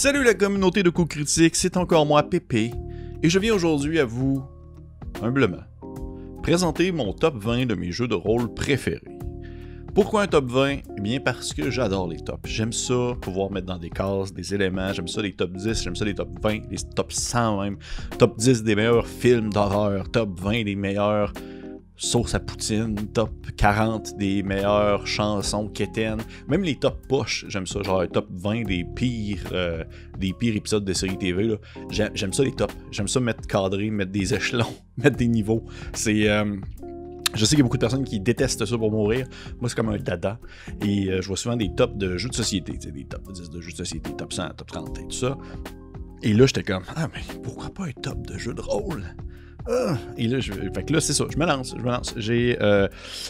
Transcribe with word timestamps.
Salut 0.00 0.22
la 0.22 0.34
communauté 0.34 0.84
de 0.84 0.90
coups 0.90 1.08
critiques, 1.08 1.56
c'est 1.56 1.76
encore 1.76 2.06
moi 2.06 2.22
Pépé, 2.22 2.70
et 3.20 3.28
je 3.28 3.36
viens 3.40 3.52
aujourd'hui 3.52 3.98
à 3.98 4.04
vous, 4.04 4.44
humblement, 5.20 5.64
présenter 6.40 6.92
mon 6.92 7.12
top 7.12 7.42
20 7.42 7.66
de 7.66 7.74
mes 7.74 7.90
jeux 7.90 8.06
de 8.06 8.14
rôle 8.14 8.54
préférés. 8.54 9.18
Pourquoi 9.96 10.22
un 10.22 10.26
top 10.28 10.52
20 10.52 10.76
Eh 10.96 11.00
bien 11.00 11.18
parce 11.18 11.52
que 11.52 11.68
j'adore 11.68 12.06
les 12.06 12.20
tops. 12.20 12.48
J'aime 12.48 12.72
ça, 12.72 13.14
pouvoir 13.20 13.50
mettre 13.50 13.66
dans 13.66 13.78
des 13.78 13.90
cases 13.90 14.32
des 14.32 14.54
éléments, 14.54 14.92
j'aime 14.92 15.08
ça 15.08 15.20
les 15.20 15.32
top 15.32 15.50
10, 15.54 15.82
j'aime 15.82 15.96
ça 15.96 16.04
les 16.04 16.14
top 16.14 16.28
20, 16.40 16.70
les 16.70 16.78
top 16.94 17.10
100 17.10 17.60
même, 17.62 17.78
top 18.20 18.38
10 18.38 18.62
des 18.62 18.76
meilleurs 18.76 19.08
films 19.08 19.52
d'horreur, 19.52 20.08
top 20.12 20.38
20 20.38 20.62
des 20.62 20.76
meilleurs 20.76 21.32
sauce 21.98 22.34
à 22.34 22.40
poutine, 22.40 22.94
top 23.12 23.30
40 23.56 24.16
des 24.16 24.42
meilleures 24.42 25.06
chansons 25.06 25.68
quétaines, 25.68 26.20
même 26.46 26.62
les 26.62 26.76
top 26.76 27.06
push, 27.08 27.44
j'aime 27.48 27.66
ça, 27.66 27.82
genre 27.82 28.08
top 28.08 28.28
20 28.30 28.62
des 28.62 28.84
pires, 28.84 29.44
euh, 29.52 29.84
des 30.16 30.32
pires 30.32 30.56
épisodes 30.56 30.84
de 30.84 30.92
série 30.92 31.18
TV. 31.18 31.58
J'aime 31.90 32.32
ça 32.32 32.44
les 32.44 32.52
tops, 32.52 32.74
j'aime 32.90 33.08
ça 33.08 33.20
mettre 33.20 33.46
cadré, 33.46 33.90
mettre 33.90 34.12
des 34.12 34.32
échelons, 34.34 34.74
mettre 34.96 35.16
des 35.16 35.28
niveaux. 35.28 35.64
C'est 35.92 36.28
euh, 36.28 36.56
je 37.34 37.44
sais 37.44 37.50
qu'il 37.50 37.58
y 37.58 37.62
a 37.62 37.64
beaucoup 37.64 37.76
de 37.76 37.82
personnes 37.82 38.04
qui 38.04 38.20
détestent 38.20 38.64
ça 38.64 38.78
pour 38.78 38.90
mourir. 38.90 39.26
Moi, 39.60 39.68
c'est 39.68 39.74
comme 39.74 39.90
un 39.90 39.98
dada. 39.98 40.38
Et 40.82 41.10
euh, 41.10 41.20
je 41.20 41.28
vois 41.28 41.36
souvent 41.36 41.56
des 41.56 41.74
tops 41.74 41.96
de 41.96 42.16
jeux 42.16 42.30
de 42.30 42.34
société, 42.34 42.72
des 42.72 43.04
top 43.04 43.30
10 43.30 43.50
de 43.50 43.60
jeux 43.60 43.72
de 43.72 43.76
société, 43.76 44.10
top 44.16 44.32
100, 44.32 44.50
top 44.56 44.68
30 44.68 44.98
et 44.98 45.02
tout 45.02 45.10
ça. 45.10 45.36
Et 46.22 46.32
là, 46.32 46.46
j'étais 46.46 46.62
comme, 46.62 46.84
ah, 46.96 47.08
mais 47.12 47.20
pourquoi 47.42 47.70
pas 47.70 47.84
un 47.84 47.92
top 47.92 48.26
de 48.26 48.38
jeu 48.38 48.54
de 48.54 48.60
rôle? 48.60 49.04
Ah! 49.66 49.96
et 50.16 50.28
là, 50.28 50.40
je, 50.40 50.52
fait 50.52 50.84
que 50.84 50.92
là, 50.92 51.00
c'est 51.00 51.12
ça, 51.12 51.24
je 51.30 51.38
me 51.38 51.44
lance, 51.46 51.74
je 51.76 51.82
me 51.82 51.90
lance. 51.90 52.14
J'ai, 52.16 52.56
euh, 52.60 52.88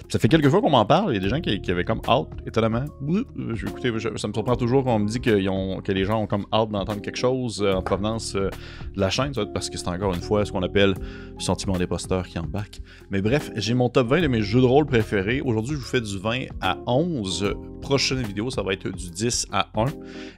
ça 0.09 0.19
fait 0.19 0.29
quelques 0.29 0.48
fois 0.48 0.61
qu'on 0.61 0.70
m'en 0.70 0.85
parle, 0.85 1.12
il 1.12 1.15
y 1.15 1.17
a 1.19 1.20
des 1.20 1.29
gens 1.29 1.41
qui, 1.41 1.70
avaient 1.70 1.85
comme 1.85 2.01
out, 2.09 2.29
étonnamment. 2.47 2.85
Je 3.09 3.65
vais 3.65 3.70
écouter, 3.70 3.93
ça 4.17 4.29
me 4.29 4.33
surprend 4.33 4.57
toujours 4.57 4.85
quand 4.85 4.97
on 4.97 4.98
me 5.01 5.09
dit 5.09 5.20
ont, 5.48 5.81
que 5.81 5.93
les 5.93 6.05
gens 6.05 6.23
ont 6.23 6.27
comme 6.27 6.47
out 6.53 6.70
d'entendre 6.70 7.01
quelque 7.01 7.19
chose 7.19 7.62
euh, 7.62 7.75
en 7.75 7.83
provenance 7.83 8.35
euh, 8.37 8.51
de 8.95 9.01
la 9.01 9.11
chaîne, 9.11 9.33
parce 9.53 9.70
que 9.70 9.79
c'est 9.79 9.89
encore 9.89 10.15
une 10.15 10.20
fois 10.20 10.45
ce 10.45 10.53
qu'on 10.53 10.62
appelle 10.62 10.95
le 11.37 11.41
sentiment 11.41 11.77
d'imposteur 11.77 12.27
qui 12.27 12.39
embarque. 12.39 12.81
Mais 13.11 13.20
bref, 13.20 13.51
j'ai 13.57 13.75
mon 13.75 13.89
top 13.89 14.09
20 14.09 14.23
de 14.23 14.29
mes 14.29 14.42
jeux 14.42 14.61
de 14.61 14.67
rôle 14.67 14.87
préférés. 14.87 15.41
Aujourd'hui, 15.41 15.75
je 15.75 15.81
vous 15.81 15.87
fais 15.87 16.01
du 16.01 16.19
20 16.19 16.47
à 16.61 16.79
11. 16.87 17.55
Prochaine 17.81 18.23
vidéo, 18.23 18.51
ça 18.51 18.63
va 18.63 18.73
être 18.73 18.89
du 18.89 19.11
10 19.11 19.47
à 19.53 19.69
1. 19.77 19.87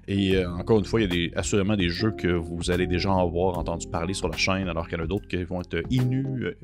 Et 0.09 0.45
encore 0.45 0.79
une 0.79 0.85
fois, 0.85 1.01
il 1.01 1.05
y 1.05 1.07
a 1.07 1.09
des, 1.09 1.33
assurément 1.37 1.77
des 1.77 1.89
jeux 1.89 2.13
que 2.13 2.29
vous 2.29 2.71
allez 2.71 2.87
déjà 2.87 3.11
avoir 3.13 3.59
entendu 3.59 3.87
parler 3.87 4.15
sur 4.15 4.29
la 4.29 4.37
chaîne, 4.37 4.69
alors 4.69 4.89
qu'il 4.89 4.99
y 4.99 5.01
en 5.01 5.05
a 5.05 5.07
d'autres 5.07 5.27
qui 5.27 5.43
vont 5.45 5.61
être 5.61 5.83
inu... 5.91 6.25
Euh, 6.45 6.55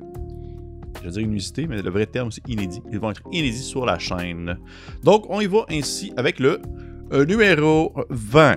je 1.01 1.07
veux 1.07 1.11
dire 1.11 1.23
inusité, 1.23 1.67
mais 1.67 1.83
le 1.83 1.91
vrai 1.91 2.07
terme 2.07 2.31
c'est 2.31 2.47
inédit. 2.49 2.81
Ils 2.91 2.99
vont 2.99 3.11
être 3.11 3.23
inédits 3.31 3.59
sur 3.59 3.85
la 3.85 3.99
chaîne. 3.99 4.59
Donc 5.05 5.27
on 5.29 5.41
y 5.41 5.47
va 5.47 5.67
ainsi 5.71 6.13
avec 6.17 6.41
le 6.41 6.61
euh, 7.13 7.25
numéro 7.25 7.95
20, 8.11 8.57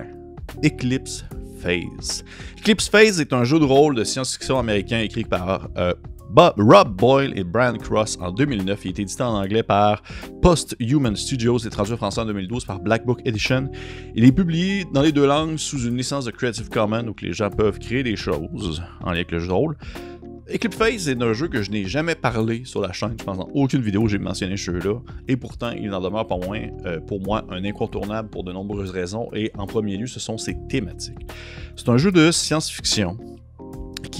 Eclipse 0.64 1.24
Phase. 1.60 2.24
Eclipse 2.58 2.88
Phase 2.88 3.20
est 3.20 3.32
un 3.32 3.44
jeu 3.44 3.58
de 3.58 3.64
rôle 3.64 3.94
de 3.94 4.04
science-fiction 4.04 4.58
américain 4.58 5.00
écrit 5.00 5.24
par 5.24 5.68
euh, 5.76 5.92
Rob 6.36 6.96
Boyle 6.96 7.36
et 7.36 7.44
Brand 7.44 7.76
Cross 7.78 8.18
en 8.20 8.30
2009. 8.30 8.84
Il 8.84 8.90
été 8.90 9.02
édité 9.02 9.22
en 9.22 9.34
anglais 9.34 9.62
par 9.62 10.02
Post-Human 10.42 11.16
Studios 11.16 11.58
et 11.58 11.70
traduit 11.70 11.94
en 11.94 11.96
français 11.96 12.20
en 12.20 12.26
2012 12.26 12.64
par 12.64 12.80
Black 12.80 13.04
Book 13.04 13.20
Edition. 13.24 13.70
Il 14.14 14.24
est 14.24 14.32
publié 14.32 14.84
dans 14.92 15.02
les 15.02 15.12
deux 15.12 15.26
langues 15.26 15.56
sous 15.56 15.86
une 15.86 15.96
licence 15.96 16.24
de 16.24 16.30
Creative 16.30 16.68
Commons 16.68 17.08
où 17.08 17.14
les 17.22 17.32
gens 17.32 17.50
peuvent 17.50 17.78
créer 17.78 18.02
des 18.02 18.16
choses 18.16 18.82
en 19.00 19.06
lien 19.06 19.16
avec 19.16 19.32
le 19.32 19.40
jeu 19.40 19.48
de 19.48 19.52
rôle. 19.52 19.76
Eclipse 20.52 20.76
Phase 20.76 21.08
est 21.08 21.22
un 21.22 21.32
jeu 21.32 21.46
que 21.46 21.62
je 21.62 21.70
n'ai 21.70 21.84
jamais 21.84 22.16
parlé 22.16 22.64
sur 22.64 22.80
la 22.80 22.92
chaîne. 22.92 23.14
Je 23.18 23.24
pense 23.24 23.38
dans 23.38 23.48
aucune 23.54 23.82
vidéo 23.82 24.08
j'ai 24.08 24.18
mentionné 24.18 24.56
ce 24.56 24.72
jeu-là. 24.72 25.00
Et 25.28 25.36
pourtant, 25.36 25.70
il 25.70 25.90
n'en 25.90 26.00
demeure 26.00 26.26
pas 26.26 26.36
moins, 26.38 26.62
euh, 26.86 26.98
pour 26.98 27.20
moi, 27.20 27.44
un 27.50 27.64
incontournable 27.64 28.28
pour 28.30 28.42
de 28.42 28.52
nombreuses 28.52 28.90
raisons. 28.90 29.28
Et 29.32 29.52
en 29.56 29.66
premier 29.66 29.96
lieu, 29.96 30.08
ce 30.08 30.18
sont 30.18 30.38
ses 30.38 30.56
thématiques. 30.68 31.18
C'est 31.76 31.88
un 31.88 31.98
jeu 31.98 32.10
de 32.10 32.32
science-fiction 32.32 33.16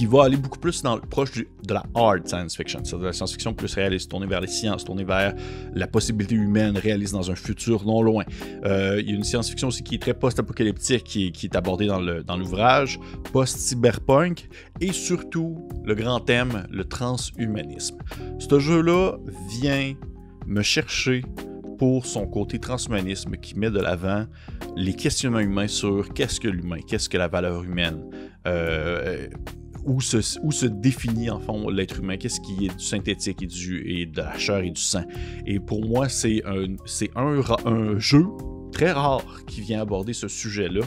qui 0.01 0.07
va 0.07 0.23
aller 0.23 0.37
beaucoup 0.37 0.57
plus 0.57 0.81
dans 0.81 0.97
proche 0.97 1.31
de 1.35 1.73
la 1.75 1.83
hard 1.93 2.27
science 2.27 2.57
fiction, 2.57 2.79
c'est 2.83 2.97
de 2.97 3.05
la 3.05 3.13
science-fiction 3.13 3.53
plus 3.53 3.71
réaliste, 3.75 4.09
tournée 4.09 4.25
vers 4.25 4.41
les 4.41 4.47
sciences, 4.47 4.83
tournée 4.83 5.03
vers 5.03 5.35
la 5.75 5.85
possibilité 5.85 6.33
humaine 6.33 6.75
réaliste 6.75 7.13
dans 7.13 7.29
un 7.29 7.35
futur 7.35 7.85
non 7.85 8.01
loin. 8.01 8.23
Euh, 8.65 8.99
il 8.99 9.07
y 9.07 9.13
a 9.13 9.15
une 9.15 9.23
science-fiction 9.23 9.67
aussi 9.67 9.83
qui 9.83 9.93
est 9.93 9.99
très 9.99 10.15
post-apocalyptique, 10.15 11.03
qui, 11.03 11.31
est 11.43 11.55
abordée 11.55 11.85
dans 11.85 12.35
l'ouvrage, 12.35 12.99
post-cyberpunk, 13.31 14.49
et 14.79 14.91
surtout 14.91 15.69
le 15.85 15.93
grand 15.93 16.19
thème, 16.19 16.65
le 16.71 16.83
transhumanisme. 16.83 17.99
Ce 18.39 18.57
jeu-là 18.57 19.17
vient 19.59 19.93
me 20.47 20.63
chercher 20.63 21.21
pour 21.77 22.07
son 22.07 22.25
côté 22.25 22.57
transhumanisme 22.57 23.37
qui 23.37 23.55
met 23.55 23.69
de 23.69 23.79
l'avant 23.79 24.25
les 24.75 24.95
questionnements 24.95 25.41
humains 25.41 25.67
sur 25.67 26.11
qu'est-ce 26.11 26.39
que 26.39 26.47
l'humain, 26.47 26.79
qu'est-ce 26.87 27.07
que 27.07 27.19
la 27.19 27.27
valeur 27.27 27.63
humaine. 27.63 28.03
Euh, 28.47 29.27
où 29.85 30.01
se, 30.01 30.65
définit 30.65 31.29
en 31.29 31.39
fond 31.39 31.69
l'être 31.69 31.99
humain, 31.99 32.17
qu'est-ce 32.17 32.41
qui 32.41 32.65
est 32.65 32.77
du 32.77 32.83
synthétique 32.83 33.41
et, 33.41 33.47
du, 33.47 33.83
et 33.85 34.05
de 34.05 34.17
la 34.17 34.37
chair 34.37 34.59
et 34.59 34.71
du 34.71 34.81
sang? 34.81 35.03
Et 35.45 35.59
pour 35.59 35.85
moi, 35.85 36.09
c'est 36.09 36.43
un, 36.45 36.75
un, 37.15 37.41
un 37.65 37.99
jeu 37.99 38.25
très 38.71 38.91
rare 38.91 39.23
qui 39.47 39.61
vient 39.61 39.81
aborder 39.81 40.13
ce 40.13 40.27
sujet-là 40.27 40.85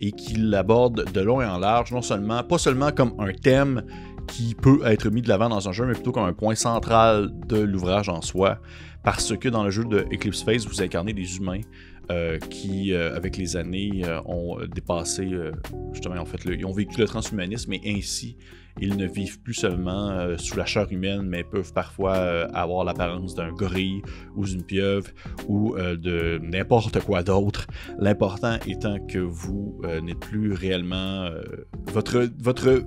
et 0.00 0.12
qui 0.12 0.34
l'aborde 0.34 1.10
de 1.12 1.20
long 1.20 1.40
et 1.40 1.46
en 1.46 1.58
large, 1.58 1.92
non 1.92 2.02
seulement, 2.02 2.42
pas 2.42 2.58
seulement 2.58 2.92
comme 2.92 3.14
un 3.18 3.32
thème 3.32 3.82
qui 4.26 4.54
peut 4.54 4.80
être 4.84 5.10
mis 5.10 5.22
de 5.22 5.28
l'avant 5.28 5.48
dans 5.48 5.68
un 5.68 5.72
jeu, 5.72 5.86
mais 5.86 5.92
plutôt 5.92 6.12
comme 6.12 6.24
un 6.24 6.32
point 6.32 6.54
central 6.54 7.30
de 7.46 7.58
l'ouvrage 7.58 8.08
en 8.08 8.22
soi. 8.22 8.58
Parce 9.02 9.36
que 9.36 9.50
dans 9.50 9.64
le 9.64 9.70
jeu 9.70 9.84
de 9.84 9.98
Eclipse 10.12 10.42
Phase, 10.42 10.66
vous 10.66 10.80
incarnez 10.80 11.12
des 11.12 11.36
humains 11.36 11.60
euh, 12.10 12.38
qui, 12.38 12.92
euh, 12.92 13.16
avec 13.16 13.36
les 13.38 13.56
années, 13.56 14.02
euh, 14.04 14.20
ont 14.26 14.58
dépassé, 14.66 15.30
justement, 15.92 16.16
en 16.16 16.26
fait, 16.26 16.38
ils 16.44 16.66
ont 16.66 16.72
vécu 16.72 17.00
le 17.00 17.06
transhumanisme 17.06 17.72
et 17.72 17.80
ainsi, 17.86 18.36
ils 18.80 18.96
ne 18.96 19.06
vivent 19.06 19.40
plus 19.40 19.54
seulement 19.54 20.36
sous 20.36 20.56
la 20.56 20.66
chair 20.66 20.90
humaine, 20.90 21.22
mais 21.22 21.44
peuvent 21.44 21.72
parfois 21.72 22.14
avoir 22.52 22.84
l'apparence 22.84 23.36
d'un 23.36 23.52
gorille 23.52 24.02
ou 24.34 24.44
d'une 24.44 24.64
pieuvre 24.64 25.06
ou 25.46 25.76
de 25.76 26.40
n'importe 26.42 26.98
quoi 27.04 27.22
d'autre. 27.22 27.68
L'important 28.00 28.58
étant 28.66 28.98
que 29.06 29.18
vous 29.18 29.80
n'êtes 30.02 30.18
plus 30.18 30.52
réellement... 30.54 31.30
votre, 31.92 32.28
votre, 32.40 32.82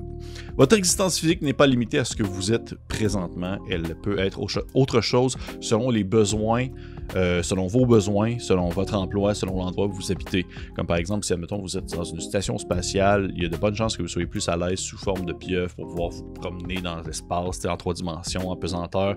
votre 0.57 0.75
existence 0.75 1.19
physique 1.19 1.41
n'est 1.41 1.53
pas 1.53 1.67
limitée 1.67 1.99
à 1.99 2.05
ce 2.05 2.17
que 2.17 2.23
vous 2.23 2.51
êtes 2.51 2.75
présentement. 2.89 3.57
Elle 3.69 3.95
peut 4.03 4.19
être 4.19 4.41
autre 4.73 4.99
chose 4.99 5.37
selon 5.61 5.89
les 5.89 6.03
besoins 6.03 6.67
euh, 7.15 7.41
selon 7.43 7.67
vos 7.67 7.85
besoins, 7.85 8.39
selon 8.39 8.69
votre 8.69 8.95
emploi, 8.95 9.33
selon 9.33 9.57
l'endroit 9.57 9.87
où 9.87 9.91
vous 9.91 10.11
habitez. 10.11 10.45
Comme 10.75 10.87
par 10.87 10.97
exemple, 10.97 11.25
si 11.25 11.33
admettons 11.33 11.61
vous 11.61 11.77
êtes 11.77 11.89
dans 11.93 12.03
une 12.03 12.19
station 12.19 12.57
spatiale, 12.57 13.31
il 13.35 13.43
y 13.43 13.45
a 13.45 13.49
de 13.49 13.57
bonnes 13.57 13.75
chances 13.75 13.95
que 13.95 14.01
vous 14.01 14.07
soyez 14.07 14.27
plus 14.27 14.47
à 14.49 14.57
l'aise 14.57 14.79
sous 14.79 14.97
forme 14.97 15.25
de 15.25 15.33
pieuvre 15.33 15.73
pour 15.75 15.87
pouvoir 15.87 16.09
vous 16.09 16.23
promener 16.33 16.81
dans 16.81 17.01
l'espace 17.01 17.65
en 17.65 17.77
trois 17.77 17.93
dimensions, 17.93 18.49
en 18.49 18.55
pesanteur, 18.55 19.15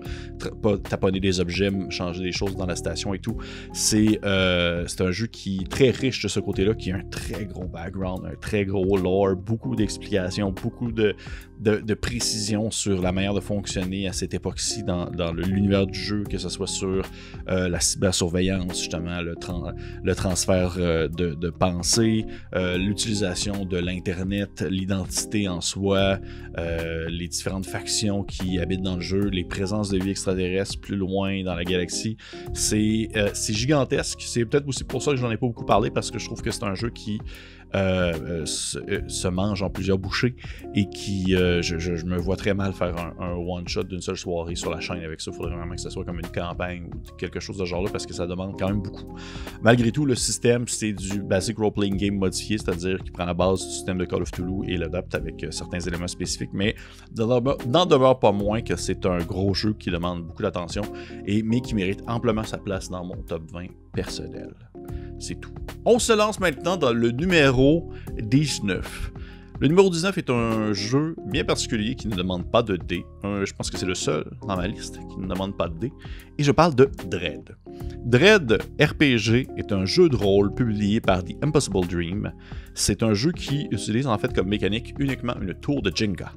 taponner 0.89 1.19
des 1.19 1.39
objets, 1.39 1.71
changer 1.89 2.23
des 2.23 2.31
choses 2.31 2.55
dans 2.55 2.65
la 2.65 2.75
station 2.75 3.13
et 3.13 3.19
tout. 3.19 3.37
Euh, 3.93 4.85
c'est 4.87 5.01
un 5.01 5.11
jeu 5.11 5.27
qui 5.27 5.59
est 5.61 5.69
très 5.69 5.89
riche 5.89 6.23
de 6.23 6.27
ce 6.27 6.39
côté-là, 6.39 6.73
qui 6.73 6.91
a 6.91 6.97
un 6.97 7.03
très 7.09 7.45
gros 7.45 7.67
background, 7.67 8.25
un 8.25 8.35
très 8.39 8.65
gros 8.65 8.97
lore, 8.97 9.35
beaucoup 9.35 9.75
d'explications, 9.75 10.51
beaucoup 10.51 10.91
de, 10.91 11.15
de, 11.61 11.93
précision 11.93 12.71
sur 12.71 13.01
la 13.01 13.11
manière 13.11 13.33
de 13.33 13.39
fonctionner 13.39 14.07
à 14.07 14.13
cette 14.13 14.33
époque-ci 14.33 14.83
dans, 14.83 15.09
dans 15.11 15.31
l'univers 15.31 15.85
du 15.85 15.97
jeu, 15.97 16.23
que 16.23 16.37
ce 16.37 16.49
soit 16.49 16.67
sur 16.67 17.03
euh, 17.49 17.69
la 17.69 17.79
cybersurveillance, 17.79 18.79
justement, 18.79 19.21
le, 19.21 19.35
le 20.03 20.15
transfert 20.15 20.75
euh, 20.77 21.07
de, 21.07 21.35
de 21.35 21.49
pensée, 21.49 22.25
euh, 22.55 22.77
l'utilisation 22.77 23.65
de 23.65 23.77
l'Internet, 23.77 24.65
l'identité 24.67 25.47
en 25.47 25.61
soi, 25.61 26.19
les 27.07 27.27
différentes 27.27 27.65
factions 27.65 28.23
qui 28.23 28.59
habitent 28.59 28.81
dans 28.81 28.95
le 28.95 29.01
jeu, 29.01 29.29
les 29.29 29.43
présences 29.43 29.89
de 29.89 29.97
vie 29.97 30.11
extraterrestres 30.11 30.79
plus 30.79 30.95
loin 30.95 31.43
dans 31.43 31.55
la 31.55 31.63
galaxie. 31.63 32.17
C'est 32.53 33.09
gigantesque. 33.49 34.21
C'est 34.25 34.45
peut-être 34.45 34.67
aussi 34.67 34.83
pour 34.83 35.01
ça 35.01 35.11
que 35.11 35.17
j'en 35.17 35.31
ai 35.31 35.37
pas 35.37 35.47
beaucoup 35.47 35.65
parlé, 35.65 35.91
parce 35.91 36.11
que 36.11 36.19
je 36.19 36.25
trouve 36.25 36.41
que 36.41 36.51
c'est 36.51 36.63
un 36.63 36.75
jeu 36.75 36.89
qui 36.89 37.19
euh, 37.73 38.13
euh, 38.21 38.45
euh, 38.89 39.07
se, 39.07 39.27
mange 39.29 39.63
en 39.63 39.69
plusieurs 39.69 39.97
bouchées 39.97 40.35
et 40.75 40.89
qui, 40.89 41.31
je, 41.31 42.05
me 42.05 42.17
vois 42.17 42.35
très 42.35 42.53
mal 42.53 42.73
faire 42.73 42.93
un, 43.19 43.33
one-shot 43.33 43.83
d'une 43.83 44.01
seule 44.01 44.17
soirée 44.17 44.55
sur 44.55 44.71
la 44.71 44.79
chaîne 44.79 45.03
avec 45.03 45.21
ça. 45.21 45.31
Il 45.31 45.37
faudrait 45.37 45.55
vraiment 45.55 45.75
que 45.75 45.81
ce 45.81 45.89
soit 45.89 46.03
comme 46.03 46.19
une 46.19 46.31
campagne 46.31 46.89
ou 46.93 47.15
quelque 47.17 47.39
chose 47.39 47.57
de 47.57 47.65
genre-là 47.65 47.89
parce 47.91 48.05
que 48.05 48.13
ça 48.13 48.27
demande 48.27 48.59
quand 48.59 48.67
même 48.67 48.81
beaucoup. 48.81 49.15
Malgré 49.61 49.91
tout, 49.91 50.05
le 50.05 50.15
système, 50.15 50.67
c'est 50.67 50.93
du 50.93 51.21
basic 51.21 51.57
role-playing 51.57 51.97
game 51.97 52.15
modifié, 52.15 52.57
c'est-à-dire 52.57 52.99
qui 53.03 53.11
prend 53.11 53.25
la 53.25 53.33
base 53.33 53.65
du 53.65 53.71
système 53.71 53.97
de 53.97 54.05
Call 54.05 54.21
of 54.21 54.31
Toulouse 54.31 54.65
et 54.67 54.77
l'adapte 54.77 55.15
avec 55.15 55.45
certains 55.51 55.79
éléments 55.79 56.07
spécifiques, 56.07 56.51
mais 56.53 56.75
n'en 57.17 57.85
demeure 57.85 58.19
pas 58.19 58.31
moins 58.31 58.61
que 58.61 58.75
c'est 58.75 59.05
un 59.05 59.19
gros 59.19 59.53
jeu 59.53 59.73
qui 59.73 59.91
demande 59.91 60.23
beaucoup 60.23 60.43
d'attention, 60.43 60.83
et 61.25 61.41
mais 61.43 61.61
qui 61.61 61.75
mérite 61.75 62.01
amplement 62.07 62.43
sa 62.43 62.57
place 62.57 62.89
dans 62.89 63.05
mon 63.05 63.17
top 63.23 63.43
20 63.51 63.67
personnel. 63.93 64.53
C'est 65.19 65.39
tout. 65.39 65.53
On 65.85 65.99
se 65.99 66.13
lance 66.13 66.39
maintenant 66.39 66.77
dans 66.77 66.93
le 66.93 67.11
numéro 67.11 67.89
19. 68.21 69.11
Le 69.61 69.67
numéro 69.67 69.91
19 69.91 70.17
est 70.17 70.29
un 70.31 70.73
jeu 70.73 71.15
bien 71.27 71.43
particulier 71.43 71.93
qui 71.93 72.07
ne 72.07 72.15
demande 72.15 72.49
pas 72.49 72.63
de 72.63 72.77
dés. 72.77 73.05
je 73.23 73.53
pense 73.53 73.69
que 73.69 73.77
c'est 73.77 73.85
le 73.85 73.93
seul 73.93 74.25
dans 74.47 74.57
ma 74.57 74.67
liste 74.67 74.97
qui 75.07 75.19
ne 75.19 75.27
demande 75.27 75.55
pas 75.55 75.67
de 75.67 75.77
dés. 75.77 75.93
Et 76.39 76.43
je 76.43 76.51
parle 76.51 76.73
de 76.73 76.89
Dread. 77.07 77.55
Dread 78.03 78.57
RPG 78.81 79.49
est 79.57 79.71
un 79.71 79.85
jeu 79.85 80.09
de 80.09 80.15
rôle 80.15 80.51
publié 80.55 80.99
par 80.99 81.23
The 81.23 81.35
Impossible 81.43 81.85
Dream. 81.85 82.33
C'est 82.73 83.03
un 83.03 83.13
jeu 83.13 83.31
qui 83.31 83.67
utilise 83.69 84.07
en 84.07 84.17
fait 84.17 84.33
comme 84.33 84.47
mécanique 84.47 84.95
uniquement 84.97 85.35
une 85.39 85.53
tour 85.53 85.83
de 85.83 85.91
Jenga. 85.95 86.33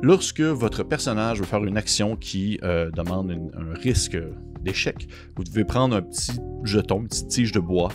Lorsque 0.00 0.40
votre 0.40 0.82
personnage 0.82 1.40
veut 1.40 1.44
faire 1.44 1.64
une 1.64 1.76
action 1.76 2.16
qui 2.16 2.58
euh, 2.62 2.90
demande 2.90 3.32
un 3.32 3.74
risque 3.74 4.16
d'échec, 4.62 5.08
vous 5.36 5.44
devez 5.44 5.64
prendre 5.64 5.96
un 5.96 6.02
petit 6.02 6.32
jeton, 6.64 7.00
une 7.00 7.08
petite 7.08 7.28
tige 7.28 7.52
de 7.52 7.60
bois 7.60 7.90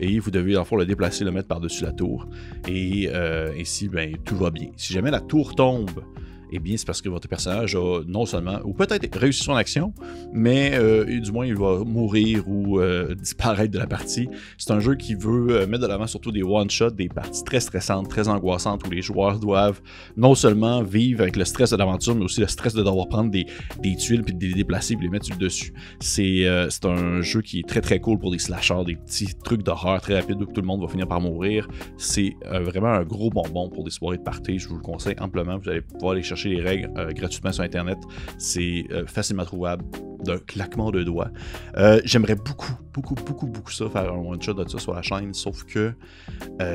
et 0.00 0.18
vous 0.18 0.30
devez 0.30 0.56
en 0.56 0.64
le 0.76 0.86
déplacer, 0.86 1.24
le 1.24 1.30
mettre 1.30 1.48
par-dessus 1.48 1.84
la 1.84 1.92
tour. 1.92 2.26
Et 2.66 3.08
euh, 3.12 3.52
ainsi, 3.58 3.88
ben, 3.88 4.16
tout 4.24 4.36
va 4.36 4.50
bien. 4.50 4.68
Si 4.76 4.92
jamais 4.92 5.10
la 5.10 5.20
tour 5.20 5.54
tombe, 5.54 6.02
eh 6.52 6.58
bien, 6.58 6.76
c'est 6.76 6.86
parce 6.86 7.00
que 7.00 7.08
votre 7.08 7.28
personnage 7.28 7.76
a 7.76 8.00
non 8.06 8.26
seulement, 8.26 8.58
ou 8.64 8.72
peut-être 8.72 9.16
réussi 9.16 9.44
son 9.44 9.54
action, 9.54 9.92
mais 10.32 10.72
euh, 10.74 11.20
du 11.20 11.32
moins 11.32 11.46
il 11.46 11.54
va 11.54 11.78
mourir 11.84 12.48
ou 12.48 12.80
euh, 12.80 13.14
disparaître 13.20 13.72
de 13.72 13.78
la 13.78 13.86
partie. 13.86 14.28
C'est 14.58 14.72
un 14.72 14.80
jeu 14.80 14.96
qui 14.96 15.14
veut 15.14 15.50
euh, 15.50 15.66
mettre 15.66 15.82
de 15.82 15.88
l'avant 15.88 16.06
surtout 16.06 16.32
des 16.32 16.42
one-shots, 16.42 16.90
des 16.90 17.08
parties 17.08 17.44
très 17.44 17.60
stressantes, 17.60 18.08
très 18.08 18.28
angoissantes, 18.28 18.86
où 18.86 18.90
les 18.90 19.02
joueurs 19.02 19.38
doivent 19.38 19.80
non 20.16 20.34
seulement 20.34 20.82
vivre 20.82 21.22
avec 21.22 21.36
le 21.36 21.44
stress 21.44 21.70
de 21.70 21.76
l'aventure, 21.76 22.14
mais 22.14 22.24
aussi 22.24 22.40
le 22.40 22.48
stress 22.48 22.74
de 22.74 22.82
devoir 22.82 23.08
prendre 23.08 23.30
des, 23.30 23.46
tuiles, 23.96 24.22
puis 24.22 24.34
de 24.34 24.46
les 24.46 24.54
déplacer, 24.54 24.96
puis 24.96 25.06
les 25.06 25.10
mettre 25.10 25.36
dessus. 25.38 25.72
C'est 26.00 26.46
un 26.84 27.20
jeu 27.20 27.42
qui 27.42 27.60
est 27.60 27.68
très 27.68 27.80
très 27.80 28.00
cool 28.00 28.18
pour 28.18 28.30
des 28.30 28.38
slashers, 28.38 28.84
des 28.86 28.96
petits 28.96 29.34
trucs 29.44 29.62
d'horreur 29.62 30.00
très 30.00 30.14
rapides 30.14 30.40
où 30.40 30.46
tout 30.46 30.60
le 30.60 30.66
monde 30.66 30.80
va 30.80 30.88
finir 30.88 31.06
par 31.06 31.20
mourir. 31.20 31.68
C'est 31.96 32.34
vraiment 32.44 32.88
un 32.88 33.04
gros 33.04 33.30
bonbon 33.30 33.68
pour 33.68 33.84
des 33.84 33.90
soirées 33.90 34.18
de 34.18 34.22
party. 34.22 34.58
Je 34.58 34.68
vous 34.68 34.76
le 34.76 34.82
conseille 34.82 35.16
amplement. 35.20 35.58
Vous 35.58 35.68
allez 35.68 35.82
pouvoir 35.82 36.12
aller 36.12 36.22
chercher 36.22 36.39
les 36.48 36.62
règles 36.62 36.90
euh, 36.96 37.12
gratuitement 37.12 37.52
sur 37.52 37.62
Internet. 37.62 37.98
C'est 38.38 38.84
euh, 38.90 39.06
facilement 39.06 39.44
trouvable 39.44 39.84
d'un 40.24 40.38
claquement 40.38 40.90
de 40.90 41.02
doigts. 41.02 41.30
Euh, 41.76 42.00
j'aimerais 42.04 42.34
beaucoup, 42.34 42.72
beaucoup, 42.92 43.14
beaucoup, 43.14 43.46
beaucoup 43.46 43.70
ça, 43.70 43.88
faire 43.88 44.12
un 44.12 44.18
one-shot 44.18 44.54
de 44.54 44.68
ça 44.68 44.78
sur 44.78 44.94
la 44.94 45.02
chaîne, 45.02 45.32
sauf 45.32 45.64
que 45.64 45.94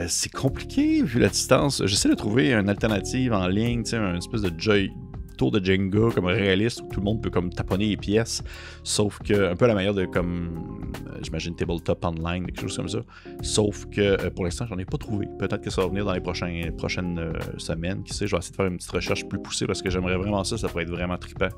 c'est 0.07 0.31
compliqué 0.31 1.03
vu 1.03 1.19
la 1.19 1.29
distance. 1.29 1.85
J'essaie 1.85 2.09
de 2.09 2.15
trouver 2.15 2.53
une 2.53 2.69
alternative 2.69 3.33
en 3.33 3.47
ligne, 3.47 3.83
un 3.93 4.15
espèce 4.15 4.41
de 4.41 4.51
joy, 4.57 4.91
tour 5.35 5.51
de 5.51 5.63
Jenga 5.63 6.09
comme 6.13 6.25
réaliste 6.25 6.81
où 6.81 6.87
tout 6.87 6.99
le 6.99 7.05
monde 7.05 7.21
peut 7.21 7.29
comme 7.29 7.49
taponner 7.49 7.87
les 7.87 7.97
pièces, 7.97 8.43
sauf 8.83 9.19
que 9.19 9.51
un 9.51 9.55
peu 9.55 9.65
à 9.65 9.67
la 9.67 9.75
manière 9.75 9.93
de 9.93 10.05
comme 10.05 10.91
euh, 11.07 11.19
j'imagine 11.21 11.55
tabletop 11.55 12.03
online, 12.03 12.45
quelque 12.45 12.61
chose 12.61 12.75
comme 12.75 12.89
ça. 12.89 12.99
Sauf 13.41 13.85
que 13.89 14.01
euh, 14.01 14.29
pour 14.29 14.45
l'instant, 14.45 14.65
j'en 14.67 14.77
ai 14.77 14.85
pas 14.85 14.97
trouvé. 14.97 15.27
Peut-être 15.39 15.61
que 15.61 15.69
ça 15.69 15.81
va 15.81 15.87
venir 15.87 16.05
dans 16.05 16.13
les 16.13 16.21
prochaines, 16.21 16.75
prochaines 16.75 17.19
euh, 17.19 17.33
semaines. 17.57 18.03
Qui 18.03 18.13
sait, 18.13 18.27
je 18.27 18.35
vais 18.35 18.39
essayer 18.39 18.51
de 18.51 18.55
faire 18.55 18.65
une 18.65 18.77
petite 18.77 18.91
recherche 18.91 19.27
plus 19.27 19.39
poussée 19.39 19.67
parce 19.67 19.81
que 19.81 19.89
j'aimerais 19.89 20.17
vraiment 20.17 20.43
ça. 20.43 20.57
Ça 20.57 20.67
pourrait 20.67 20.83
être 20.83 20.89
vraiment 20.89 21.17
trippant 21.17 21.49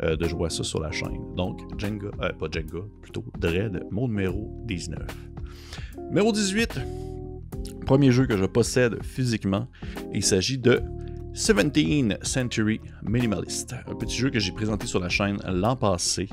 de 0.00 0.28
jouer 0.28 0.46
à 0.46 0.50
ça 0.50 0.62
sur 0.62 0.80
la 0.80 0.92
chaîne. 0.92 1.34
Donc, 1.34 1.60
Jenga, 1.76 2.10
pas 2.10 2.46
Jenga, 2.52 2.84
plutôt 3.02 3.24
Dread, 3.36 3.82
mon 3.90 4.06
numéro 4.06 4.48
19. 4.66 5.00
Numéro 6.10 6.30
18, 6.30 6.80
premier 7.84 8.12
jeu 8.12 8.26
que 8.26 8.36
je 8.36 8.44
possède 8.44 9.02
physiquement. 9.02 9.66
Il 10.14 10.22
s'agit 10.22 10.56
de 10.56 10.82
17th 11.34 12.24
Century 12.24 12.80
Minimalist, 13.02 13.74
un 13.86 13.94
petit 13.94 14.16
jeu 14.16 14.30
que 14.30 14.38
j'ai 14.38 14.52
présenté 14.52 14.86
sur 14.86 15.00
la 15.00 15.08
chaîne 15.08 15.38
l'an 15.46 15.76
passé, 15.76 16.28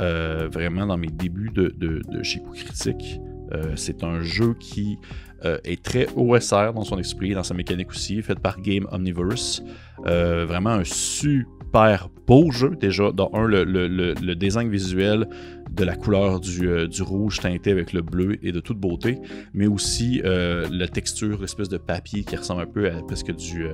euh, 0.00 0.48
vraiment 0.52 0.86
dans 0.86 0.96
mes 0.96 1.08
débuts 1.08 1.50
de, 1.54 2.02
chez 2.22 2.40
Coup 2.40 2.52
Critique. 2.52 3.20
Euh, 3.52 3.72
c'est 3.76 4.02
un 4.02 4.22
jeu 4.22 4.54
qui 4.58 4.98
euh, 5.44 5.58
est 5.64 5.82
très 5.82 6.06
OSR 6.16 6.72
dans 6.74 6.84
son 6.84 6.98
esprit, 6.98 7.34
dans 7.34 7.42
sa 7.42 7.54
mécanique 7.54 7.90
aussi, 7.90 8.22
fait 8.22 8.38
par 8.38 8.60
Game 8.60 8.86
Omniverse. 8.90 9.62
vraiment 10.04 10.70
un 10.70 10.84
super 10.84 12.08
beau 12.26 12.50
jeu, 12.50 12.76
déjà. 12.78 13.12
Dans 13.12 13.30
un, 13.34 13.46
le, 13.46 14.34
design 14.34 14.70
visuel 14.70 15.28
de 15.70 15.84
la 15.84 15.96
couleur 15.96 16.40
du, 16.40 17.02
rouge 17.02 17.40
teinté 17.40 17.70
avec 17.70 17.92
le 17.92 18.02
bleu 18.02 18.38
et 18.42 18.52
de 18.52 18.60
toute 18.60 18.78
beauté, 18.78 19.18
mais 19.54 19.66
aussi 19.66 20.20
la 20.24 20.88
texture, 20.88 21.40
l'espèce 21.40 21.68
de 21.68 21.78
papier 21.78 22.24
qui 22.24 22.36
ressemble 22.36 22.62
un 22.62 22.66
peu 22.66 22.90
à 22.90 23.02
presque 23.02 23.34
du 23.36 23.66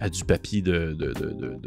à 0.00 0.10
du 0.10 0.24
papier 0.24 0.62
de, 0.62 0.94
de, 0.98 1.12
de, 1.12 1.58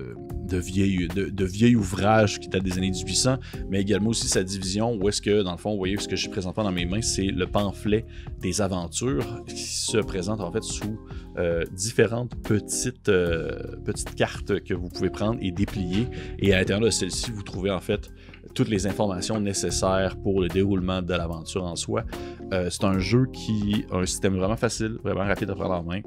de 0.49 1.45
vieil, 1.45 1.75
ouvrage 1.75 2.39
qui 2.39 2.47
date 2.47 2.63
des 2.63 2.77
années 2.77 2.91
1800, 2.91 3.37
mais 3.69 3.81
également 3.81 4.09
aussi 4.09 4.27
sa 4.27 4.43
division 4.43 4.95
où 4.95 5.07
est-ce 5.09 5.21
que, 5.21 5.41
dans 5.41 5.51
le 5.51 5.57
fond, 5.57 5.71
vous 5.71 5.77
voyez 5.77 5.97
ce 5.97 6.07
que 6.07 6.15
j'ai 6.15 6.29
présenté 6.29 6.61
dans 6.61 6.71
mes 6.71 6.85
mains, 6.85 7.01
c'est 7.01 7.27
le 7.27 7.47
pamphlet 7.47 8.05
des 8.39 8.61
aventures 8.61 9.43
qui 9.47 9.57
se 9.57 9.97
présente 9.97 10.41
en 10.41 10.51
fait 10.51 10.63
sous 10.63 10.99
euh, 11.37 11.63
différentes 11.71 12.35
petites, 12.43 13.09
euh, 13.09 13.77
petites 13.85 14.15
cartes 14.15 14.59
que 14.61 14.73
vous 14.73 14.89
pouvez 14.89 15.09
prendre 15.09 15.39
et 15.41 15.51
déplier. 15.51 16.07
Et 16.39 16.53
à 16.53 16.59
l'intérieur 16.59 16.85
de 16.85 16.91
celle-ci, 16.91 17.31
vous 17.31 17.43
trouvez 17.43 17.71
en 17.71 17.79
fait 17.79 18.11
toutes 18.55 18.69
les 18.69 18.87
informations 18.87 19.39
nécessaires 19.39 20.17
pour 20.17 20.41
le 20.41 20.47
déroulement 20.47 21.01
de 21.01 21.13
l'aventure 21.13 21.63
en 21.63 21.75
soi. 21.75 22.03
Euh, 22.51 22.69
c'est 22.69 22.83
un 22.83 22.97
jeu 22.97 23.27
qui 23.31 23.85
a 23.91 23.97
un 23.97 24.05
système 24.05 24.35
vraiment 24.35 24.57
facile, 24.57 24.97
vraiment 25.03 25.25
rapide 25.25 25.49
à 25.51 25.55
prendre 25.55 25.75
en 25.75 25.83
main 25.83 26.01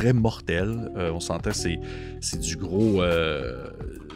très 0.00 0.12
mortel. 0.14 0.90
Euh, 0.96 1.12
on 1.12 1.20
s'entend, 1.20 1.52
c'est, 1.52 1.78
c'est 2.20 2.40
du 2.40 2.56
gros. 2.56 3.02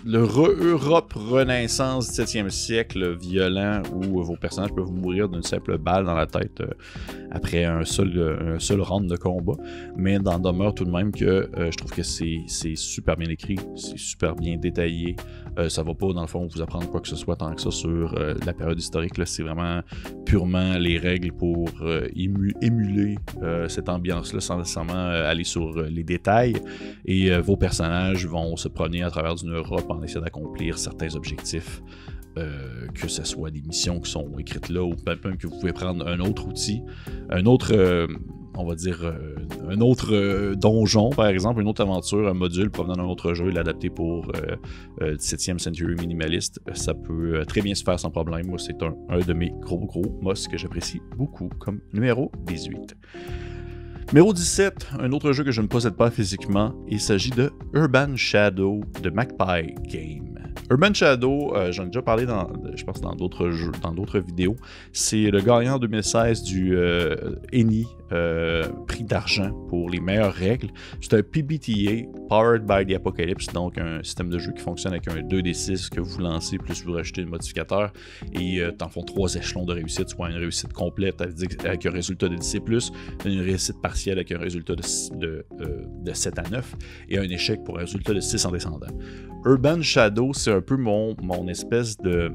Euh, 0.06 0.10
le 0.10 0.70
Europe 0.70 1.12
Renaissance 1.14 2.10
17e 2.10 2.50
siècle 2.50 3.16
violent 3.16 3.82
où 3.92 4.22
vos 4.22 4.36
personnages 4.36 4.72
peuvent 4.72 4.92
mourir 4.92 5.28
d'une 5.28 5.42
simple 5.42 5.78
balle 5.78 6.04
dans 6.04 6.14
la 6.14 6.26
tête 6.26 6.60
euh, 6.60 6.70
après 7.30 7.64
un 7.64 7.84
seul, 7.84 8.54
un 8.54 8.58
seul 8.58 8.80
round 8.80 9.10
de 9.10 9.16
combat. 9.16 9.54
Mais 9.96 10.18
dans 10.18 10.38
demeure 10.38 10.74
tout 10.74 10.84
de 10.84 10.90
même 10.90 11.10
que 11.10 11.50
je 11.56 11.76
trouve 11.76 11.90
que 11.90 12.02
c'est, 12.02 12.44
super 12.76 13.16
bien 13.16 13.28
écrit, 13.28 13.58
c'est 13.74 13.98
super 13.98 14.36
bien 14.36 14.56
détaillé. 14.56 15.16
ça 15.68 15.82
va 15.82 15.94
pas, 15.94 16.12
dans 16.12 16.20
le 16.20 16.28
fond, 16.28 16.46
vous 16.46 16.62
apprendre 16.62 16.88
quoi 16.88 17.00
que 17.00 17.08
ce 17.08 17.16
soit 17.16 17.34
tant 17.34 17.52
que 17.54 17.60
ça 17.60 17.72
sur 17.72 18.14
la 18.14 18.52
période 18.52 18.78
historique. 18.78 19.14
C'est 19.24 19.42
vraiment 19.42 19.80
purement 20.24 20.78
les 20.78 20.96
règles 20.96 21.32
pour 21.32 21.68
émuler 22.14 23.16
cette 23.68 23.88
ambiance-là 23.88 24.40
sans 24.40 24.58
nécessairement 24.58 25.10
aller 25.24 25.44
sur 25.44 25.76
euh, 25.76 25.88
les 25.88 26.04
détails 26.04 26.54
et 27.04 27.30
euh, 27.30 27.40
vos 27.40 27.56
personnages 27.56 28.26
vont 28.26 28.56
se 28.56 28.68
promener 28.68 29.02
à 29.02 29.10
travers 29.10 29.34
une 29.42 29.54
Europe 29.54 29.90
en 29.94 30.20
d'accomplir 30.20 30.78
certains 30.78 31.14
objectifs. 31.14 31.82
Euh, 32.36 32.88
que 32.94 33.06
ce 33.06 33.22
soit 33.22 33.52
des 33.52 33.62
missions 33.62 34.00
qui 34.00 34.10
sont 34.10 34.28
écrites 34.38 34.68
là 34.68 34.82
ou 34.82 34.96
même 35.06 35.36
que 35.36 35.46
vous 35.46 35.56
pouvez 35.60 35.72
prendre 35.72 36.04
un 36.08 36.18
autre 36.18 36.48
outil, 36.48 36.82
un 37.30 37.46
autre, 37.46 37.72
on 38.56 38.66
va 38.66 38.74
dire, 38.74 39.14
un 39.68 39.80
autre 39.80 40.54
donjon 40.56 41.10
par 41.10 41.28
exemple, 41.28 41.60
une 41.60 41.68
autre 41.68 41.82
aventure, 41.82 42.26
un 42.26 42.34
module 42.34 42.72
provenant 42.72 42.96
d'un 42.96 43.04
autre 43.04 43.34
jeu, 43.34 43.50
l'adapter 43.50 43.88
pour 43.88 44.32
17e 45.00 45.60
Century 45.60 45.94
Minimalist, 45.94 46.60
ça 46.72 46.92
peut 46.92 47.44
très 47.46 47.60
bien 47.60 47.76
se 47.76 47.84
faire 47.84 48.00
sans 48.00 48.10
problème. 48.10 48.48
Moi, 48.48 48.58
c'est 48.58 48.82
un, 48.82 49.20
de 49.20 49.32
mes 49.32 49.52
gros 49.60 49.86
gros 49.86 50.18
mos 50.20 50.48
que 50.48 50.58
j'apprécie 50.58 51.00
beaucoup 51.16 51.48
comme 51.60 51.78
numéro 51.92 52.32
18. 52.46 52.96
Numéro 54.08 54.32
17, 54.32 54.90
un 55.00 55.12
autre 55.12 55.32
jeu 55.32 55.44
que 55.44 55.50
je 55.50 55.60
ne 55.60 55.66
possède 55.66 55.94
pas 55.94 56.10
physiquement, 56.10 56.74
il 56.88 57.00
s'agit 57.00 57.30
de 57.30 57.52
Urban 57.72 58.16
Shadow 58.16 58.80
de 59.02 59.10
Magpie 59.10 59.74
Game. 59.88 60.33
Urban 60.70 60.94
Shadow, 60.94 61.54
euh, 61.54 61.72
j'en 61.72 61.84
ai 61.84 61.86
déjà 61.86 62.02
parlé 62.02 62.24
dans, 62.24 62.48
je 62.74 62.84
pense, 62.84 63.00
dans 63.00 63.14
d'autres 63.14 63.50
dans 63.82 63.92
d'autres 63.92 64.18
vidéos. 64.18 64.56
C'est 64.92 65.30
le 65.30 65.40
gagnant 65.40 65.74
en 65.74 65.78
2016 65.78 66.42
du 66.42 66.76
euh, 66.76 67.36
ENI, 67.52 67.86
euh, 68.12 68.64
prix 68.86 69.04
d'argent 69.04 69.50
pour 69.68 69.90
les 69.90 70.00
meilleures 70.00 70.32
règles. 70.32 70.68
C'est 71.02 71.14
un 71.14 71.22
PBTA, 71.22 72.08
Powered 72.28 72.64
by 72.64 72.86
the 72.86 72.96
Apocalypse, 72.96 73.46
donc 73.52 73.76
un 73.76 74.02
système 74.02 74.30
de 74.30 74.38
jeu 74.38 74.52
qui 74.52 74.62
fonctionne 74.62 74.92
avec 74.92 75.06
un 75.08 75.20
2d6 75.22 75.90
que 75.90 76.00
vous 76.00 76.20
lancez, 76.20 76.56
plus 76.56 76.82
vous 76.84 76.92
rajoutez 76.92 77.20
le 77.20 77.28
modificateur, 77.28 77.92
et 78.32 78.62
t'en 78.78 78.88
font 78.88 79.02
trois 79.02 79.34
échelons 79.34 79.64
de 79.64 79.74
réussite, 79.74 80.08
soit 80.08 80.30
une 80.30 80.36
réussite 80.36 80.72
complète 80.72 81.20
avec 81.20 81.86
un 81.86 81.90
résultat 81.90 82.28
de 82.28 82.36
10 82.36 82.60
plus, 82.60 82.92
une 83.24 83.40
réussite 83.40 83.80
partielle 83.82 84.18
avec 84.18 84.32
un 84.32 84.38
résultat 84.38 84.74
de, 84.76 84.82
de, 85.18 85.44
de 86.02 86.12
7 86.12 86.38
à 86.38 86.42
9, 86.50 86.74
et 87.10 87.18
un 87.18 87.24
échec 87.24 87.62
pour 87.64 87.76
un 87.76 87.80
résultat 87.80 88.14
de 88.14 88.20
6 88.20 88.46
en 88.46 88.52
descendant. 88.52 88.86
Urban 89.46 89.82
Shadow, 89.82 90.32
c'est 90.32 90.53
un 90.54 90.60
peu 90.60 90.76
mon, 90.76 91.48
espèce 91.48 91.96
de, 91.98 92.32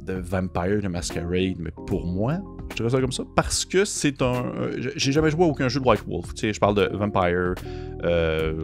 de 0.00 0.14
Vampire 0.14 0.82
de 0.82 0.88
Masquerade, 0.88 1.56
mais 1.58 1.70
pour 1.86 2.06
moi, 2.06 2.38
dirais 2.82 2.90
ça 2.90 3.00
comme 3.00 3.12
ça, 3.12 3.24
parce 3.34 3.64
que 3.64 3.84
c'est 3.84 4.22
un. 4.22 4.46
Euh, 4.56 4.90
j'ai 4.96 5.12
jamais 5.12 5.30
joué 5.30 5.44
à 5.44 5.46
aucun 5.46 5.68
jeu 5.68 5.80
de 5.80 5.86
White 5.86 6.04
Wolf. 6.06 6.34
Tu 6.34 6.40
sais, 6.40 6.52
je 6.52 6.60
parle 6.60 6.74
de 6.74 6.96
Vampire, 6.96 7.54
euh, 8.04 8.54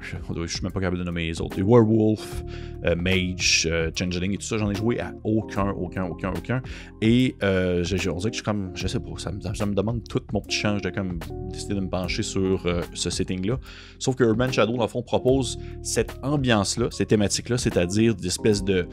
je 0.00 0.46
suis 0.46 0.62
même 0.62 0.72
pas 0.72 0.80
capable 0.80 0.98
de 0.98 1.04
nommer 1.04 1.26
les 1.26 1.40
autres. 1.40 1.56
Werewolf, 1.60 2.44
euh, 2.84 2.94
Mage, 2.96 3.68
Changeling 3.98 4.34
et 4.34 4.36
tout 4.36 4.46
ça, 4.46 4.58
j'en 4.58 4.70
ai 4.70 4.74
joué 4.74 5.00
à 5.00 5.12
aucun, 5.24 5.70
aucun, 5.70 6.04
aucun, 6.04 6.32
aucun. 6.36 6.62
Et 7.02 7.36
on 7.42 7.82
dirait 7.82 7.82
que 7.82 8.16
je 8.30 8.32
suis 8.32 8.42
comme, 8.42 8.72
je 8.74 8.86
sais 8.86 9.00
pas, 9.00 9.10
ça 9.18 9.32
me, 9.32 9.40
ça 9.40 9.66
me 9.66 9.74
demande 9.74 10.06
tout 10.08 10.22
mon 10.32 10.40
petit 10.40 10.58
change 10.58 10.82
de 10.82 10.90
comme 10.90 11.18
décider 11.50 11.74
de 11.74 11.80
me 11.80 11.88
pencher 11.88 12.22
sur 12.22 12.66
ce 12.94 13.10
setting-là. 13.10 13.58
Sauf 13.98 14.16
que 14.16 14.24
Urban 14.24 14.50
Shadow, 14.50 14.76
dans 14.76 14.82
le 14.82 14.88
fond, 14.88 15.02
propose 15.02 15.58
cette 15.82 16.18
ambiance-là, 16.22 16.88
cette 16.90 17.08
thématique-là, 17.08 17.58
c'est-à-dire 17.58 18.14
d'espèces 18.14 18.64
de 18.64 18.88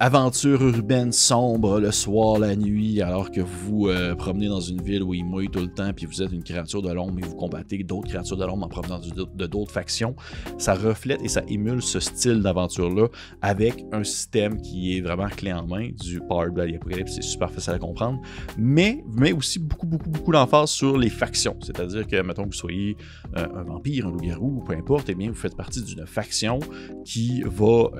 aventure 0.00 0.60
urbaine 0.62 1.12
sombre 1.12 1.78
le 1.78 1.92
soir, 1.92 2.38
la 2.38 2.56
nuit, 2.56 3.00
alors 3.00 3.30
que 3.30 3.40
vous 3.40 3.88
euh, 3.88 4.14
promenez 4.14 4.48
dans 4.48 4.60
une 4.60 4.82
ville 4.82 5.02
où 5.02 5.14
il 5.14 5.24
mouille 5.24 5.48
tout 5.48 5.60
le 5.60 5.72
temps, 5.72 5.92
puis 5.94 6.06
vous 6.06 6.20
êtes 6.20 6.32
une 6.32 6.42
créature 6.42 6.82
de 6.82 6.92
l'ombre 6.92 7.18
et 7.20 7.22
vous 7.22 7.36
combattez 7.36 7.82
d'autres 7.84 8.08
créatures 8.08 8.36
de 8.36 8.44
l'ombre 8.44 8.66
en 8.66 8.68
provenant 8.68 8.98
de 8.98 9.46
d'autres 9.46 9.72
factions. 9.72 10.16
Ça 10.58 10.74
reflète 10.74 11.22
et 11.22 11.28
ça 11.28 11.42
émule 11.48 11.80
ce 11.80 12.00
style 12.00 12.40
d'aventure-là 12.40 13.08
avec 13.40 13.84
un 13.92 14.02
système 14.02 14.60
qui 14.60 14.96
est 14.96 15.00
vraiment 15.00 15.28
clé 15.28 15.52
en 15.52 15.66
main 15.66 15.90
du 15.90 16.20
Power 16.20 16.50
Blood 16.50 16.74
Apocalypse. 16.74 17.14
C'est 17.14 17.22
super 17.22 17.50
facile 17.50 17.74
à 17.74 17.78
comprendre, 17.78 18.20
mais 18.58 19.04
met 19.16 19.32
aussi 19.32 19.58
beaucoup, 19.58 19.86
beaucoup, 19.86 20.10
beaucoup 20.10 20.32
d'emphase 20.32 20.70
sur 20.70 20.98
les 20.98 21.10
factions. 21.10 21.56
C'est-à-dire 21.62 22.06
que, 22.06 22.20
mettons 22.20 22.42
que 22.44 22.48
vous 22.48 22.52
soyez 22.52 22.96
euh, 23.36 23.46
un 23.54 23.62
vampire, 23.62 24.06
un 24.06 24.10
loup-garou, 24.10 24.64
peu 24.66 24.74
importe, 24.74 25.08
eh 25.08 25.14
bien, 25.14 25.28
vous 25.28 25.36
faites 25.36 25.56
partie 25.56 25.82
d'une 25.82 26.06
faction 26.06 26.58
qui 27.04 27.42
va, 27.42 27.90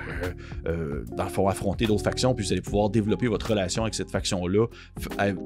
euh, 0.67 1.05
dans 1.17 1.25
le 1.25 1.31
fond, 1.31 1.49
affronter 1.49 1.84
d'autres 1.87 2.05
factions, 2.05 2.35
puis 2.35 2.45
vous 2.45 2.53
allez 2.53 2.63
pouvoir 2.63 2.91
développer 2.91 3.27
votre 3.27 3.49
relation 3.49 3.83
avec 3.83 3.95
cette 3.95 4.11
faction-là, 4.11 4.67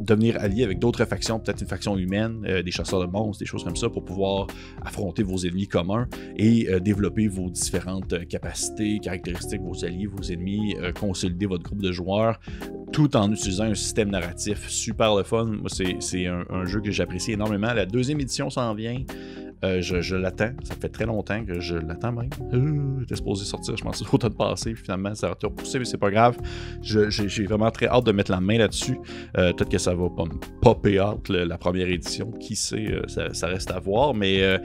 devenir 0.00 0.36
allié 0.40 0.64
avec 0.64 0.78
d'autres 0.78 1.04
factions, 1.04 1.38
peut-être 1.40 1.60
une 1.60 1.68
faction 1.68 1.96
humaine, 1.96 2.44
euh, 2.46 2.62
des 2.62 2.70
chasseurs 2.70 3.00
de 3.00 3.06
monstres, 3.06 3.40
des 3.40 3.46
choses 3.46 3.64
comme 3.64 3.76
ça, 3.76 3.88
pour 3.88 4.04
pouvoir 4.04 4.46
affronter 4.84 5.22
vos 5.22 5.38
ennemis 5.38 5.68
communs 5.68 6.08
et 6.36 6.68
euh, 6.68 6.80
développer 6.80 7.28
vos 7.28 7.50
différentes 7.50 8.12
euh, 8.12 8.24
capacités, 8.24 8.98
caractéristiques, 8.98 9.60
vos 9.60 9.84
alliés, 9.84 10.06
vos 10.06 10.22
ennemis, 10.22 10.76
consolider 10.98 11.46
votre 11.46 11.64
groupe 11.64 11.82
de 11.82 11.92
joueurs, 11.92 12.38
tout 12.92 13.16
en 13.16 13.30
utilisant 13.32 13.64
un 13.64 13.74
système 13.74 14.10
narratif 14.10 14.68
super 14.68 15.14
le 15.14 15.22
fun. 15.22 15.44
Moi, 15.44 15.68
c'est 15.70 16.26
un, 16.26 16.44
un, 16.50 16.64
jeu 16.64 16.80
que 16.80 16.90
j'apprécie 16.90 17.32
énormément. 17.32 17.72
La 17.72 17.86
deuxième 17.86 18.20
édition 18.20 18.50
s'en 18.50 18.74
vient. 18.74 19.02
Euh, 19.64 19.82
je, 19.82 20.14
l'attends. 20.14 20.50
Ça 20.62 20.74
fait 20.80 20.88
très 20.88 21.04
longtemps 21.06 21.44
que 21.44 21.58
je 21.60 21.76
l'attends 21.76 22.12
même. 22.12 22.30
Euh, 22.52 23.00
J'étais 23.00 23.16
supposé 23.16 23.44
sortir, 23.44 23.76
je 23.76 23.82
pense, 23.82 24.04
l'automne 24.12 24.34
passé. 24.38 24.72
Puis 24.72 24.84
finalement, 24.84 25.14
ça 25.14 25.28
a 25.28 25.32
été 25.32 25.46
repoussé, 25.46 25.78
mais 25.78 25.84
c'est 25.84 25.98
pas 25.98 26.10
grave. 26.10 26.36
J'ai 26.82 27.44
vraiment 27.46 27.70
très 27.70 27.86
hâte 27.86 28.04
de 28.04 28.12
mettre 28.12 28.30
la 28.30 28.40
main 28.40 28.58
là-dessus. 28.58 28.98
Euh, 29.36 29.52
peut-être 29.52 29.70
que 29.70 29.78
ça 29.78 29.94
va 29.94 30.08
pas 30.10 30.24
me 30.24 30.38
popper 30.60 31.00
out 31.00 31.28
la 31.28 31.58
première 31.58 31.88
édition. 31.88 32.30
Qui 32.32 32.54
sait, 32.54 33.02
ça, 33.08 33.46
reste 33.46 33.70
à 33.70 33.80
voir. 33.80 34.14
Mais 34.14 34.60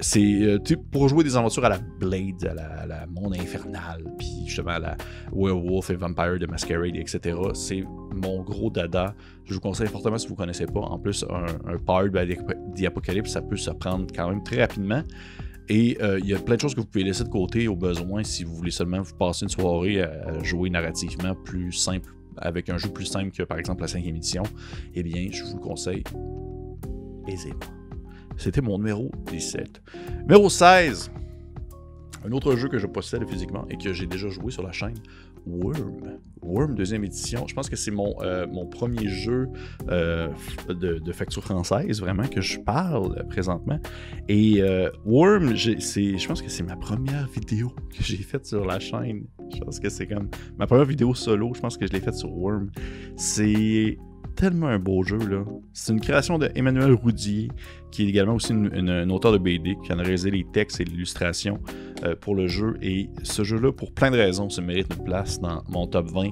c'est 0.00 0.58
pour 0.90 1.08
jouer 1.08 1.24
des 1.24 1.36
aventures 1.36 1.64
à 1.64 1.68
la 1.68 1.78
Blade, 1.78 2.44
à 2.44 2.86
la, 2.86 3.06
Monde 3.06 3.34
Infernal, 3.34 4.04
puis 4.18 4.44
justement 4.46 4.70
à 4.70 4.78
la 4.78 4.96
Werewolf 5.32 5.90
et 5.90 5.94
Vampire 5.94 6.38
de 6.38 6.46
Masquerade, 6.46 6.96
etc. 6.96 7.36
C'est 7.54 7.84
mon 8.14 8.42
gros 8.42 8.70
dada. 8.70 9.14
Je 9.52 9.56
vous 9.56 9.60
conseille 9.60 9.88
fortement 9.88 10.16
si 10.16 10.26
vous 10.26 10.32
ne 10.32 10.38
connaissez 10.38 10.64
pas. 10.64 10.80
En 10.80 10.98
plus, 10.98 11.26
un, 11.28 11.76
Power 11.76 12.08
d'Apocalypse, 12.74 13.32
ça 13.32 13.42
peut 13.42 13.58
se 13.58 13.70
prendre 13.70 14.06
quand 14.14 14.30
même 14.30 14.42
très 14.42 14.62
rapidement. 14.62 15.02
Et 15.68 15.98
euh, 16.00 16.18
il 16.20 16.26
y 16.26 16.34
a 16.34 16.38
plein 16.38 16.56
de 16.56 16.60
choses 16.60 16.74
que 16.74 16.80
vous 16.80 16.86
pouvez 16.86 17.04
laisser 17.04 17.22
de 17.22 17.28
côté 17.28 17.68
au 17.68 17.76
besoin 17.76 18.24
si 18.24 18.44
vous 18.44 18.54
voulez 18.54 18.70
seulement 18.70 19.02
vous 19.02 19.14
passer 19.14 19.44
une 19.44 19.50
soirée 19.50 20.00
à 20.00 20.42
jouer 20.42 20.70
narrativement 20.70 21.34
plus 21.34 21.70
simple, 21.72 22.10
avec 22.38 22.70
un 22.70 22.78
jeu 22.78 22.88
plus 22.88 23.04
simple 23.04 23.30
que 23.30 23.42
par 23.42 23.58
exemple 23.58 23.82
la 23.82 23.88
cinquième 23.88 24.16
édition. 24.16 24.42
Eh 24.94 25.02
bien, 25.02 25.28
je 25.30 25.44
vous 25.44 25.56
le 25.56 25.60
conseille 25.60 26.02
aisément. 27.28 27.60
C'était 28.38 28.62
mon 28.62 28.78
numéro 28.78 29.10
17. 29.30 29.82
Numéro 30.22 30.48
16. 30.48 31.10
Un 32.24 32.32
autre 32.32 32.56
jeu 32.56 32.68
que 32.68 32.78
je 32.78 32.86
possède 32.86 33.26
physiquement 33.28 33.66
et 33.68 33.76
que 33.76 33.92
j'ai 33.92 34.06
déjà 34.06 34.28
joué 34.28 34.52
sur 34.52 34.62
la 34.62 34.72
chaîne, 34.72 34.94
Worm. 35.46 36.18
Worm, 36.42 36.74
deuxième 36.74 37.04
édition. 37.04 37.46
Je 37.48 37.54
pense 37.54 37.68
que 37.68 37.76
c'est 37.76 37.90
mon, 37.90 38.14
euh, 38.22 38.46
premier 38.70 39.08
jeu 39.08 39.48
euh, 39.88 40.28
de, 40.68 41.12
facture 41.12 41.42
française, 41.42 42.00
vraiment, 42.00 42.26
que 42.28 42.40
je 42.40 42.58
parle 42.60 43.26
présentement. 43.28 43.78
Et 44.28 44.62
euh, 44.62 44.90
Worm, 45.04 45.56
je 45.56 46.26
pense 46.26 46.42
que 46.42 46.48
c'est 46.48 46.62
ma 46.62 46.76
première 46.76 47.26
vidéo 47.28 47.72
que 47.96 48.02
j'ai 48.02 48.18
faite 48.18 48.46
sur 48.46 48.64
la 48.64 48.78
chaîne. 48.78 49.26
Je 49.52 49.60
pense 49.60 49.80
que 49.80 49.88
c'est 49.88 50.06
comme 50.06 50.28
ma 50.58 50.66
première 50.66 50.86
vidéo 50.86 51.14
solo. 51.14 51.52
Je 51.54 51.60
pense 51.60 51.76
que 51.76 51.86
je 51.86 51.92
l'ai 51.92 52.00
faite 52.00 52.14
sur 52.14 52.32
Worm. 52.32 52.70
C'est 53.16 53.98
tellement 54.34 54.68
un 54.68 54.78
beau 54.78 55.02
jeu. 55.02 55.18
là. 55.18 55.44
C'est 55.72 55.92
une 55.92 56.00
création 56.00 56.38
de 56.38 56.50
Emmanuel 56.54 56.92
Roudier, 56.92 57.48
qui 57.90 58.04
est 58.04 58.08
également 58.08 58.34
aussi 58.34 58.52
un 58.52 59.10
auteur 59.10 59.32
de 59.32 59.38
BD, 59.38 59.76
qui 59.84 59.92
a 59.92 59.96
réalisé 59.96 60.30
les 60.30 60.44
textes 60.52 60.80
et 60.80 60.84
l'illustration 60.84 61.60
euh, 62.04 62.14
pour 62.20 62.34
le 62.34 62.48
jeu. 62.48 62.76
Et 62.82 63.08
ce 63.22 63.44
jeu-là, 63.44 63.72
pour 63.72 63.92
plein 63.92 64.10
de 64.10 64.16
raisons, 64.16 64.48
se 64.50 64.60
mérite 64.60 64.88
une 64.96 65.04
place 65.04 65.40
dans 65.40 65.62
mon 65.68 65.86
top 65.86 66.10
20. 66.10 66.30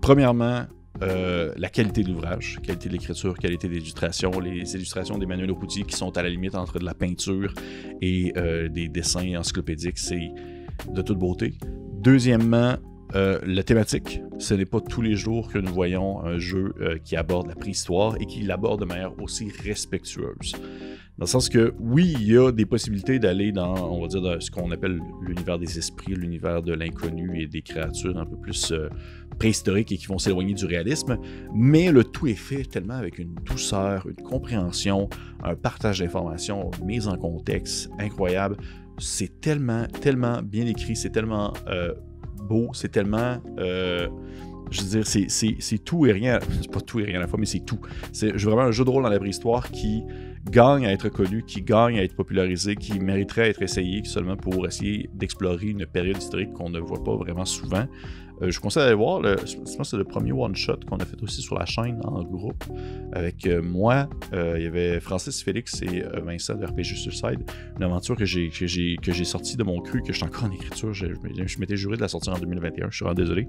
Premièrement, 0.00 0.64
euh, 1.02 1.52
la 1.56 1.68
qualité 1.68 2.04
de 2.04 2.10
l'ouvrage, 2.10 2.60
qualité 2.62 2.88
de 2.88 2.94
l'écriture, 2.94 3.36
qualité 3.36 3.66
de 3.66 3.72
l'illustration, 3.72 4.30
les 4.38 4.74
illustrations 4.76 5.18
d'Emmanuel 5.18 5.50
Roudier 5.50 5.82
qui 5.82 5.96
sont 5.96 6.16
à 6.16 6.22
la 6.22 6.28
limite 6.28 6.54
entre 6.54 6.78
de 6.78 6.84
la 6.84 6.94
peinture 6.94 7.52
et 8.00 8.32
euh, 8.36 8.68
des 8.68 8.88
dessins 8.88 9.36
encyclopédiques, 9.36 9.98
c'est 9.98 10.30
de 10.92 11.02
toute 11.02 11.18
beauté. 11.18 11.54
Deuxièmement, 11.94 12.76
euh, 13.14 13.38
la 13.46 13.62
thématique, 13.62 14.20
ce 14.38 14.54
n'est 14.54 14.64
pas 14.64 14.80
tous 14.80 15.00
les 15.00 15.14
jours 15.14 15.48
que 15.48 15.58
nous 15.58 15.72
voyons 15.72 16.24
un 16.24 16.38
jeu 16.38 16.74
euh, 16.80 16.98
qui 16.98 17.14
aborde 17.14 17.46
la 17.46 17.54
préhistoire 17.54 18.16
et 18.20 18.26
qui 18.26 18.42
l'aborde 18.42 18.80
de 18.80 18.86
manière 18.86 19.12
aussi 19.22 19.50
respectueuse. 19.64 20.52
Dans 21.16 21.22
le 21.22 21.26
sens 21.26 21.48
que, 21.48 21.74
oui, 21.78 22.12
il 22.18 22.32
y 22.32 22.36
a 22.36 22.50
des 22.50 22.66
possibilités 22.66 23.20
d'aller 23.20 23.52
dans, 23.52 23.72
on 23.88 24.00
va 24.00 24.08
dire, 24.08 24.42
ce 24.42 24.50
qu'on 24.50 24.72
appelle 24.72 25.00
l'univers 25.22 25.60
des 25.60 25.78
esprits, 25.78 26.14
l'univers 26.14 26.60
de 26.60 26.72
l'inconnu 26.72 27.40
et 27.40 27.46
des 27.46 27.62
créatures 27.62 28.18
un 28.18 28.26
peu 28.26 28.36
plus 28.36 28.72
euh, 28.72 28.88
préhistoriques 29.38 29.92
et 29.92 29.96
qui 29.96 30.06
vont 30.06 30.18
s'éloigner 30.18 30.54
du 30.54 30.66
réalisme, 30.66 31.16
mais 31.54 31.92
le 31.92 32.02
tout 32.02 32.26
est 32.26 32.34
fait 32.34 32.64
tellement 32.64 32.94
avec 32.94 33.20
une 33.20 33.34
douceur, 33.46 34.08
une 34.08 34.24
compréhension, 34.24 35.08
un 35.44 35.54
partage 35.54 36.00
d'informations, 36.00 36.72
mise 36.84 37.06
en 37.06 37.16
contexte 37.16 37.90
incroyable. 38.00 38.56
C'est 38.98 39.40
tellement, 39.40 39.86
tellement 40.00 40.42
bien 40.42 40.66
écrit, 40.66 40.96
c'est 40.96 41.10
tellement 41.10 41.52
c'est 42.72 42.90
tellement. 42.90 43.38
Euh, 43.58 44.08
je 44.70 44.82
veux 44.82 45.02
dire, 45.02 45.06
c'est 45.06 45.84
tout 45.84 46.06
et 46.06 46.12
rien. 46.12 46.38
C'est 46.60 46.70
pas 46.70 46.80
tout 46.80 47.00
et 47.00 47.04
rien 47.04 47.18
à 47.18 47.20
la 47.20 47.28
fois, 47.28 47.38
mais 47.38 47.46
c'est 47.46 47.64
tout. 47.64 47.80
C'est 48.12 48.32
vraiment 48.32 48.62
un 48.62 48.70
jeu 48.70 48.84
de 48.84 48.90
rôle 48.90 49.02
dans 49.02 49.08
la 49.08 49.18
vraie 49.18 49.28
histoire 49.28 49.70
qui 49.70 50.04
gagne 50.50 50.86
à 50.86 50.92
être 50.92 51.08
connu, 51.08 51.42
qui 51.46 51.62
gagne 51.62 51.98
à 51.98 52.02
être 52.02 52.16
popularisé, 52.16 52.76
qui 52.76 52.98
mériterait 52.98 53.42
à 53.42 53.48
être 53.48 53.62
essayé 53.62 54.02
seulement 54.04 54.36
pour 54.36 54.66
essayer 54.66 55.08
d'explorer 55.14 55.68
une 55.68 55.86
période 55.86 56.18
historique 56.18 56.52
qu'on 56.52 56.70
ne 56.70 56.80
voit 56.80 57.02
pas 57.02 57.16
vraiment 57.16 57.44
souvent. 57.44 57.86
Euh, 58.42 58.50
je 58.50 58.56
vous 58.56 58.62
conseille 58.62 58.82
d'aller 58.82 58.96
voir, 58.96 59.22
je 59.22 59.56
c'est 59.84 59.96
le 59.96 60.04
premier 60.04 60.32
one-shot 60.32 60.78
qu'on 60.88 60.96
a 60.96 61.04
fait 61.04 61.22
aussi 61.22 61.40
sur 61.40 61.58
la 61.58 61.66
chaîne 61.66 62.00
en 62.04 62.22
groupe. 62.22 62.64
Avec 63.12 63.46
euh, 63.46 63.62
moi, 63.62 64.08
euh, 64.32 64.54
il 64.56 64.64
y 64.64 64.66
avait 64.66 64.98
Francis 65.00 65.42
Félix 65.42 65.82
et 65.82 66.02
Vincent 66.24 66.54
de 66.54 66.64
RPG 66.64 66.96
Suicide. 66.96 67.48
Une 67.76 67.82
aventure 67.82 68.16
que 68.16 68.24
j'ai, 68.24 68.48
que 68.50 69.24
sortie 69.24 69.56
de 69.56 69.62
mon 69.62 69.80
cru, 69.80 70.02
que 70.02 70.12
je 70.12 70.18
suis 70.18 70.24
encore 70.24 70.44
en 70.44 70.50
écriture. 70.50 70.92
Je, 70.92 71.06
m'étais 71.58 71.76
juré 71.76 71.96
de 71.96 72.00
la 72.00 72.08
sortir 72.08 72.34
en 72.34 72.38
2021, 72.38 72.90
je 72.90 72.96
suis 72.96 73.04
vraiment 73.04 73.14
désolé. 73.14 73.46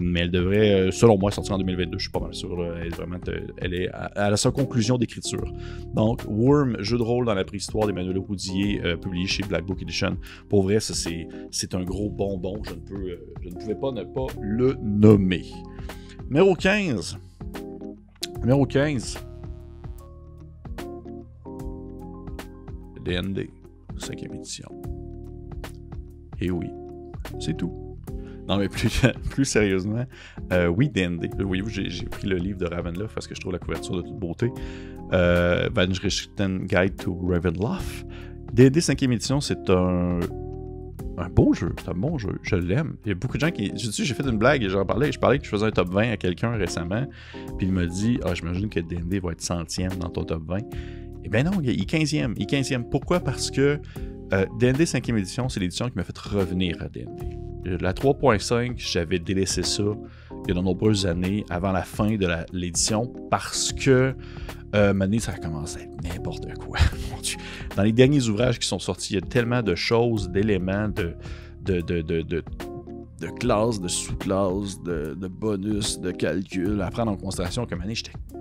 mais 0.00 0.20
elle 0.20 0.30
devrait, 0.30 0.90
selon 0.90 1.18
moi, 1.18 1.30
sortir 1.30 1.54
en 1.54 1.58
2022, 1.58 1.98
je 1.98 2.02
suis 2.02 2.10
pas 2.10 2.20
mal 2.20 2.34
sûr. 2.34 2.48
Elle 2.80 3.74
est 3.74 3.78
est 3.82 3.88
à, 3.92 4.36
sa 4.36 4.50
conclusion 4.50 4.98
d'écriture. 4.98 5.52
Donc, 5.94 6.22
Worm, 6.26 6.76
jeu 6.80 6.96
de 6.96 7.02
rôle 7.02 7.26
dans 7.26 7.34
la 7.34 7.44
préhistoire 7.44 7.86
d'Emmanuel 7.86 8.18
Roudier, 8.18 8.80
publié 9.00 9.26
chez 9.26 9.42
Black 9.42 9.64
Book 9.64 9.82
Edition. 9.82 10.16
Pour 10.48 10.62
vrai, 10.62 10.80
ça, 10.80 10.94
c'est, 10.94 11.28
c'est 11.50 11.74
un 11.74 11.82
gros 11.82 12.10
bonbon. 12.10 12.62
Je 12.64 12.74
ne, 12.74 12.80
peux, 12.80 13.18
je 13.42 13.48
ne 13.48 13.54
pouvais 13.54 13.74
pas 13.74 13.92
pas 14.04 14.26
le 14.40 14.76
nommer. 14.82 15.44
Numéro 16.28 16.54
15. 16.54 17.18
Numéro 18.40 18.66
15. 18.66 19.18
DND, 23.04 23.48
cinquième 23.96 24.34
édition. 24.34 24.68
Et 26.40 26.50
oui, 26.50 26.68
c'est 27.40 27.56
tout. 27.56 27.72
Non, 28.48 28.56
mais 28.56 28.68
plus, 28.68 29.02
plus 29.30 29.44
sérieusement, 29.44 30.04
euh, 30.52 30.68
oui, 30.68 30.88
DND. 30.88 31.28
Voyez-vous, 31.38 31.70
j'ai 31.70 32.06
pris 32.06 32.26
le 32.26 32.36
livre 32.36 32.58
de 32.58 32.66
Ravenloft 32.66 33.14
parce 33.14 33.26
que 33.26 33.34
je 33.34 33.40
trouve 33.40 33.52
la 33.52 33.58
couverture 33.58 33.96
de 33.96 34.02
toute 34.02 34.18
beauté. 34.18 34.50
Euh, 35.12 35.68
Guide 35.70 36.96
to 36.96 37.18
Ravenloft. 37.26 38.06
D&D 38.52 38.80
5e 38.80 39.12
édition, 39.12 39.40
c'est 39.40 39.68
un 39.68 40.20
un 41.20 41.28
beau 41.28 41.52
jeu, 41.54 41.74
c'est 41.78 41.90
un 41.90 41.94
bon 41.94 42.18
jeu, 42.18 42.38
je 42.42 42.56
l'aime. 42.56 42.96
Il 43.04 43.08
y 43.08 43.12
a 43.12 43.14
beaucoup 43.14 43.36
de 43.36 43.40
gens 43.40 43.50
qui. 43.50 43.72
J'ai 43.74 44.14
fait 44.14 44.22
une 44.22 44.38
blague 44.38 44.62
et 44.62 44.68
j'en 44.68 44.84
parlais. 44.84 45.12
Je 45.12 45.18
parlais 45.18 45.38
que 45.38 45.44
je 45.44 45.50
faisais 45.50 45.66
un 45.66 45.70
top 45.70 45.90
20 45.90 46.12
à 46.12 46.16
quelqu'un 46.16 46.52
récemment, 46.52 47.06
puis 47.56 47.66
il 47.66 47.72
m'a 47.72 47.86
dit 47.86 48.18
Ah, 48.24 48.34
j'imagine 48.34 48.68
que 48.68 48.80
DND 48.80 49.20
va 49.22 49.32
être 49.32 49.42
centième 49.42 49.94
dans 49.96 50.08
ton 50.08 50.24
top 50.24 50.42
20. 50.46 50.58
Eh 51.24 51.28
bien 51.28 51.42
non, 51.42 51.60
il 51.62 51.70
est 51.70 51.90
15e. 51.90 52.34
Il 52.36 52.42
est 52.42 52.46
15e. 52.46 52.84
Pourquoi? 52.88 53.20
Parce 53.20 53.50
que 53.50 53.80
euh, 54.32 54.46
DND 54.58 54.82
5e 54.82 55.16
édition, 55.18 55.48
c'est 55.48 55.60
l'édition 55.60 55.88
qui 55.88 55.96
m'a 55.96 56.04
fait 56.04 56.16
revenir 56.18 56.80
à 56.82 56.88
DND. 56.88 57.80
La 57.80 57.92
3.5, 57.92 58.74
j'avais 58.76 59.18
délaissé 59.18 59.62
ça 59.62 59.82
il 60.44 60.48
y 60.48 60.50
a 60.52 60.54
de 60.54 60.64
nombreuses 60.64 61.06
années 61.06 61.44
avant 61.50 61.72
la 61.72 61.82
fin 61.82 62.16
de 62.16 62.26
l'édition 62.52 63.12
parce 63.30 63.72
que 63.72 64.14
euh, 64.74 65.18
ça 65.18 65.32
a 65.32 65.38
commencé 65.38 65.80
à 65.80 65.82
être 65.82 66.02
n'importe 66.02 66.54
quoi. 66.58 66.78
Dans 67.76 67.82
les 67.82 67.92
derniers 67.92 68.28
ouvrages 68.28 68.58
qui 68.58 68.66
sont 68.66 68.78
sortis, 68.78 69.14
il 69.14 69.16
y 69.16 69.18
a 69.18 69.26
tellement 69.26 69.62
de 69.62 69.74
choses, 69.74 70.28
d'éléments, 70.30 70.88
de, 70.88 71.14
de, 71.62 71.80
de, 71.80 72.22
de 72.22 72.44
classes, 73.26 73.80
de 73.80 73.88
sous-classes, 73.88 74.82
de, 74.82 75.28
bonus, 75.28 75.98
de 76.00 76.10
calcul 76.10 76.80
à 76.80 76.90
prendre 76.90 77.12
en 77.12 77.16
considération 77.16 77.66
que 77.66 77.74
année, 77.74 77.94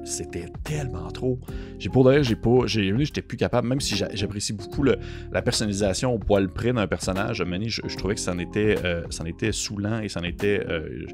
c'était 0.03 0.45
tellement 0.63 1.11
trop. 1.11 1.39
J'ai 1.79 1.89
pour 1.89 2.03
d'ailleurs, 2.03 2.23
j'ai 2.23 2.35
pas, 2.35 2.65
j'ai 2.65 2.93
j'étais 2.97 3.21
plus 3.21 3.37
capable, 3.37 3.67
même 3.67 3.81
si 3.81 3.95
j'apprécie 3.95 4.53
beaucoup 4.53 4.83
la 4.83 5.41
personnalisation 5.41 6.13
au 6.13 6.19
poil 6.19 6.49
près 6.49 6.73
d'un 6.73 6.87
personnage. 6.87 7.41
Mané, 7.41 7.69
je, 7.69 7.81
trouvais 7.97 8.15
que 8.15 8.21
ça 8.21 8.33
en 8.33 8.39
était, 8.39 8.77
euh, 8.83 9.03
était 9.25 9.51
saoulant 9.51 9.99
et 9.99 10.09
ça 10.09 10.21
était, 10.23 10.65
euh, 10.67 11.05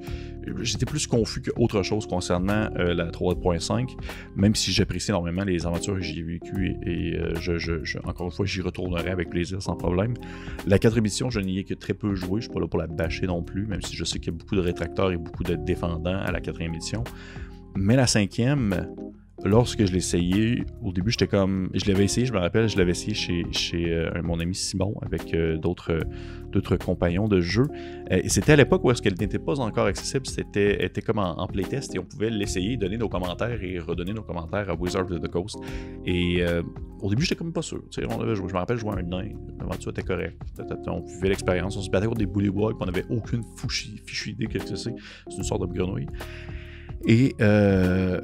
j'étais 0.62 0.86
plus 0.86 1.08
confus 1.08 1.42
qu'autre 1.42 1.84
chose 1.84 2.08
concernant 2.08 2.70
euh, 2.78 2.94
la 2.94 3.10
3.5, 3.10 3.90
même 4.36 4.56
si 4.56 4.72
j'apprécie 4.72 5.12
énormément 5.12 5.44
les 5.44 5.66
aventures 5.66 5.96
que 5.96 6.02
j'ai 6.02 6.22
vécues 6.22 6.76
et, 6.86 7.18
je, 7.40 7.58
je, 7.58 7.98
encore 8.04 8.28
une 8.28 8.32
fois, 8.32 8.46
j'y 8.46 8.62
retournerai 8.62 9.10
avec 9.10 9.30
plaisir 9.30 9.62
sans 9.62 9.76
problème. 9.76 10.14
La 10.68 10.80
4 10.80 10.98
édition, 10.98 11.30
je 11.30 11.40
n'y 11.40 11.60
ai 11.60 11.64
que 11.64 11.74
très 11.74 11.94
peu 11.94 12.16
joué, 12.16 12.42
je 12.42 12.46
suis 12.46 12.54
pas 12.54 12.60
là 12.60 12.68
pour 12.68 12.80
la 12.80 12.88
bâcher 12.88 13.28
non 13.28 13.44
plus, 13.44 13.53
même 13.56 13.82
si 13.82 13.96
je 13.96 14.04
sais 14.04 14.20
qu'il 14.20 14.34
y 14.34 14.36
a 14.36 14.38
beaucoup 14.38 14.56
de 14.56 14.62
rétracteurs 14.62 15.12
et 15.12 15.18
beaucoup 15.18 15.44
de 15.44 15.56
défendants 15.56 16.20
à 16.20 16.32
la 16.32 16.42
quatrième 16.42 16.74
édition. 16.74 17.04
Mais 17.76 17.96
la 17.96 18.08
cinquième, 18.08 18.88
lorsque 19.44 19.86
je 19.86 19.92
l'ai 19.92 19.98
essayé, 19.98 20.66
au 20.84 20.92
début, 20.92 21.12
j'étais 21.12 21.28
comme. 21.28 21.70
Je 21.74 21.86
l'avais 21.92 22.06
essayé, 22.06 22.26
je 22.26 22.34
me 22.34 22.40
rappelle, 22.40 22.68
je 22.68 22.78
l'avais 22.78 22.92
essayé 22.92 23.14
chez, 23.14 23.44
chez 23.52 23.92
euh, 23.92 24.10
mon 24.24 24.40
ami 24.40 24.56
Simon 24.56 24.94
avec 25.02 25.34
euh, 25.34 25.58
d'autres, 25.58 26.00
d'autres 26.52 26.78
compagnons 26.78 27.28
de 27.28 27.42
jeu. 27.42 27.64
Euh, 28.12 28.22
et 28.24 28.30
c'était 28.30 28.54
à 28.54 28.56
l'époque 28.56 28.84
où 28.84 28.92
est-ce 28.92 29.02
qu'elle 29.02 29.18
n'était 29.20 29.40
pas 29.40 29.60
encore 29.60 29.86
accessible, 29.86 30.26
c'était 30.28 30.84
était 30.84 31.02
comme 31.02 31.20
en, 31.20 31.48
playtest 31.48 31.94
et 31.96 32.00
on 32.00 32.06
pouvait 32.06 32.30
l'essayer, 32.30 32.78
donner 32.78 32.98
nos 32.98 33.10
commentaires 33.10 33.62
et 33.64 33.80
redonner 33.80 34.14
nos 34.14 34.24
commentaires 34.24 34.70
à 34.70 34.76
Wizard 34.76 35.12
of 35.12 35.20
the 35.20 35.28
Coast. 35.28 35.58
Et 36.06 36.44
au 37.02 37.10
début, 37.10 37.24
j'étais 37.24 37.36
comme 37.36 37.54
pas 37.54 37.62
sûr. 37.62 37.84
On 38.10 38.22
avait 38.22 38.36
joué, 38.36 38.48
je 38.48 38.54
me 38.54 38.60
rappelle 38.60 38.78
jouer 38.78 38.94
un 38.98 39.04
nain, 39.04 39.30
l'aventure 39.60 39.92
était 39.92 40.04
correcte. 40.04 40.38
On 40.88 41.02
vivait 41.02 41.30
l'expérience, 41.30 41.78
on 41.78 41.82
se 41.82 41.90
battait 41.90 42.08
contre 42.08 42.20
des 42.20 42.44
et 42.44 42.50
on 42.50 42.86
n'avait 42.86 43.06
aucune 43.10 43.44
fichue 44.06 44.32
idée 44.32 44.48
que 44.48 44.60
c'est. 44.60 44.76
C'est 44.76 45.38
une 45.38 45.44
sorte 45.44 45.62
de 45.62 45.78
grenouille. 45.78 46.08
Et 47.06 47.36
euh, 47.42 48.22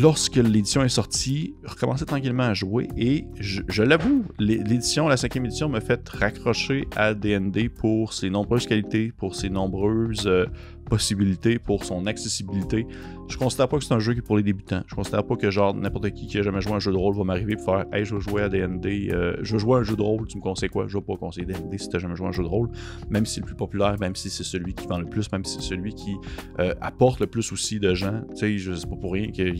lorsque 0.00 0.36
l'édition 0.36 0.82
est 0.82 0.88
sortie, 0.88 1.54
recommencer 1.64 2.04
tranquillement 2.04 2.44
à 2.44 2.54
jouer. 2.54 2.88
Et 2.96 3.26
je, 3.38 3.82
l'avoue, 3.82 4.24
l'édition, 4.38 5.08
la 5.08 5.16
cinquième 5.16 5.46
édition, 5.46 5.68
m'a 5.68 5.80
fait 5.80 6.08
raccrocher 6.08 6.86
à 6.96 7.14
DND 7.14 7.68
pour 7.68 8.12
ses 8.12 8.30
nombreuses 8.30 8.66
qualités, 8.66 9.12
pour 9.16 9.34
ses 9.34 9.50
nombreuses 9.50 10.26
euh, 10.26 10.46
possibilités, 10.84 11.58
pour 11.58 11.84
son 11.84 12.06
accessibilité. 12.06 12.86
Je 13.28 13.38
considère 13.38 13.68
pas 13.68 13.78
que 13.78 13.84
c'est 13.84 13.94
un 13.94 13.98
jeu 13.98 14.12
qui 14.12 14.18
est 14.18 14.22
pour 14.22 14.36
les 14.36 14.42
débutants. 14.42 14.82
Je 14.86 14.94
considère 14.94 15.24
pas 15.24 15.36
que 15.36 15.50
genre 15.50 15.74
n'importe 15.74 16.10
qui 16.10 16.26
qui 16.26 16.38
a 16.38 16.42
jamais 16.42 16.60
joué 16.60 16.72
à 16.72 16.76
un 16.76 16.80
jeu 16.80 16.92
de 16.92 16.96
rôle 16.96 17.16
va 17.16 17.24
m'arriver 17.24 17.56
pour 17.56 17.64
faire 17.64 17.86
Hey, 17.92 18.04
je 18.04 18.14
veux 18.14 18.20
jouer 18.20 18.42
à 18.42 18.48
DND, 18.48 18.86
euh, 18.86 19.36
je 19.42 19.54
veux 19.54 19.58
jouer 19.58 19.76
à 19.76 19.80
un 19.80 19.82
jeu 19.82 19.96
de 19.96 20.02
rôle, 20.02 20.26
tu 20.26 20.36
me 20.36 20.42
conseilles 20.42 20.68
quoi? 20.68 20.86
Je 20.88 20.96
vais 20.98 21.02
pas 21.02 21.16
conseiller 21.16 21.46
DND 21.46 21.78
si 21.78 21.88
t'as 21.88 21.98
jamais 21.98 22.16
joué 22.16 22.26
à 22.26 22.28
un 22.30 22.32
jeu 22.32 22.42
de 22.42 22.48
rôle, 22.48 22.68
même 23.08 23.24
si 23.24 23.34
c'est 23.34 23.40
le 23.40 23.46
plus 23.46 23.56
populaire, 23.56 23.96
même 23.98 24.14
si 24.14 24.30
c'est 24.30 24.44
celui 24.44 24.74
qui 24.74 24.86
vend 24.86 24.98
le 24.98 25.06
plus, 25.06 25.30
même 25.32 25.44
si 25.44 25.54
c'est 25.54 25.68
celui 25.68 25.94
qui 25.94 26.16
euh, 26.58 26.74
apporte 26.80 27.20
le 27.20 27.26
plus 27.26 27.50
aussi 27.52 27.80
de 27.80 27.94
gens. 27.94 28.20
Tu 28.30 28.36
sais, 28.36 28.58
je 28.58 28.74
sais 28.74 28.86
pas 28.86 28.96
pour 28.96 29.12
rien 29.12 29.30
que 29.30 29.54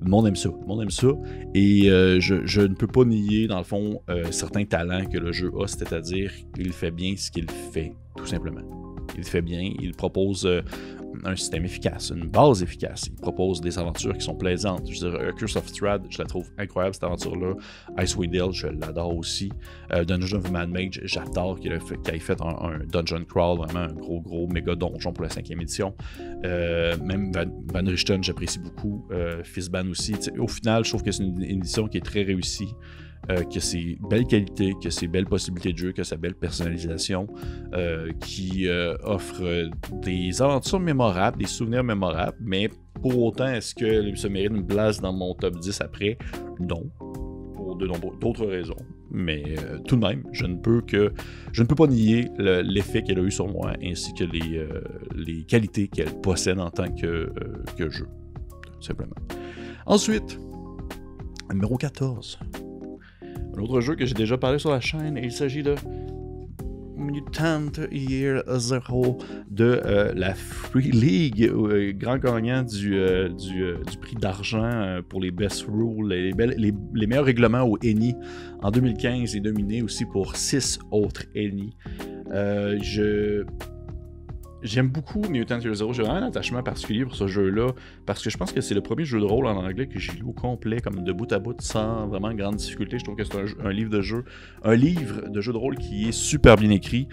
monde 0.00 0.28
aime 0.28 0.36
ça. 0.36 0.50
Monde 0.66 0.82
aime 0.82 0.90
ça. 0.90 1.08
Et 1.54 1.90
euh, 1.90 2.20
je, 2.20 2.60
ne 2.60 2.74
peux 2.74 2.86
pas 2.86 3.04
nier, 3.04 3.46
dans 3.46 3.58
le 3.58 3.64
fond, 3.64 4.00
certains 4.30 4.64
talents 4.64 5.04
que 5.06 5.18
le 5.18 5.32
jeu 5.32 5.50
a, 5.60 5.66
c'est-à-dire 5.66 6.32
qu'il 6.54 6.72
fait 6.72 6.90
bien 6.90 7.14
ce 7.16 7.30
qu'il 7.30 7.50
fait, 7.72 7.92
tout 8.16 8.26
simplement. 8.26 8.62
Il 9.16 9.24
fait 9.24 9.42
bien, 9.42 9.72
il 9.80 9.92
propose 9.92 10.48
un 11.24 11.36
système 11.36 11.64
efficace, 11.64 12.10
une 12.14 12.28
base 12.28 12.62
efficace. 12.62 13.06
Il 13.06 13.14
propose 13.14 13.60
des 13.60 13.78
aventures 13.78 14.16
qui 14.16 14.24
sont 14.24 14.34
plaisantes. 14.34 14.90
Je 14.90 15.04
veux 15.04 15.10
dire, 15.10 15.34
Curse 15.34 15.56
of 15.56 15.72
Thread, 15.72 16.02
je 16.10 16.18
la 16.18 16.24
trouve 16.24 16.50
incroyable 16.58 16.94
cette 16.94 17.04
aventure-là. 17.04 17.54
Icewind 17.98 18.32
Dale, 18.32 18.52
je 18.52 18.66
l'adore 18.68 19.16
aussi. 19.16 19.50
Euh, 19.92 20.04
Dungeon 20.04 20.38
of 20.38 20.50
Mad 20.50 20.70
Mage, 20.70 21.00
j'adore 21.04 21.58
qu'il 21.58 21.72
ait 21.72 21.78
fait, 21.80 22.40
un, 22.40 22.78
dungeon 22.86 23.24
crawl, 23.24 23.58
vraiment 23.58 23.80
un 23.80 23.92
gros, 23.92 24.20
gros 24.20 24.46
méga 24.48 24.74
donjon 24.74 25.12
pour 25.12 25.24
la 25.24 25.30
cinquième 25.30 25.60
édition. 25.60 25.94
Euh, 26.44 26.96
même 27.02 27.32
Van, 27.32 27.84
Richten, 27.84 28.22
j'apprécie 28.22 28.58
beaucoup. 28.58 29.06
Euh, 29.10 29.42
aussi. 29.90 30.14
au 30.38 30.48
final, 30.48 30.84
je 30.84 30.90
trouve 30.90 31.02
que 31.02 31.12
c'est 31.12 31.22
une 31.22 31.42
édition 31.42 31.88
qui 31.88 31.98
est 31.98 32.04
très 32.04 32.22
réussie. 32.22 32.68
Euh, 33.30 33.44
que 33.44 33.60
ses 33.60 33.98
belles 34.08 34.26
qualités, 34.26 34.72
que 34.82 34.88
ses 34.88 35.06
belles 35.06 35.26
possibilités 35.26 35.74
de 35.74 35.78
jeu, 35.78 35.92
que 35.92 36.02
sa 36.02 36.16
belle 36.16 36.34
personnalisation, 36.34 37.26
euh, 37.74 38.10
qui 38.20 38.66
euh, 38.66 38.96
offre 39.02 39.68
des 40.00 40.40
aventures 40.40 40.80
mémorables, 40.80 41.36
des 41.36 41.46
souvenirs 41.46 41.84
mémorables, 41.84 42.38
mais 42.40 42.70
pour 43.02 43.22
autant, 43.22 43.48
est-ce 43.48 43.74
que 43.74 44.16
ça 44.16 44.30
mérite 44.30 44.52
une 44.52 44.66
place 44.66 45.02
dans 45.02 45.12
mon 45.12 45.34
top 45.34 45.58
10 45.58 45.78
après? 45.82 46.16
Non. 46.58 46.90
Pour 47.54 47.76
d'autres 47.76 48.46
raisons. 48.46 48.76
Mais 49.10 49.56
tout 49.86 49.96
de 49.96 50.00
même, 50.00 50.24
je 50.32 50.46
ne 50.46 50.56
peux 50.56 50.80
que 50.80 51.12
je 51.52 51.62
ne 51.62 51.66
peux 51.66 51.74
pas 51.74 51.86
nier 51.86 52.28
l'effet 52.38 53.02
qu'elle 53.02 53.18
a 53.18 53.22
eu 53.22 53.30
sur 53.30 53.46
moi 53.46 53.72
ainsi 53.82 54.12
que 54.14 54.24
les, 54.24 55.44
qualités 55.44 55.88
qu'elle 55.88 56.18
possède 56.20 56.58
en 56.58 56.70
tant 56.70 56.92
que, 56.92 57.30
que 57.76 57.90
jeu. 57.90 58.08
Simplement. 58.80 59.14
Ensuite, 59.86 60.40
numéro 61.52 61.76
14. 61.76 62.38
Un 63.58 63.62
autre 63.62 63.80
jeu 63.80 63.96
que 63.96 64.06
j'ai 64.06 64.14
déjà 64.14 64.38
parlé 64.38 64.60
sur 64.60 64.70
la 64.70 64.78
chaîne, 64.78 65.18
il 65.20 65.32
s'agit 65.32 65.64
de 65.64 65.74
Mutant 66.96 67.72
Year 67.90 68.44
Zero 68.56 69.18
de 69.50 69.82
euh, 69.84 70.12
la 70.14 70.34
Free 70.34 70.92
League, 70.92 71.42
euh, 71.42 71.92
grand 71.92 72.18
gagnant 72.18 72.62
du, 72.62 72.96
euh, 72.96 73.28
du, 73.30 73.98
prix 74.00 74.14
d'argent 74.14 75.00
pour 75.08 75.20
les 75.20 75.32
best 75.32 75.66
rules, 75.68 76.08
les, 76.08 76.32
les, 76.92 77.06
meilleurs 77.08 77.24
règlements 77.24 77.62
au 77.62 77.76
ENI 77.78 78.14
en 78.62 78.70
2015 78.70 79.34
et 79.34 79.40
dominé 79.40 79.82
aussi 79.82 80.04
pour 80.04 80.36
six 80.36 80.78
autres 80.92 81.24
ENI. 81.34 81.74
je 82.30 83.44
J'aime 84.60 84.88
beaucoup 84.88 85.22
Mutant 85.28 85.60
Year 85.60 85.72
Zero. 85.72 85.92
J'ai 85.92 86.02
vraiment 86.02 86.18
un 86.18 86.26
attachement 86.26 86.64
particulier 86.64 87.04
pour 87.04 87.14
ce 87.14 87.28
jeu-là 87.28 87.70
parce 88.06 88.22
que 88.22 88.28
je 88.28 88.36
pense 88.36 88.52
que 88.52 88.60
c'est 88.60 88.74
le 88.74 88.80
premier 88.80 89.04
jeu 89.04 89.20
de 89.20 89.24
rôle 89.24 89.46
en 89.46 89.56
anglais 89.56 89.86
que 89.86 90.00
j'ai 90.00 90.12
lu 90.12 90.24
au 90.24 90.32
complet, 90.32 90.80
comme 90.80 91.04
de 91.04 91.12
bout 91.12 91.32
à 91.32 91.38
bout, 91.38 91.60
sans 91.60 92.08
vraiment 92.08 92.34
grande 92.34 92.56
difficulté. 92.56 92.98
Je 92.98 93.04
trouve 93.04 93.16
que 93.16 93.22
c'est 93.22 93.36
un, 93.64 93.70
livre 93.70 93.90
de 93.90 94.00
jeu, 94.00 94.24
un 94.64 94.74
livre 94.74 95.28
de 95.28 95.40
jeu 95.40 95.52
de 95.52 95.58
rôle 95.58 95.76
qui 95.76 96.08
est 96.08 96.12
super 96.12 96.56
bien 96.56 96.70
écrit 96.70 97.06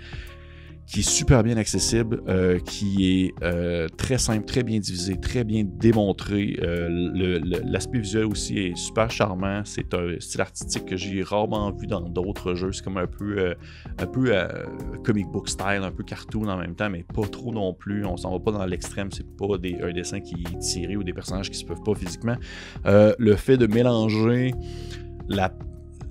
qui 0.85 0.99
est 0.99 1.09
super 1.09 1.43
bien 1.43 1.57
accessible, 1.57 2.21
euh, 2.27 2.59
qui 2.59 3.09
est 3.09 3.33
euh, 3.43 3.87
très 3.97 4.17
simple, 4.17 4.45
très 4.45 4.63
bien 4.63 4.79
divisé, 4.79 5.19
très 5.19 5.43
bien 5.43 5.63
démontré. 5.65 6.57
Euh, 6.61 7.39
l'aspect 7.63 7.99
visuel 7.99 8.25
aussi 8.25 8.59
est 8.59 8.77
super 8.77 9.09
charmant. 9.09 9.61
C'est 9.65 9.93
un 9.93 10.19
style 10.19 10.41
artistique 10.41 10.85
que 10.85 10.95
j'ai 10.95 11.23
rarement 11.23 11.71
vu 11.71 11.87
dans 11.87 12.01
d'autres 12.01 12.53
jeux. 12.53 12.71
C'est 12.71 12.83
comme 12.83 12.97
un 12.97 13.07
peu, 13.07 13.55
un 13.97 14.05
peu 14.05 14.31
comic 15.03 15.27
book 15.27 15.49
style, 15.49 15.81
un 15.81 15.91
peu 15.91 16.03
cartoon 16.03 16.47
en 16.47 16.57
même 16.57 16.75
temps, 16.75 16.89
mais 16.89 17.03
pas 17.03 17.27
trop 17.27 17.51
non 17.51 17.73
plus. 17.73 18.05
On 18.05 18.17
s'en 18.17 18.31
va 18.31 18.39
pas 18.39 18.51
dans 18.51 18.65
l'extrême. 18.65 19.09
C'est 19.11 19.25
pas 19.37 19.45
un 19.55 19.91
dessin 19.91 20.19
qui 20.19 20.35
est 20.35 20.59
tiré 20.59 20.95
ou 20.95 21.03
des 21.03 21.13
personnages 21.13 21.49
qui 21.49 21.57
se 21.57 21.65
peuvent 21.65 21.83
pas 21.83 21.95
physiquement. 21.95 22.35
le 22.85 23.35
fait 23.35 23.57
de 23.57 23.65
mélanger 23.65 24.53
la 25.27 25.51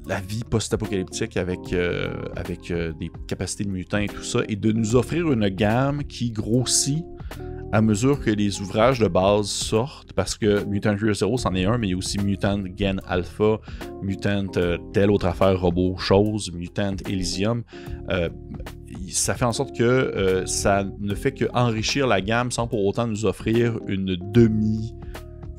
la 0.06 0.20
vie 0.20 0.42
post-apocalyptique 0.48 1.36
avec, 1.36 1.72
euh, 1.72 2.12
euh, 2.70 2.92
des 3.00 3.10
capacités 3.26 3.64
de 3.64 3.70
mutants 3.70 3.98
et 3.98 4.06
tout 4.08 4.22
ça, 4.22 4.40
et 4.48 4.56
de 4.56 4.72
nous 4.72 4.96
offrir 4.96 5.32
une 5.32 5.48
gamme 5.48 6.04
qui 6.04 6.30
grossit 6.30 7.04
à 7.72 7.80
mesure 7.80 8.20
que 8.20 8.30
les 8.30 8.60
ouvrages 8.60 9.00
de 9.00 9.08
base 9.08 9.48
sortent, 9.48 10.12
parce 10.12 10.36
que 10.36 10.62
Mutant 10.64 10.96
Year 10.96 11.14
Zero, 11.14 11.36
c'en 11.38 11.54
est 11.54 11.64
un, 11.64 11.76
mais 11.76 11.88
il 11.88 11.90
y 11.90 11.94
a 11.94 11.96
aussi 11.96 12.18
Mutant 12.18 12.62
Gen 12.76 13.00
Alpha, 13.06 13.58
Mutant 14.02 14.46
euh, 14.56 14.78
telle 14.92 15.10
autre 15.10 15.26
affaire, 15.26 15.60
robot 15.60 15.96
chose, 15.98 16.52
Mutant 16.52 16.94
Elysium. 17.08 17.64
ça 19.10 19.34
fait 19.34 19.44
en 19.44 19.52
sorte 19.52 19.76
que 19.76 20.44
ça 20.46 20.84
ne 21.00 21.14
fait 21.14 21.32
qu'enrichir 21.32 22.06
la 22.06 22.20
gamme 22.20 22.52
sans 22.52 22.68
pour 22.68 22.84
autant 22.84 23.08
nous 23.08 23.24
offrir 23.24 23.80
une 23.88 24.16
demi- 24.32 24.94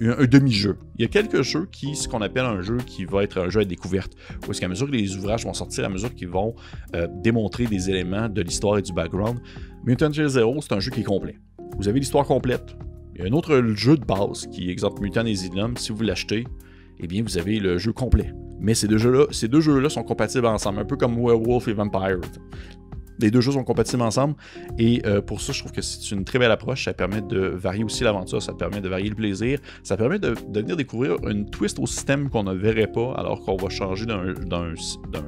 un, 0.01 0.25
demi-jeu. 0.25 0.77
Il 0.97 1.01
y 1.01 1.05
a 1.05 1.08
quelques 1.08 1.41
jeux 1.41 1.67
qui, 1.71 1.95
ce 1.95 2.08
qu'on 2.08 2.21
appelle 2.21 2.45
un 2.45 2.62
jeu 2.62 2.77
qui 2.86 3.05
va 3.05 3.23
être 3.23 3.39
un 3.39 3.49
jeu 3.49 3.62
à 3.62 3.65
découverte, 3.65 4.13
où 4.47 4.51
est-ce 4.51 4.62
qu'à 4.62 4.67
mesure 4.67 4.88
que 4.88 4.91
les 4.91 5.15
ouvrages 5.15 5.45
vont 5.45 5.53
sortir, 5.53 5.86
à 5.86 5.89
mesure 5.89 6.13
qu'ils 6.13 6.29
vont 6.29 6.55
euh, 6.95 7.08
démontrer 7.23 7.65
des 7.65 7.89
éléments 7.89 8.29
de 8.29 8.41
l'histoire 8.41 8.77
et 8.77 8.81
du 8.81 8.93
background, 8.93 9.39
Mutant 9.86 10.12
Year 10.12 10.27
Zero, 10.29 10.60
c'est 10.62 10.73
un 10.73 10.79
jeu 10.79 10.91
qui 10.91 11.01
est 11.01 11.03
complet. 11.03 11.38
Vous 11.77 11.88
avez 11.88 11.99
l'histoire 11.99 12.25
complète. 12.25 12.75
Il 13.15 13.21
y 13.21 13.23
a 13.23 13.27
un 13.29 13.34
autre 13.34 13.62
jeu 13.75 13.97
de 13.97 14.05
base, 14.05 14.47
qui 14.51 14.69
exemple 14.69 15.01
Mutant 15.01 15.25
Asylum, 15.25 15.77
si 15.77 15.91
vous 15.91 16.03
l'achetez, 16.03 16.45
eh 16.99 17.08
bien 17.08 17.23
vous 17.23 17.38
avez 17.38 17.60
le 17.60 17.77
jeu 17.77 17.93
complet. 17.93 18.34
Mais 18.60 18.73
ces 18.73 18.88
deux 18.88 18.97
jeux-là, 18.97 19.25
ces 19.31 19.47
deux 19.47 19.62
jeux-là 19.62 19.89
sont 19.89 20.03
compatibles 20.03 20.45
ensemble, 20.47 20.79
un 20.79 20.86
peu 20.86 20.95
comme 20.95 21.15
Werewolf 21.15 21.67
et 21.67 21.73
Vampire. 21.73 22.19
Les 23.19 23.32
deux 23.32 23.41
jeux 23.41 23.54
sont 23.54 23.63
compatibles 23.63 24.01
ensemble. 24.01 24.36
Et 24.78 25.01
euh, 25.06 25.21
pour 25.21 25.41
ça, 25.41 25.54
je 25.54 25.60
trouve 25.60 25.71
que 25.71 25.82
c'est 25.82 26.12
une 26.12 26.25
très 26.25 26.39
belle 26.39 26.51
approche. 26.51 26.86
Ça 26.86 26.93
permet 26.93 27.21
de 27.21 27.39
varier 27.39 27.84
aussi 27.84 28.04
l'aventure, 28.04 28.41
ça 28.41 28.54
permet 28.54 28.82
de 28.82 28.89
varier 28.89 29.10
le 29.10 29.15
plaisir, 29.15 29.60
ça 29.84 29.97
permet 29.97 30.19
de, 30.19 30.36
venir 30.54 30.75
découvrir 30.75 31.17
une 31.28 31.49
twist 31.49 31.80
au 31.80 31.88
système 31.88 32.30
qu'on 32.30 32.43
ne 32.43 32.54
verrait 32.54 32.91
pas 32.91 33.13
alors 33.17 33.41
qu'on 33.41 33.56
va 33.56 33.69
changer 33.69 34.06
d'un 34.06 34.73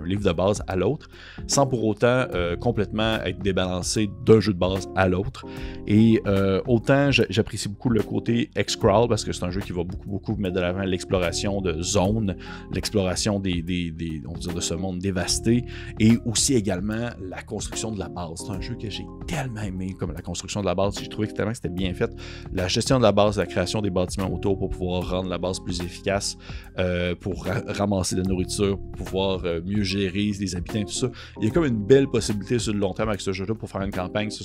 livre 0.06 0.24
de 0.24 0.32
base 0.32 0.62
à 0.68 0.76
l'autre, 0.76 1.08
sans 1.48 1.68
pour 1.68 1.86
autant 1.86 2.26
euh, 2.34 2.56
complètement 2.56 3.18
être 3.24 3.40
débalancé 3.40 4.10
d'un 4.26 4.40
jeu 4.40 4.54
de 4.54 4.60
base 4.60 4.88
à 4.96 5.08
l'autre. 5.08 5.46
Et 5.88 6.22
euh, 6.28 6.62
autant 6.68 7.12
j'apprécie 7.12 7.70
beaucoup 7.70 7.90
le 7.90 8.04
côté 8.04 8.50
X-Crawl 8.58 9.08
parce 9.08 9.24
que 9.24 9.32
c'est 9.32 9.44
un 9.44 9.52
jeu 9.52 9.62
qui 9.62 9.72
va 9.72 9.84
beaucoup, 9.84 10.10
beaucoup 10.10 10.36
mettre 10.36 10.56
de 10.56 10.62
l'avant 10.62 10.82
l'exploration 10.82 11.62
de 11.62 11.82
zones, 11.82 12.36
l'exploration 12.72 13.40
des, 13.40 13.62
de 13.62 14.62
ce 14.62 14.74
monde 14.74 15.00
dévasté 15.00 15.66
et 16.00 16.18
aussi 16.26 16.56
également 16.56 17.10
la 17.22 17.42
construction 17.42 17.77
de 17.86 18.00
la 18.00 18.10
base. 18.10 18.44
C'est 18.46 18.52
un 18.52 18.62
jeu 18.62 18.76
que 18.76 18.90
j'ai 18.90 19.06
tellement 19.28 19.62
aimé, 19.62 19.96
comme 19.98 20.12
la 20.12 20.22
construction 20.22 20.62
de 20.62 20.66
la 20.66 20.76
base. 20.76 20.98
J'ai 21.00 21.08
trouvé 21.08 21.28
que 21.28 21.34
tellement 21.34 21.54
c'était 21.54 21.70
bien 21.70 21.94
fait. 21.94 22.10
La 22.52 22.68
gestion 22.68 22.98
de 22.98 23.04
la 23.04 23.12
base, 23.12 23.38
la 23.38 23.46
création 23.46 23.82
des 23.82 23.90
bâtiments 23.90 24.32
autour 24.34 24.58
pour 24.58 24.70
pouvoir 24.70 25.10
rendre 25.10 25.30
la 25.30 25.38
base 25.38 25.60
plus 25.60 25.80
efficace, 25.82 26.38
euh, 26.80 27.14
pour 27.16 27.46
ramasser 27.46 28.16
de 28.16 28.22
la 28.22 28.28
nourriture, 28.28 28.78
pour 28.78 29.06
pouvoir 29.06 29.46
euh, 29.46 29.62
mieux 29.64 29.84
gérer 29.84 30.32
les 30.40 30.56
habitants, 30.56 30.84
tout 30.84 30.92
ça. 30.92 31.12
Il 31.40 31.48
y 31.48 31.52
a 31.52 31.54
comme 31.54 31.66
une 31.66 31.86
belle 31.86 32.08
possibilité 32.08 32.60
sur 32.60 32.74
le 32.74 32.80
long 32.80 32.94
terme 32.94 33.10
avec 33.10 33.22
ce 33.22 33.32
jeu-là 33.32 33.54
pour 33.54 33.70
faire 33.70 33.82
une 33.82 33.92
campagne. 33.92 34.32
Ça, 34.32 34.44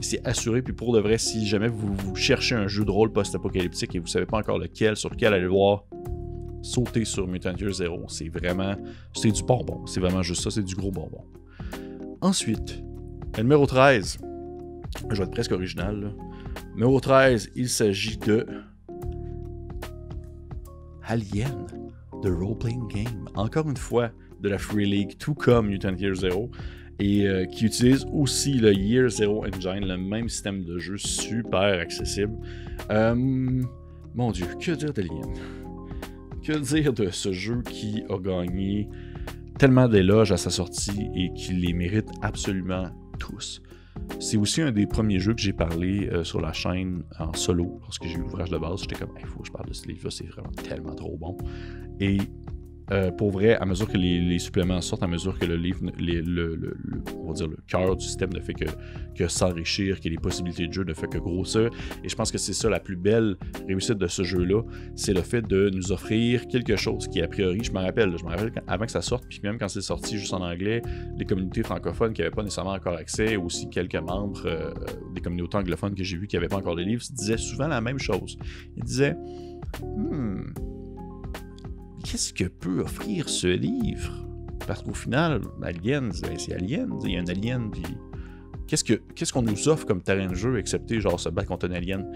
c'est 0.00 0.26
assuré. 0.26 0.62
Puis 0.62 0.74
pour 0.74 0.92
de 0.92 1.00
vrai, 1.00 1.18
si 1.18 1.46
jamais 1.46 1.68
vous, 1.68 2.14
cherchez 2.14 2.54
un 2.54 2.68
jeu 2.68 2.84
de 2.84 2.90
rôle 2.90 3.12
post-apocalyptique 3.12 3.94
et 3.94 3.98
vous 3.98 4.06
savez 4.06 4.26
pas 4.26 4.38
encore 4.38 4.58
lequel, 4.58 4.96
sur 4.96 5.10
lequel 5.10 5.32
aller 5.32 5.46
voir, 5.46 5.84
sauter 6.62 7.04
sur 7.04 7.26
Mutant 7.26 7.54
Year 7.58 7.72
Zero. 7.72 8.04
C'est 8.08 8.28
vraiment. 8.28 8.74
C'est 9.14 9.30
du 9.30 9.42
bonbon. 9.42 9.86
C'est 9.86 10.00
vraiment 10.00 10.22
juste 10.22 10.42
ça, 10.42 10.50
c'est 10.50 10.62
du 10.62 10.74
gros 10.74 10.90
bonbon. 10.90 11.24
Ensuite, 12.22 12.82
numéro 13.38 13.64
13. 13.64 14.18
Je 15.10 15.16
vais 15.16 15.22
être 15.22 15.30
presque 15.30 15.52
original. 15.52 16.14
Numéro 16.74 17.00
13, 17.00 17.50
il 17.56 17.68
s'agit 17.68 18.18
de. 18.18 18.46
Alien, 21.02 21.66
The 22.22 22.28
Role 22.28 22.58
Playing 22.58 22.88
Game. 22.88 23.28
Encore 23.34 23.68
une 23.68 23.76
fois, 23.76 24.10
de 24.40 24.50
la 24.50 24.58
Free 24.58 24.84
League, 24.84 25.16
tout 25.18 25.34
comme 25.34 25.68
Mutant 25.68 25.96
Year 25.96 26.14
Zero. 26.14 26.50
Et 26.98 27.26
euh, 27.26 27.46
qui 27.46 27.64
utilise 27.64 28.04
aussi 28.12 28.52
le 28.52 28.74
Year 28.74 29.08
Zero 29.08 29.46
Engine, 29.46 29.86
le 29.86 29.96
même 29.96 30.28
système 30.28 30.62
de 30.62 30.78
jeu 30.78 30.98
super 30.98 31.80
accessible. 31.80 32.34
Euh, 32.90 33.14
mon 34.14 34.30
dieu, 34.30 34.44
que 34.60 34.72
dire 34.72 34.92
d'Alien? 34.92 35.32
Que 36.42 36.58
dire 36.58 36.92
de 36.92 37.08
ce 37.08 37.32
jeu 37.32 37.62
qui 37.62 38.02
a 38.10 38.18
gagné 38.18 38.90
tellement 39.60 39.88
d'éloges 39.88 40.32
à 40.32 40.38
sa 40.38 40.48
sortie 40.48 41.10
et 41.14 41.30
qui 41.34 41.52
les 41.52 41.74
mérite 41.74 42.08
absolument 42.22 42.88
tous? 43.18 43.60
C'est 44.18 44.38
aussi 44.38 44.62
un 44.62 44.72
des 44.72 44.86
premiers 44.86 45.18
jeux 45.18 45.34
que 45.34 45.40
j'ai 45.42 45.52
parlé 45.52 46.08
euh, 46.08 46.24
sur 46.24 46.40
la 46.40 46.54
chaîne 46.54 47.02
en 47.18 47.34
solo 47.34 47.78
lorsque 47.82 48.06
j'ai 48.06 48.14
eu 48.14 48.20
l'ouvrage 48.20 48.48
de 48.48 48.56
base. 48.56 48.80
J'étais 48.80 48.94
comme, 48.94 49.12
il 49.20 49.26
faut 49.26 49.40
que 49.40 49.46
je 49.48 49.52
parle 49.52 49.68
de 49.68 49.74
ce 49.74 49.86
livre-là, 49.86 50.10
c'est 50.10 50.26
vraiment 50.28 50.50
tellement 50.52 50.94
trop 50.94 51.14
bon. 51.18 51.36
Et 52.00 52.16
euh, 52.92 53.10
pour 53.10 53.30
vrai, 53.30 53.56
à 53.56 53.64
mesure 53.64 53.88
que 53.88 53.96
les, 53.96 54.38
suppléments 54.38 54.80
sortent, 54.80 55.02
à 55.02 55.06
mesure 55.06 55.38
que 55.38 55.44
le 55.44 55.56
livre, 55.56 55.80
le, 55.98 56.76
on 57.16 57.28
va 57.28 57.32
dire 57.34 57.48
le 57.48 57.58
cœur 57.66 57.96
du 57.96 58.04
système 58.04 58.32
ne 58.32 58.40
fait 58.40 58.54
que, 58.54 59.28
s'enrichir, 59.28 60.00
que 60.00 60.08
les 60.08 60.16
possibilités 60.16 60.66
de 60.66 60.72
jeu 60.72 60.82
ne 60.82 60.94
fait 60.94 61.06
que 61.06 61.18
grossir. 61.18 61.70
Et 62.02 62.08
je 62.08 62.16
pense 62.16 62.32
que 62.32 62.38
c'est 62.38 62.54
ça 62.54 62.68
la 62.70 62.80
plus 62.80 62.96
belle 62.96 63.36
réussite 63.68 63.98
de 63.98 64.06
ce 64.06 64.22
jeu-là, 64.22 64.62
c'est 64.96 65.12
le 65.12 65.22
fait 65.22 65.42
de 65.42 65.70
nous 65.70 65.92
offrir 65.92 66.48
quelque 66.48 66.76
chose 66.76 67.06
qui, 67.08 67.20
a 67.20 67.28
priori, 67.28 67.62
je 67.62 67.70
me 67.72 67.78
rappelle, 67.78 68.16
je 68.16 68.24
me 68.24 68.30
rappelle 68.30 68.52
avant 68.66 68.86
que 68.86 68.92
ça 68.92 69.02
sorte, 69.02 69.24
puis 69.28 69.40
même 69.42 69.58
quand 69.58 69.68
c'est 69.68 69.82
sorti 69.82 70.18
juste 70.18 70.32
en 70.32 70.42
anglais, 70.42 70.82
les 71.16 71.24
communautés 71.24 71.62
francophones 71.62 72.12
qui 72.12 72.22
n'avaient 72.22 72.34
pas 72.34 72.42
nécessairement 72.42 72.72
encore 72.72 72.96
accès, 72.96 73.36
aussi 73.36 73.68
quelques 73.68 73.96
membres 73.96 74.46
euh, 74.46 74.72
des 75.14 75.20
communautés 75.20 75.58
anglophones 75.58 75.94
que 75.94 76.02
j'ai 76.02 76.16
vus 76.16 76.26
qui 76.26 76.36
n'avaient 76.36 76.48
pas 76.48 76.56
encore 76.56 76.76
de 76.76 76.82
livres, 76.82 77.02
disaient 77.12 77.36
souvent 77.36 77.68
la 77.68 77.80
même 77.80 77.98
chose. 77.98 78.38
Ils 78.76 78.84
disaient, 78.84 79.16
hmm, 79.82 80.52
qu'est-ce 82.04 82.32
que 82.32 82.44
peut 82.44 82.80
offrir 82.80 83.28
ce 83.28 83.46
livre? 83.46 84.12
Parce 84.66 84.82
qu'au 84.82 84.94
final, 84.94 85.40
Aliens, 85.62 86.10
ben, 86.22 86.38
c'est 86.38 86.52
Aliens, 86.54 86.88
il 87.04 87.12
y 87.12 87.16
a 87.16 87.20
un 87.20 87.26
alien, 87.26 87.70
puis 87.70 87.82
qu'est-ce 88.66 89.32
qu'on 89.32 89.42
nous 89.42 89.68
offre 89.68 89.86
comme 89.86 90.02
terrain 90.02 90.28
de 90.28 90.34
jeu, 90.34 90.58
excepté 90.58 91.00
genre 91.00 91.18
se 91.18 91.28
battre 91.28 91.48
contre 91.48 91.68
un 91.68 91.72
alien? 91.72 92.06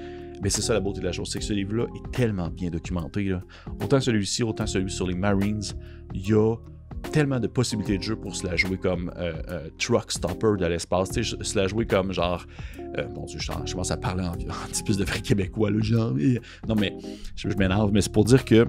Mais 0.43 0.51
c'est 0.51 0.63
ça 0.63 0.75
la 0.75 0.81
beauté 0.81 1.01
de 1.01 1.07
la 1.07 1.13
chose, 1.13 1.31
c'est 1.31 1.39
que 1.39 1.45
ce 1.45 1.53
livre-là 1.53 1.87
est 1.95 2.11
tellement 2.13 2.49
bien 2.49 2.71
documenté. 2.71 3.37
Autant 3.81 4.01
celui-ci, 4.01 4.43
autant 4.43 4.67
celui 4.67 4.91
sur 4.91 5.07
les 5.07 5.15
Marines, 5.15 5.63
il 6.13 6.29
y 6.29 6.35
a 6.35 6.57
tellement 7.13 7.41
de 7.41 7.47
possibilités 7.47 7.99
de 7.99 8.03
jeu 8.03 8.17
pour 8.17 8.35
se 8.35 8.47
la 8.47 8.57
jouer 8.57 8.79
comme 8.79 9.13
euh, 9.17 9.33
euh, 9.49 9.69
truck 9.79 10.11
stopper 10.11 10.57
de 10.59 10.67
l'espace, 10.67 11.11
se 11.13 11.59
la 11.59 11.67
jouer 11.69 11.87
comme 11.87 12.13
genre, 12.13 12.47
euh, 12.99 13.05
bon 13.09 13.25
Dieu, 13.25 13.39
je, 13.39 13.73
commence 13.73 13.91
à 13.91 13.97
parler 13.97 14.25
un 14.25 14.33
petit 14.33 14.83
peu 14.83 14.95
de 14.95 15.05
vrai 15.05 15.21
québécois, 15.21 15.71
là, 15.71 15.81
genre, 15.81 16.15
non 16.69 16.75
mais 16.75 16.97
je 17.37 17.49
m'énerve, 17.49 17.91
mais 17.93 18.01
c'est 18.01 18.13
pour 18.13 18.25
dire 18.25 18.45
que 18.45 18.67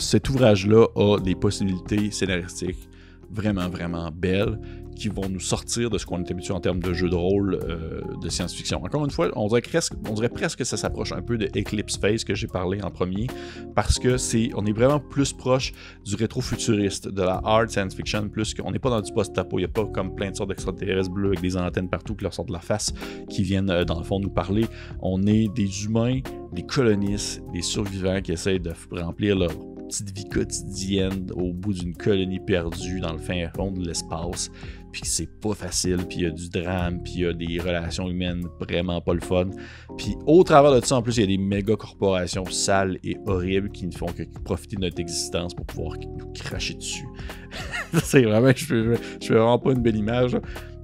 cet 0.00 0.28
ouvrage-là 0.28 0.86
a 0.96 1.18
des 1.18 1.34
possibilités 1.34 2.10
scénaristiques 2.10 2.88
vraiment, 3.30 3.68
vraiment 3.68 4.10
belles 4.12 4.58
qui 5.00 5.08
vont 5.08 5.30
nous 5.30 5.40
sortir 5.40 5.88
de 5.88 5.96
ce 5.96 6.04
qu'on 6.04 6.22
est 6.22 6.30
habitué 6.30 6.52
en 6.52 6.60
termes 6.60 6.80
de 6.80 6.92
jeux 6.92 7.08
de 7.08 7.16
rôle 7.16 7.54
euh, 7.54 8.02
de 8.20 8.28
science-fiction. 8.28 8.84
Encore 8.84 9.02
une 9.02 9.10
fois, 9.10 9.30
on 9.34 9.46
dirait, 9.48 9.62
presque, 9.62 9.94
on 10.06 10.12
dirait 10.12 10.28
presque 10.28 10.58
que 10.58 10.64
ça 10.64 10.76
s'approche 10.76 11.12
un 11.12 11.22
peu 11.22 11.38
de 11.38 11.46
Eclipse 11.58 11.96
Phase 11.96 12.22
que 12.22 12.34
j'ai 12.34 12.46
parlé 12.46 12.82
en 12.82 12.90
premier, 12.90 13.26
parce 13.74 13.98
que 13.98 14.18
c'est, 14.18 14.50
on 14.54 14.66
est 14.66 14.72
vraiment 14.72 15.00
plus 15.00 15.32
proche 15.32 15.72
du 16.04 16.16
rétro-futuriste, 16.16 17.08
de 17.08 17.22
la 17.22 17.40
hard 17.44 17.70
science-fiction, 17.70 18.28
plus 18.28 18.52
qu'on 18.52 18.72
n'est 18.72 18.78
pas 18.78 18.90
dans 18.90 19.00
du 19.00 19.10
post-apo, 19.10 19.58
il 19.58 19.62
n'y 19.62 19.64
a 19.64 19.68
pas 19.68 19.86
comme 19.86 20.14
plein 20.14 20.32
de 20.32 20.36
sortes 20.36 20.50
d'extraterrestres 20.50 21.10
bleus 21.10 21.28
avec 21.28 21.40
des 21.40 21.56
antennes 21.56 21.88
partout 21.88 22.14
qui 22.14 22.24
leur 22.24 22.34
sortent 22.34 22.48
de 22.48 22.52
la 22.52 22.60
face, 22.60 22.92
qui 23.30 23.42
viennent 23.42 23.70
euh, 23.70 23.84
dans 23.84 23.98
le 23.98 24.04
fond 24.04 24.20
nous 24.20 24.28
parler. 24.28 24.66
On 25.00 25.22
est 25.22 25.48
des 25.54 25.84
humains, 25.84 26.20
des 26.52 26.62
colonistes, 26.62 27.42
des 27.54 27.62
survivants 27.62 28.20
qui 28.20 28.32
essayent 28.32 28.60
de 28.60 28.72
remplir 28.92 29.38
leur 29.38 29.52
petite 29.90 30.16
vie 30.16 30.28
quotidienne 30.28 31.30
au 31.34 31.52
bout 31.52 31.72
d'une 31.72 31.96
colonie 31.96 32.38
perdue 32.38 33.00
dans 33.00 33.12
le 33.12 33.18
fin 33.18 33.48
fond 33.56 33.72
de 33.72 33.84
l'espace, 33.84 34.50
puis 34.92 35.02
c'est 35.04 35.28
pas 35.40 35.54
facile, 35.54 35.98
puis 36.08 36.18
il 36.18 36.22
y 36.22 36.26
a 36.26 36.30
du 36.30 36.48
drame, 36.48 37.02
puis 37.02 37.14
il 37.16 37.20
y 37.20 37.26
a 37.26 37.32
des 37.32 37.58
relations 37.58 38.08
humaines 38.08 38.44
vraiment 38.60 39.00
pas 39.00 39.14
le 39.14 39.20
fun. 39.20 39.50
Puis 39.96 40.16
au 40.26 40.42
travers 40.44 40.80
de 40.80 40.84
ça, 40.84 40.96
en 40.96 41.02
plus, 41.02 41.16
il 41.16 41.20
y 41.20 41.24
a 41.24 41.26
des 41.26 41.38
méga 41.38 41.76
corporations 41.76 42.44
sales 42.46 42.98
et 43.02 43.16
horribles 43.26 43.70
qui 43.70 43.86
ne 43.86 43.92
font 43.92 44.06
que 44.06 44.22
profiter 44.44 44.76
de 44.76 44.82
notre 44.82 45.00
existence 45.00 45.54
pour 45.54 45.66
pouvoir 45.66 45.96
nous 45.98 46.32
cracher 46.32 46.74
dessus. 46.74 47.06
c'est 48.02 48.22
vraiment, 48.22 48.52
je 48.54 48.64
fais 48.64 49.34
vraiment 49.34 49.58
pas 49.58 49.72
une 49.72 49.82
belle 49.82 49.96
image. 49.96 50.36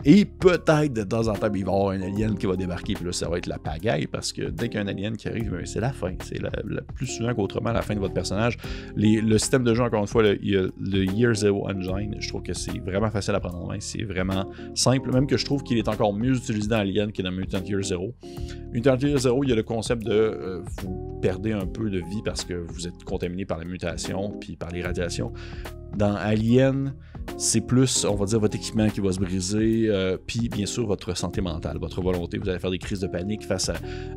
Et 0.08 0.24
peut-être 0.24 0.92
de 0.92 1.02
temps 1.02 1.26
en 1.26 1.32
temps, 1.32 1.50
il 1.52 1.64
va 1.64 1.72
y 1.72 1.74
avoir 1.74 1.88
un 1.88 2.00
alien 2.00 2.38
qui 2.38 2.46
va 2.46 2.54
débarquer, 2.54 2.94
puis 2.94 3.04
là, 3.04 3.10
ça 3.10 3.28
va 3.28 3.38
être 3.38 3.48
la 3.48 3.58
pagaille, 3.58 4.06
parce 4.06 4.32
que 4.32 4.42
dès 4.50 4.68
qu'un 4.68 4.86
alien 4.86 5.16
qui 5.16 5.26
arrive, 5.26 5.50
ben, 5.50 5.66
c'est 5.66 5.80
la 5.80 5.92
fin. 5.92 6.12
C'est 6.22 6.40
plus 6.94 7.08
souvent 7.08 7.34
qu'autrement 7.34 7.72
la 7.72 7.82
fin 7.82 7.96
de 7.96 7.98
votre 7.98 8.14
personnage. 8.14 8.56
le 8.94 9.36
système 9.38 9.64
de 9.64 9.74
jeu, 9.74 9.82
encore 9.82 10.02
une 10.02 10.06
fois, 10.06 10.22
le, 10.22 10.38
le 10.78 11.04
Year 11.04 11.34
Zero 11.34 11.68
Engine, 11.68 12.14
je 12.20 12.28
trouve 12.28 12.44
que 12.44 12.54
c'est 12.54 12.78
vraiment 12.78 13.10
facile 13.10 13.34
à 13.34 13.40
prendre 13.40 13.58
en 13.58 13.66
main. 13.66 13.80
C'est 13.80 14.04
vraiment 14.04 14.48
simple, 14.76 15.12
même 15.12 15.26
que 15.26 15.36
je 15.36 15.44
trouve 15.44 15.64
qu'il 15.64 15.76
est 15.76 15.88
encore 15.88 16.14
mieux 16.14 16.36
utilisé 16.36 16.68
dans 16.68 16.76
Alien 16.78 17.10
que 17.10 17.22
dans 17.22 17.32
Mutant 17.32 17.64
Year 17.64 17.82
Zero. 17.82 18.14
Mutant 18.70 18.96
Year 18.98 19.18
Zero, 19.18 19.42
il 19.42 19.50
y 19.50 19.52
a 19.52 19.56
le 19.56 19.64
concept 19.64 20.04
de 20.04 20.12
euh, 20.12 20.62
vous 20.82 21.18
perdez 21.20 21.50
un 21.50 21.66
peu 21.66 21.90
de 21.90 21.98
vie 21.98 22.22
parce 22.24 22.44
que 22.44 22.54
vous 22.54 22.86
êtes 22.86 23.02
contaminé 23.02 23.44
par 23.44 23.58
la 23.58 23.64
mutation 23.64 24.30
puis 24.38 24.54
par 24.54 24.70
les 24.70 24.82
radiations. 24.82 25.32
Dans 25.96 26.14
Alien, 26.14 26.94
c'est 27.38 27.60
plus, 27.60 28.04
on 28.04 28.14
va 28.14 28.24
dire, 28.26 28.40
votre 28.40 28.56
équipement 28.56 28.88
qui 28.88 29.00
va 29.00 29.12
se 29.12 29.18
briser, 29.18 29.88
euh, 29.88 30.16
puis 30.16 30.48
bien 30.48 30.66
sûr 30.66 30.86
votre 30.86 31.16
santé 31.16 31.40
mentale, 31.40 31.78
votre 31.78 32.00
volonté. 32.00 32.38
Vous 32.38 32.48
allez 32.48 32.58
faire 32.58 32.70
des 32.70 32.78
crises 32.78 33.00
de 33.00 33.06
panique 33.06 33.44
face 33.44 33.70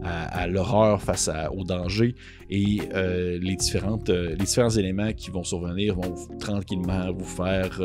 à, 0.03 0.47
l'horreur, 0.47 1.01
face 1.01 1.29
au 1.55 1.63
danger, 1.63 2.15
et 2.49 2.81
euh, 2.93 3.37
les, 3.41 3.55
différentes, 3.55 4.09
euh, 4.09 4.29
les 4.29 4.45
différents 4.45 4.69
éléments 4.69 5.11
qui 5.13 5.31
vont 5.31 5.43
survenir 5.43 5.95
vont 5.95 6.15
tranquillement 6.39 7.11
vous 7.11 7.25
faire 7.25 7.81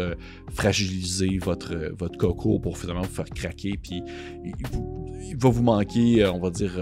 fragiliser 0.53 1.39
votre, 1.39 1.75
votre 1.97 2.17
coco 2.17 2.59
pour 2.59 2.79
finalement 2.79 3.03
vous 3.03 3.15
faire 3.15 3.31
craquer, 3.31 3.79
puis 3.83 4.03
il 4.45 5.37
va 5.37 5.49
vous 5.49 5.63
manquer, 5.63 6.25
on 6.27 6.39
va 6.39 6.51
dire 6.51 6.73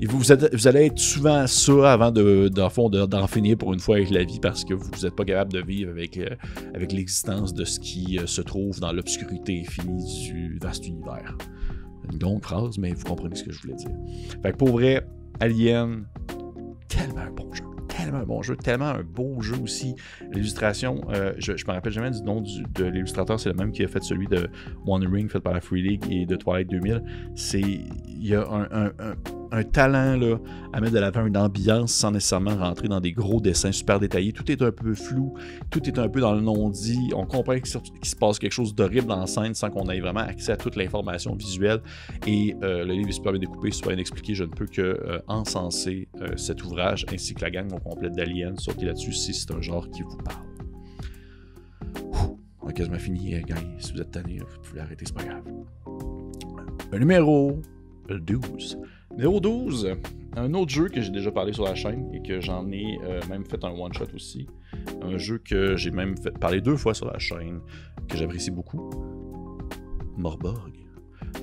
vous, 0.00 0.32
allez 0.68 0.86
être 0.86 0.98
souvent 0.98 1.46
ça 1.46 1.92
avant 1.92 2.10
d'en 2.10 3.26
finir 3.26 3.56
pour 3.56 3.72
une 3.72 3.80
fois 3.80 3.96
avec 3.96 4.10
la 4.10 4.24
vie 4.24 4.40
parce 4.40 4.64
que 4.64 4.74
vous 4.74 4.90
n'êtes 5.02 5.14
pas 5.14 5.24
capable 5.24 5.52
de 5.52 5.62
vivre 5.62 5.90
avec, 5.90 6.16
euh, 6.16 6.34
avec 6.74 6.92
l'existence 6.92 7.52
de 7.54 7.64
ce 7.64 7.78
qui 7.78 8.18
euh, 8.18 8.26
se 8.26 8.40
trouve 8.40 8.80
dans 8.80 8.92
l'obscurité 8.92 9.60
infinie 9.60 10.22
du 10.24 10.58
vaste 10.60 10.86
univers. 10.86 11.36
Une 12.12 12.18
longue 12.18 12.42
phrase, 12.42 12.78
mais 12.78 12.92
vous 12.92 13.04
comprenez 13.04 13.36
ce 13.36 13.44
que 13.44 13.52
je 13.52 13.60
voulais 13.60 13.74
dire. 13.74 13.90
Fait 14.42 14.52
que 14.52 14.56
pour 14.56 14.70
vrai, 14.70 15.06
Alien, 15.40 16.06
tellement 16.88 17.20
un 17.20 17.30
bon 17.30 17.52
jeu 17.52 17.64
tellement 18.04 18.18
un 18.18 18.26
bon 18.26 18.42
jeu, 18.42 18.56
tellement 18.56 18.86
un 18.86 19.02
beau 19.02 19.40
jeu 19.40 19.56
aussi. 19.62 19.94
L'illustration, 20.32 21.02
euh, 21.10 21.32
je, 21.38 21.56
je 21.56 21.66
me 21.66 21.72
rappelle 21.72 21.92
jamais 21.92 22.10
du 22.10 22.22
nom 22.22 22.40
de 22.42 22.84
l'illustrateur, 22.84 23.38
c'est 23.38 23.50
le 23.50 23.56
même 23.56 23.72
qui 23.72 23.84
a 23.84 23.88
fait 23.88 24.02
celui 24.02 24.26
de 24.26 24.48
One 24.86 25.06
Ring 25.06 25.30
fait 25.30 25.40
par 25.40 25.54
la 25.54 25.60
Free 25.60 25.82
League 25.82 26.04
et 26.10 26.26
de 26.26 26.36
Twilight 26.36 26.68
2000. 26.68 27.02
C'est, 27.34 27.60
il 27.60 28.26
y 28.26 28.34
a 28.34 28.44
un 29.52 29.64
talent 29.64 30.16
là, 30.16 30.38
à 30.72 30.80
mettre 30.80 30.94
de 30.94 30.98
l'avant 30.98 31.26
une 31.26 31.36
ambiance 31.36 31.92
sans 31.92 32.10
nécessairement 32.10 32.56
rentrer 32.56 32.88
dans 32.88 33.00
des 33.00 33.12
gros 33.12 33.40
dessins 33.40 33.70
super 33.70 34.00
détaillés. 34.00 34.32
Tout 34.32 34.50
est 34.50 34.62
un 34.62 34.72
peu 34.72 34.94
flou, 34.94 35.34
tout 35.70 35.86
est 35.86 35.98
un 35.98 36.08
peu 36.08 36.20
dans 36.20 36.34
le 36.34 36.40
non-dit. 36.40 37.10
On 37.14 37.26
comprend 37.26 37.54
qu'il 37.54 37.66
se 37.66 38.16
passe 38.16 38.38
quelque 38.38 38.52
chose 38.52 38.74
d'horrible 38.74 39.08
la 39.08 39.26
scène 39.26 39.54
sans 39.54 39.68
qu'on 39.70 39.88
ait 39.90 40.00
vraiment 40.00 40.20
accès 40.20 40.52
à 40.52 40.56
toute 40.56 40.76
l'information 40.76 41.34
visuelle. 41.34 41.82
Et 42.26 42.56
euh, 42.62 42.84
le 42.84 42.94
livre 42.94 43.10
est 43.10 43.12
super 43.12 43.32
bien 43.32 43.40
découpé, 43.40 43.70
super 43.70 43.90
bien 43.90 43.98
expliqué. 43.98 44.34
Je 44.34 44.44
ne 44.44 44.50
peux 44.50 44.66
que 44.66 44.80
euh, 44.80 45.18
encenser 45.28 46.08
cet 46.36 46.64
ouvrage 46.64 47.04
ainsi 47.12 47.34
que 47.34 47.42
la 47.42 47.50
gang 47.50 47.70
au 47.72 47.78
complet 47.94 48.10
d'Aliens. 48.10 48.54
Sautez 48.56 48.86
là-dessus 48.86 49.12
si 49.12 49.34
c'est 49.34 49.50
un 49.52 49.60
genre 49.60 49.88
qui 49.90 50.02
vous 50.02 50.16
parle. 50.18 50.46
on 52.60 52.68
a 52.68 52.72
quasiment 52.72 52.98
fini, 52.98 53.40
gang. 53.42 53.64
Si 53.78 53.92
vous 53.92 54.00
êtes 54.00 54.10
tanné, 54.10 54.38
vous 54.38 54.60
pouvez 54.62 54.80
arrêter, 54.80 55.04
c'est 55.06 55.14
pas 55.14 55.24
grave. 55.24 55.44
Un 56.92 56.98
numéro 56.98 57.60
12. 58.08 58.78
Numéro 59.12 59.40
12, 59.40 59.96
un 60.36 60.54
autre 60.54 60.70
jeu 60.70 60.88
que 60.88 61.00
j'ai 61.00 61.10
déjà 61.10 61.30
parlé 61.30 61.52
sur 61.52 61.64
la 61.64 61.74
chaîne 61.74 62.12
et 62.14 62.22
que 62.22 62.40
j'en 62.40 62.70
ai 62.70 62.98
euh, 63.04 63.20
même 63.28 63.44
fait 63.44 63.62
un 63.64 63.70
one-shot 63.70 64.06
aussi. 64.14 64.46
Un 65.02 65.18
jeu 65.18 65.38
que 65.38 65.76
j'ai 65.76 65.90
même 65.90 66.16
fait 66.16 66.30
parler 66.30 66.60
deux 66.60 66.76
fois 66.76 66.94
sur 66.94 67.06
la 67.06 67.18
chaîne, 67.18 67.60
que 68.08 68.16
j'apprécie 68.16 68.50
beaucoup. 68.50 68.90
Morborg. 70.16 70.81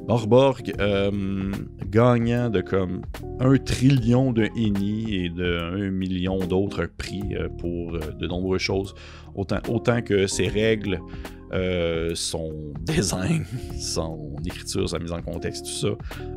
Morborg, 0.08 0.74
euh, 0.80 1.52
gagnant 1.86 2.50
de 2.50 2.62
comme 2.62 3.02
un 3.40 3.58
trillion 3.58 4.32
de 4.32 4.50
Eni 4.58 5.16
et 5.16 5.30
de 5.30 5.60
un 5.76 5.92
million 5.92 6.40
d'autres 6.40 6.88
prix 6.98 7.36
euh, 7.36 7.48
pour 7.48 7.96
euh, 7.96 8.00
de 8.20 8.28
nombreuses 8.28 8.62
choses, 8.62 8.96
autant, 9.36 9.60
autant 9.68 10.02
que 10.02 10.28
ses 10.28 10.48
règles, 10.48 11.00
son 12.14 12.74
design, 12.82 13.46
son 13.80 14.36
écriture, 14.46 14.90
sa 14.90 15.00
mise 15.00 15.12
en 15.12 15.22
contexte, 15.22 15.66
tout 15.66 15.72
ça. 15.72 15.90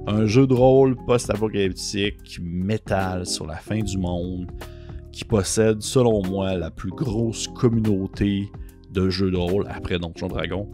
Un 0.06 0.26
jeu 0.26 0.46
de 0.46 0.54
rôle 0.54 0.96
post-apocalyptique, 1.06 2.40
métal 2.42 3.26
sur 3.26 3.46
la 3.46 3.56
fin 3.56 3.80
du 3.80 3.98
monde, 3.98 4.50
qui 5.12 5.24
possède, 5.24 5.82
selon 5.82 6.22
moi, 6.26 6.54
la 6.56 6.70
plus 6.70 6.90
grosse 6.90 7.46
communauté 7.48 8.50
de 8.92 9.10
jeux 9.10 9.30
de 9.30 9.36
rôle 9.36 9.66
après 9.68 9.98
Donjon 9.98 10.28
Dragon 10.28 10.68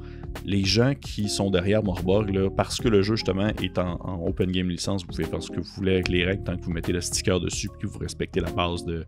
les 0.44 0.64
gens 0.64 0.94
qui 0.94 1.28
sont 1.28 1.50
derrière 1.50 1.83
Morborg, 1.83 2.50
parce 2.57 2.78
que 2.78 2.88
le 2.88 3.02
jeu 3.02 3.16
justement 3.16 3.48
est 3.48 3.78
en, 3.78 4.24
open 4.26 4.50
game 4.50 4.68
licence, 4.68 5.02
vous 5.02 5.09
pouvez 5.09 5.24
faire 5.24 5.42
ce 5.42 5.50
que 5.50 5.61
vous 5.61 5.70
voulez 5.76 5.94
avec 5.94 6.09
les 6.09 6.24
règles 6.24 6.44
tant 6.44 6.57
que 6.57 6.62
vous 6.62 6.72
mettez 6.72 6.92
le 6.92 7.00
sticker 7.00 7.40
dessus 7.40 7.68
et 7.74 7.83
que 7.83 7.87
vous 7.87 7.98
respectez 7.98 8.40
la 8.40 8.50
base 8.50 8.85
de, 8.85 9.04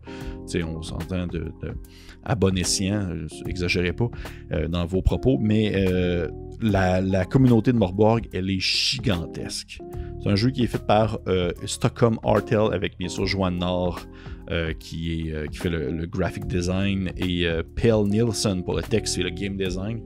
on 0.63 0.81
s'entend 0.81 1.27
de, 1.27 1.51
de 1.61 2.35
bon 2.37 2.57
escient, 2.57 3.09
euh, 3.09 3.27
exagérez 3.47 3.93
pas 3.93 4.09
euh, 4.51 4.67
dans 4.67 4.85
vos 4.85 5.01
propos, 5.01 5.37
mais 5.39 5.73
euh, 5.75 6.27
la, 6.61 7.25
communauté 7.25 7.71
de 7.71 7.77
Morborg, 7.77 8.27
elle 8.33 8.49
est 8.49 8.59
gigantesque. 8.59 9.79
C'est 10.21 10.29
un 10.29 10.35
jeu 10.35 10.51
qui 10.51 10.63
est 10.63 10.67
fait 10.67 10.85
par 10.85 11.19
Stockholm 11.65 12.19
Artel 12.23 12.73
avec 12.73 12.97
bien 12.99 13.09
sûr 13.09 13.25
Joanne 13.25 13.57
Nord, 13.57 14.01
euh, 14.49 14.71
euh, 14.71 14.73
qui 14.73 15.31
fait 15.53 15.69
le, 15.69 16.05
graphic 16.05 16.45
design, 16.47 17.11
et 17.15 17.45
euh, 17.45 17.63
Pale 17.75 18.05
Nielsen 18.05 18.63
pour 18.63 18.75
le 18.75 18.81
texte 18.81 19.17
et 19.17 19.23
le 19.23 19.29
game 19.29 19.55
design. 19.55 20.01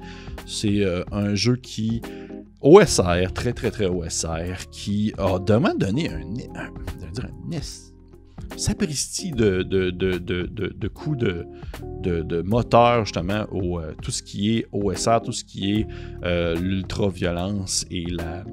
C'est 0.46 0.84
un 1.12 1.36
jeu 1.36 1.56
qui. 1.56 2.02
OSR, 2.62 3.32
très 3.34 3.54
très 3.54 3.70
très 3.70 3.86
OSR, 3.86 4.70
qui 4.72 5.14
a 5.20 5.38
demandé 5.38 5.86
donné 5.86 6.10
un, 6.10 6.22
un, 6.56 6.66
un, 6.66 7.58
un 7.58 8.58
sapristi 8.58 9.32
de, 9.32 9.62
de, 9.62 9.92
de, 9.92 10.18
de, 10.18 10.48
de 10.48 10.88
coups 10.88 11.18
de, 11.18 11.46
de, 12.02 12.42
moteur 12.42 13.06
justement 13.06 13.46
au 13.52 13.82
tout 14.02 14.10
ce 14.10 14.24
qui 14.24 14.58
est 14.58 14.66
OSR, 14.72 15.22
tout 15.24 15.32
ce 15.32 15.44
qui 15.44 15.74
est 15.74 15.88
l'ultra-violence 16.56 17.86
et 17.92 18.06
la, 18.06 18.44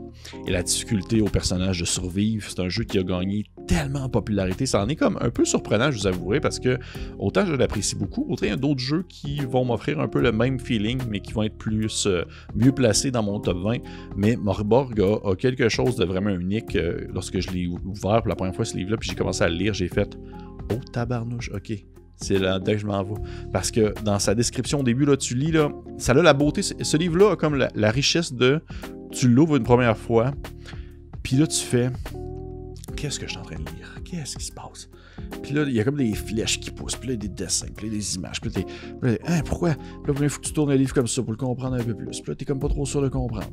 et 0.46 0.50
la 0.50 0.62
difficulté 0.62 1.22
aux 1.22 1.28
personnages 1.28 1.80
de 1.80 1.86
survivre. 1.86 2.44
C'est 2.50 2.60
un 2.60 2.68
jeu 2.68 2.84
qui 2.84 2.98
a 2.98 3.02
gagné 3.02 3.44
tellement 3.66 4.00
en 4.00 4.08
popularité. 4.08 4.66
Ça 4.66 4.82
en 4.82 4.88
est 4.88 4.96
comme 4.96 5.18
un 5.20 5.30
peu 5.30 5.44
surprenant, 5.44 5.90
je 5.90 5.98
vous 5.98 6.06
avouerai, 6.06 6.40
parce 6.40 6.58
que 6.58 6.78
autant 7.18 7.46
je 7.46 7.54
l'apprécie 7.54 7.96
beaucoup, 7.96 8.26
autant 8.28 8.46
il 8.46 8.50
y 8.50 8.52
a 8.52 8.56
d'autres 8.56 8.80
jeux 8.80 9.04
qui 9.08 9.40
vont 9.40 9.64
m'offrir 9.64 10.00
un 10.00 10.08
peu 10.08 10.20
le 10.20 10.32
même 10.32 10.58
feeling, 10.58 11.00
mais 11.08 11.20
qui 11.20 11.32
vont 11.32 11.42
être 11.42 11.56
plus 11.56 12.06
euh, 12.06 12.24
mieux 12.54 12.72
placés 12.72 13.10
dans 13.10 13.22
mon 13.22 13.40
top 13.40 13.58
20. 13.58 13.78
Mais 14.16 14.36
Morborg 14.36 15.00
a, 15.00 15.34
quelque 15.36 15.68
chose 15.68 15.96
de 15.96 16.04
vraiment 16.04 16.30
unique. 16.30 16.76
lorsque 17.12 17.40
je 17.40 17.50
l'ai 17.50 17.66
ouvert 17.66 18.20
pour 18.20 18.28
la 18.28 18.36
première 18.36 18.54
fois 18.54 18.64
ce 18.64 18.76
livre-là, 18.76 18.96
puis 18.96 19.08
j'ai 19.08 19.16
commencé 19.16 19.42
à 19.42 19.48
le 19.48 19.56
lire, 19.56 19.74
j'ai 19.74 19.88
fait 19.88 20.16
Oh 20.70 20.80
tabarnouche, 20.92 21.50
ok. 21.54 21.84
C'est 22.16 22.38
là 22.38 22.60
que 22.60 22.78
je 22.78 22.86
m'en 22.86 23.02
vais. 23.02 23.20
Parce 23.52 23.70
que 23.70 23.94
dans 24.04 24.18
sa 24.18 24.34
description 24.34 24.80
au 24.80 24.82
début, 24.82 25.04
là, 25.04 25.16
tu 25.16 25.34
lis, 25.34 25.50
là, 25.50 25.70
ça 25.98 26.12
a 26.12 26.22
la 26.22 26.32
beauté. 26.32 26.62
Ce 26.62 26.96
livre-là 26.96 27.32
a 27.32 27.36
comme 27.36 27.56
la, 27.56 27.90
richesse 27.90 28.32
de. 28.32 28.60
Tu 29.10 29.28
l'ouvres 29.28 29.56
une 29.56 29.64
première 29.64 29.98
fois, 29.98 30.32
puis 31.22 31.36
là, 31.36 31.46
tu 31.46 31.60
fais. 31.60 31.90
Qu'est-ce 33.02 33.18
que 33.18 33.26
je 33.26 33.32
suis 33.32 33.40
en 33.40 33.42
train 33.42 33.56
de 33.56 33.68
lire? 33.76 33.98
Qu'est-ce 34.04 34.36
qui 34.36 34.44
se 34.44 34.52
passe? 34.52 34.88
Puis 35.42 35.54
là, 35.54 35.64
il 35.66 35.72
y 35.72 35.80
a 35.80 35.84
comme 35.84 35.96
des 35.96 36.14
flèches 36.14 36.60
qui 36.60 36.70
poussent, 36.70 36.94
puis 36.94 37.08
là, 37.08 37.16
des 37.16 37.26
dessins, 37.26 37.66
puis 37.76 37.88
là, 37.88 37.96
des 37.96 38.14
images. 38.14 38.40
Puis 38.40 38.52
là. 38.54 39.16
Hein, 39.26 39.40
pourquoi? 39.44 39.74
Puis 39.74 40.12
là, 40.14 40.20
il 40.22 40.28
faut 40.28 40.40
que 40.40 40.46
tu 40.46 40.52
tournes 40.52 40.70
le 40.70 40.76
livre 40.76 40.94
comme 40.94 41.08
ça 41.08 41.20
pour 41.20 41.32
le 41.32 41.36
comprendre 41.36 41.74
un 41.74 41.82
peu 41.82 41.96
plus. 41.96 42.20
Puis 42.20 42.30
là, 42.30 42.36
t'es 42.36 42.44
comme 42.44 42.60
pas 42.60 42.68
trop 42.68 42.86
sûr 42.86 43.02
de 43.02 43.08
comprendre. 43.08 43.50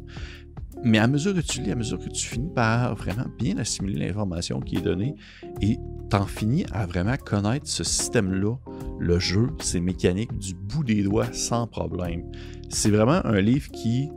Mais 0.84 1.00
à 1.00 1.08
mesure 1.08 1.34
que 1.34 1.40
tu 1.40 1.62
lis, 1.62 1.72
à 1.72 1.76
mesure 1.76 1.98
que 1.98 2.10
tu 2.10 2.28
finis 2.28 2.52
par 2.54 2.94
vraiment 2.94 3.26
bien 3.40 3.58
assimiler 3.58 4.06
l'information 4.06 4.60
qui 4.60 4.76
est 4.76 4.82
donnée 4.82 5.16
et 5.62 5.80
t'en 6.12 6.28
finis 6.28 6.68
à 6.72 6.86
vraiment 6.86 7.18
connaître 7.18 7.68
ce 7.68 7.84
système-là, 7.84 8.56
le 9.00 9.18
jeu, 9.18 9.48
ses 9.62 9.80
mécaniques 9.80 10.38
du 10.38 10.54
bout 10.54 10.84
des 10.84 11.02
doigts 11.02 11.34
sans 11.34 11.66
problème. 11.66 12.22
C'est 12.70 12.92
vraiment 12.92 13.26
un 13.26 13.42
livre 13.42 13.72
qui, 13.72 14.12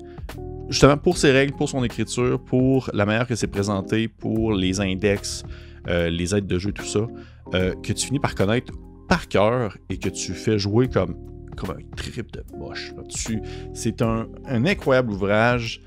justement 0.69 0.97
pour 0.97 1.17
ses 1.17 1.31
règles, 1.31 1.55
pour 1.55 1.69
son 1.69 1.85
écriture, 1.85 2.43
pour 2.43 2.91
la 2.93 3.07
manière 3.07 3.27
que 3.27 3.35
c'est 3.35 3.47
présenté, 3.47 4.09
pour 4.09 4.53
les 4.53 4.81
index, 4.81 5.45
euh, 5.89 6.11
les 6.11 6.35
aides 6.35 6.47
de 6.47 6.59
jeu, 6.59 6.73
tout 6.73 6.85
ça, 6.85 7.07
euh, 7.55 7.75
que 7.83 7.93
tu 7.93 8.07
finis 8.07 8.21
par 8.21 8.35
connaître 8.35 8.73
par 9.09 9.29
cœur 9.29 9.77
et 9.91 9.99
que 9.99 10.09
tu 10.09 10.33
fais 10.33 10.59
jouer 10.59 10.89
comme, 10.89 11.17
comme 11.57 11.71
un 11.71 11.97
trip 11.97 12.33
de 12.33 12.43
moche. 12.57 12.93
C'est 13.75 14.01
un, 14.01 14.27
un 14.47 14.65
incroyable 14.65 15.13
ouvrage 15.13 15.81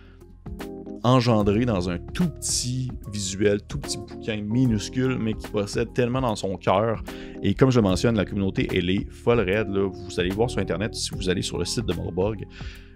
engendré 1.06 1.66
dans 1.66 1.88
un 1.90 2.00
tout 2.00 2.28
petit 2.28 2.90
visuel, 3.12 3.62
tout 3.68 3.78
petit 3.78 3.98
bouquin 3.98 4.42
minuscule, 4.42 5.18
mais 5.20 5.34
qui 5.36 5.48
possède 5.48 5.94
tellement 5.94 6.22
dans 6.22 6.36
son 6.36 6.58
cœur. 6.58 7.04
Et 7.44 7.54
comme 7.54 7.70
je 7.70 7.80
mentionne, 7.80 8.16
la 8.16 8.26
communauté, 8.26 8.68
elle 8.74 8.90
est 8.90 9.08
folle 9.12 9.40
raide. 9.40 9.70
Là. 9.70 9.88
Vous 9.88 10.20
allez 10.20 10.32
voir 10.32 10.50
sur 10.50 10.60
Internet, 10.60 10.96
si 10.96 11.12
vous 11.12 11.30
allez 11.30 11.44
sur 11.44 11.60
le 11.60 11.66
site 11.66 11.86
de 11.86 11.94
Morborg, 11.94 12.46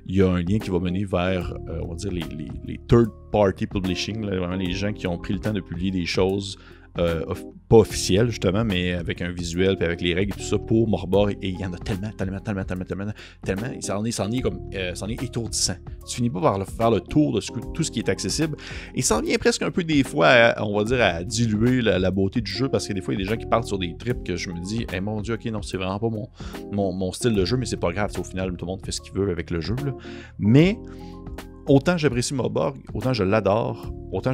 il 0.10 0.16
y 0.16 0.24
a 0.24 0.28
un 0.28 0.42
lien 0.42 0.58
qui 0.58 0.72
va 0.72 0.80
mener 0.80 1.06
vers, 1.06 1.54
euh, 1.70 1.82
on 1.84 1.90
va 1.90 1.96
dire, 1.96 2.12
les, 2.12 2.24
les, 2.66 2.80
third-party 2.88 3.68
publishing, 3.68 4.26
vraiment 4.26 4.56
les 4.56 4.72
gens 4.72 4.92
qui 4.92 5.06
ont 5.06 5.20
pris 5.20 5.34
le 5.34 5.40
temps 5.40 5.54
de 5.54 5.62
publier 5.62 5.92
des 5.92 6.08
choses 6.08 6.58
euh, 7.00 7.26
pas 7.68 7.78
officiel 7.78 8.30
justement, 8.30 8.64
mais 8.64 8.94
avec 8.94 9.22
un 9.22 9.32
visuel, 9.32 9.78
puis 9.78 9.86
avec 9.86 10.02
les 10.02 10.14
règles 10.14 10.34
et 10.34 10.42
tout 10.42 10.48
ça 10.48 10.58
pour 10.58 10.88
Morbor. 10.88 11.30
Et 11.30 11.38
il 11.42 11.60
y 11.60 11.66
en 11.66 11.74
a 11.74 11.78
tellement, 11.78 12.12
tellement, 12.18 12.40
tellement, 12.40 12.64
tellement, 12.64 12.86
tellement, 12.86 13.12
tellement. 13.44 13.68
Ça 13.82 14.00
en 14.00 14.06
est, 14.06 14.20
est 14.20 14.42
comme, 14.42 14.60
euh, 14.74 14.94
est 14.94 15.24
étourdissant. 15.24 15.76
Tu 16.08 16.18
finis 16.18 16.30
pas 16.30 16.42
par 16.42 16.68
faire 16.68 16.92
le 16.92 17.00
tour 17.00 17.34
de 17.34 17.42
tout 17.74 17.84
ce 17.84 17.92
qui 17.92 18.00
est 18.00 18.10
accessible. 18.10 18.58
Et 18.96 19.02
ça 19.02 19.18
en 19.18 19.22
vient 19.22 19.38
presque 19.38 19.62
un 19.62 19.72
peu 19.72 19.84
des 19.84 20.04
fois, 20.04 20.56
on 20.58 20.78
va 20.78 20.84
dire, 20.84 21.02
à 21.02 21.24
diluer 21.24 21.82
la, 21.82 22.12
beauté 22.12 22.42
du 22.42 22.52
jeu, 22.52 22.70
parce 22.70 22.88
que 22.88 22.94
des 22.94 23.02
fois, 23.02 23.14
il 23.14 23.20
y 23.20 23.22
a 23.22 23.26
des 23.26 23.30
gens 23.30 23.38
qui 23.38 23.46
partent 23.46 23.68
sur 23.68 23.78
des 23.78 23.96
trips 23.98 24.24
que 24.24 24.36
je 24.36 24.50
me 24.50 24.60
dis, 24.62 24.88
hey, 24.92 25.00
mon 25.00 25.22
dieu, 25.22 25.36
ok, 25.36 25.46
non, 25.46 25.62
c'est 25.62 25.78
vraiment 25.78 26.00
pas 26.00 26.10
mon, 26.10 26.28
mon, 26.72 26.92
mon, 26.92 27.12
style 27.12 27.36
de 27.36 27.46
jeu, 27.46 27.56
mais 27.58 27.66
c'est 27.66 27.78
pas 27.78 27.92
grave. 27.92 28.12
Au 28.18 28.24
final, 28.24 28.52
tout 28.58 28.66
le 28.66 28.72
monde 28.72 28.82
fait 28.84 28.92
ce 28.92 29.02
qu'il 29.02 29.14
veut 29.14 29.30
avec 29.30 29.52
le 29.52 29.62
jeu. 29.62 29.76
Là. 29.86 29.94
Mais 30.40 30.80
autant 31.70 31.98
j'apprécie 31.98 32.34
Morborg, 32.34 32.78
autant 32.94 33.14
je 33.14 33.24
l'adore, 33.24 33.94
autant 34.12 34.32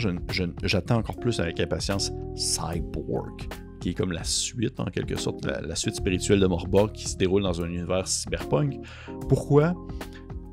j'attends 0.64 0.98
encore 0.98 1.18
plus 1.18 1.40
avec 1.40 1.60
impatience 1.60 2.12
Cyborg, 2.36 3.48
qui 3.82 3.90
est 3.90 3.94
comme 3.94 4.14
la 4.14 4.24
suite, 4.24 4.80
en 4.80 4.86
quelque 4.86 5.18
sorte, 5.18 5.46
la, 5.46 5.76
suite 5.76 5.96
spirituelle 5.96 6.40
de 6.40 6.48
Morborg 6.48 6.94
qui 6.94 7.08
se 7.08 7.18
déroule 7.18 7.44
dans 7.44 7.62
un 7.62 7.68
univers 7.68 8.08
cyberpunk. 8.08 8.80
Pourquoi? 9.28 9.76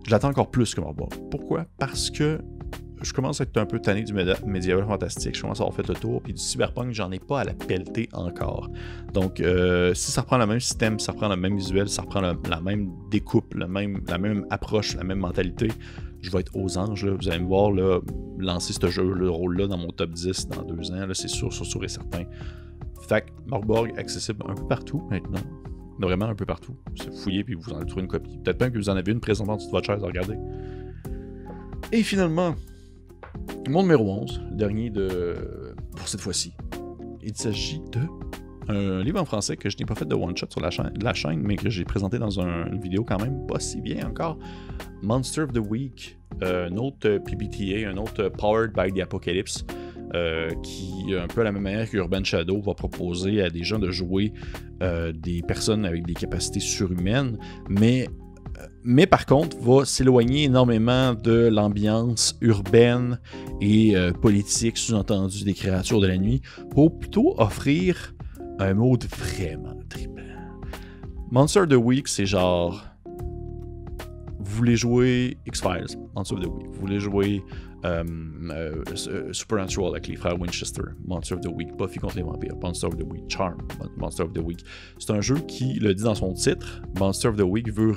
Je 0.05 0.11
l'attends 0.11 0.29
encore 0.29 0.51
plus 0.51 0.75
que 0.75 0.81
Morborg. 0.81 1.13
Pourquoi? 1.31 1.67
Parce 1.79 2.11
que 2.11 2.41
je 3.01 3.13
commence 3.13 3.41
à 3.41 3.45
être 3.45 3.57
un 3.57 3.67
peu 3.67 3.81
tanné 3.81 4.03
du 4.03 4.13
médiéval 4.13 4.87
fantastique, 4.87 5.37
je 5.37 5.43
commence 5.43 5.61
à 5.61 5.65
avoir 5.65 5.75
fait 5.75 5.87
le 5.89 5.95
tour, 5.95 6.21
puis 6.23 6.35
du 6.35 6.41
cyberpunk, 6.41 6.93
j'en 6.93 7.11
ai 7.11 7.19
pas 7.19 7.41
à 7.41 7.45
la 7.45 7.55
pelleter 7.55 8.09
encore. 8.13 8.71
Donc, 9.13 9.41
euh, 9.41 9.95
si 9.95 10.11
ça 10.11 10.21
reprend 10.21 10.39
le 10.39 10.47
même 10.47 10.61
système, 10.61 10.99
ça 10.99 11.13
reprend 11.13 11.29
le 11.29 11.37
même 11.37 11.57
visuel, 11.57 11.89
ça 11.89 12.03
reprend 12.03 12.21
la, 12.21 12.61
même 12.61 12.91
découpe, 13.11 13.55
la 13.55 13.67
même 13.67 14.47
approche, 14.51 14.95
la 14.95 15.03
même 15.03 15.19
mentalité, 15.19 15.69
je 16.23 16.31
vais 16.31 16.41
être 16.41 16.57
aux 16.57 16.79
anges. 16.79 17.05
Vous 17.05 17.29
allez 17.29 17.41
me 17.41 17.49
voir 17.49 17.73
là, 17.73 18.01
lancer 18.39 18.73
ce 18.73 18.87
jeu, 18.87 19.13
le 19.13 19.29
rôle-là 19.29 19.67
dans 19.67 19.77
mon 19.77 19.91
top 19.91 20.11
10 20.11 20.49
dans 20.49 20.63
deux 20.63 20.91
ans. 20.93 21.07
C'est 21.13 21.29
sûr, 21.29 21.53
sûr, 21.53 21.67
sûr 21.67 21.85
et 21.85 21.89
certain. 21.89 22.25
Fait 23.09 23.27
Morborg 23.47 23.93
accessible 23.99 24.43
un 24.49 24.55
peu 24.55 24.67
partout 24.67 25.03
maintenant. 25.11 25.43
Vraiment 25.99 26.27
un 26.27 26.35
peu 26.35 26.47
partout. 26.47 26.77
C'est 26.97 27.13
fouillé 27.13 27.45
puis 27.45 27.55
vous 27.55 27.71
en 27.73 27.81
avez 27.81 28.01
une 28.01 28.09
copie. 28.09 28.39
Peut-être 28.39 28.61
même 28.61 28.73
que 28.73 28.79
vous 28.79 28.89
en 28.89 28.97
avez 28.97 29.13
une 29.13 29.21
présentement 29.21 29.59
sur 29.59 29.71
votre 29.71 29.87
chaise 29.87 30.03
à 30.03 30.07
regarder. 30.07 30.37
Et 31.93 32.03
finalement, 32.03 32.55
mon 33.69 33.83
numéro 33.83 34.11
11, 34.23 34.43
le 34.51 34.57
dernier 34.57 34.91
de 34.91 35.75
pour 35.97 36.09
cette 36.09 36.21
fois-ci. 36.21 36.55
Il 37.23 37.37
s'agit 37.37 37.81
de 37.93 38.01
un 38.69 39.03
livre 39.03 39.21
en 39.21 39.25
français 39.25 39.57
que 39.57 39.69
je 39.69 39.77
n'ai 39.79 39.85
pas 39.85 39.95
fait 39.95 40.05
de 40.05 40.15
one-shot 40.15 40.47
sur 40.51 40.61
la, 40.61 40.71
chaîne, 41.15 41.43
mais 41.43 41.57
que 41.57 41.69
j'ai 41.69 41.85
présenté 41.85 42.19
dans 42.19 42.41
une 42.41 42.81
vidéo 42.81 43.05
quand 43.05 43.21
même 43.21 43.47
pas 43.47 43.61
si 43.61 43.81
bien 43.81 44.07
encore. 44.09 44.39
Monster 45.03 45.43
of 45.43 45.53
the 45.53 45.59
Week, 45.59 46.17
euh, 46.43 46.69
un 46.69 46.77
autre 46.77 47.19
PBTA, 47.19 47.89
un 47.89 47.97
autre 47.97 48.29
Powered 48.29 48.73
by 48.73 48.93
the 48.93 49.03
Apocalypse, 49.03 49.65
euh, 50.15 50.51
qui, 50.63 51.15
un 51.15 51.27
peu 51.27 51.41
à 51.41 51.45
la 51.45 51.53
même 51.53 51.63
manière 51.63 51.89
qu'Urban 51.89 52.23
Shadow, 52.23 52.61
va 52.61 52.75
proposer 52.75 53.43
à 53.43 53.51
des 53.51 53.65
gens 53.65 53.79
de 53.79 53.91
jouer 53.91 54.33
euh, 54.83 55.13
des 55.13 55.43
personnes 55.43 55.85
avec 55.85 56.07
des 56.07 56.15
capacités 56.15 56.61
surhumaines, 56.61 57.39
mais 57.69 58.09
mais 58.85 59.07
par 59.07 59.27
contre 59.27 59.57
va 59.59 59.85
s'éloigner 59.85 60.45
énormément 60.45 61.15
de 61.15 61.49
l'ambiance 61.51 62.37
urbaine 62.43 63.19
et 63.61 63.95
politique 64.21 64.77
sous-entendu 64.77 65.43
des 65.43 65.55
créatures 65.55 66.01
de 66.01 66.07
la 66.07 66.19
nuit 66.19 66.43
pour 66.71 66.97
plutôt 66.97 67.35
offrir 67.39 68.15
un 68.59 68.75
mode 68.75 69.05
vraiment 69.05 69.79
trippant. 69.89 70.23
Monster 71.31 71.61
of 71.61 71.69
the 71.69 71.75
Week, 71.75 72.09
c'est 72.09 72.27
genre. 72.27 72.85
Vous 74.39 74.57
voulez 74.57 74.77
jouer 74.77 75.39
X-Files, 75.47 75.97
Monster 76.15 76.37
of 76.37 76.43
the 76.43 76.49
Week. 76.49 76.67
Vous 76.67 76.81
voulez 76.81 77.01
jouer 77.01 77.43
Supernatural 79.33 79.91
avec 79.91 80.09
les 80.09 80.17
frères 80.17 80.41
Winchester, 80.41 80.83
Monster 81.05 81.35
of 81.35 81.41
the 81.41 81.49
Week, 81.49 81.69
Buffy 81.77 81.99
contre 81.99 82.17
les 82.17 82.23
vampires, 82.23 82.57
Monster 82.61 82.87
of 82.87 82.97
the 82.97 83.05
Week, 83.05 83.25
Charm, 83.29 83.59
Monster 83.97 84.25
of 84.25 84.33
the 84.33 84.39
Week. 84.39 84.61
C'est 84.99 85.13
un 85.13 85.21
jeu 85.21 85.37
qui, 85.49 85.75
le 85.75 85.95
dit 85.95 86.03
dans 86.03 86.15
son 86.15 86.33
titre, 86.33 86.83
Monster 86.99 87.29
of 87.29 87.37
the 87.37 87.43
Week 87.43 87.73
veut 87.73 87.93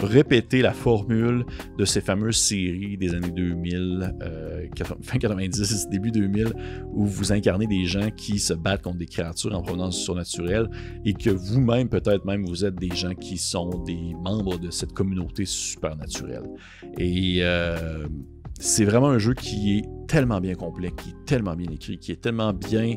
répéter 0.00 0.62
la 0.62 0.72
formule 0.72 1.44
de 1.78 1.84
ces 1.84 2.00
fameuses 2.00 2.36
séries 2.36 2.96
des 2.96 3.14
années 3.14 3.30
2000, 3.30 4.14
fin 5.02 5.18
90, 5.18 5.88
début 5.90 6.10
2000, 6.10 6.52
où 6.92 7.06
vous 7.06 7.32
incarnez 7.32 7.66
des 7.66 7.84
gens 7.84 8.10
qui 8.10 8.38
se 8.38 8.54
battent 8.54 8.82
contre 8.82 8.98
des 8.98 9.06
créatures 9.06 9.54
en 9.54 9.62
provenance 9.62 9.98
surnaturelle 9.98 10.68
et 11.04 11.14
que 11.14 11.30
vous-même, 11.30 11.88
peut-être 11.88 12.24
même, 12.24 12.44
vous 12.44 12.64
êtes 12.64 12.76
des 12.76 12.94
gens 12.94 13.14
qui 13.14 13.38
sont 13.38 13.70
des 13.84 14.14
membres 14.14 14.58
de 14.58 14.70
cette 14.70 14.92
communauté 14.92 15.44
supernaturelle. 15.44 16.44
Et 16.98 17.38
euh, 17.40 18.06
c'est 18.62 18.84
vraiment 18.84 19.08
un 19.08 19.18
jeu 19.18 19.34
qui 19.34 19.78
est 19.78 19.84
tellement 20.06 20.40
bien 20.40 20.54
complet, 20.54 20.92
qui 20.96 21.10
est 21.10 21.26
tellement 21.26 21.56
bien 21.56 21.68
écrit, 21.70 21.98
qui 21.98 22.12
est 22.12 22.20
tellement 22.20 22.52
bien 22.52 22.94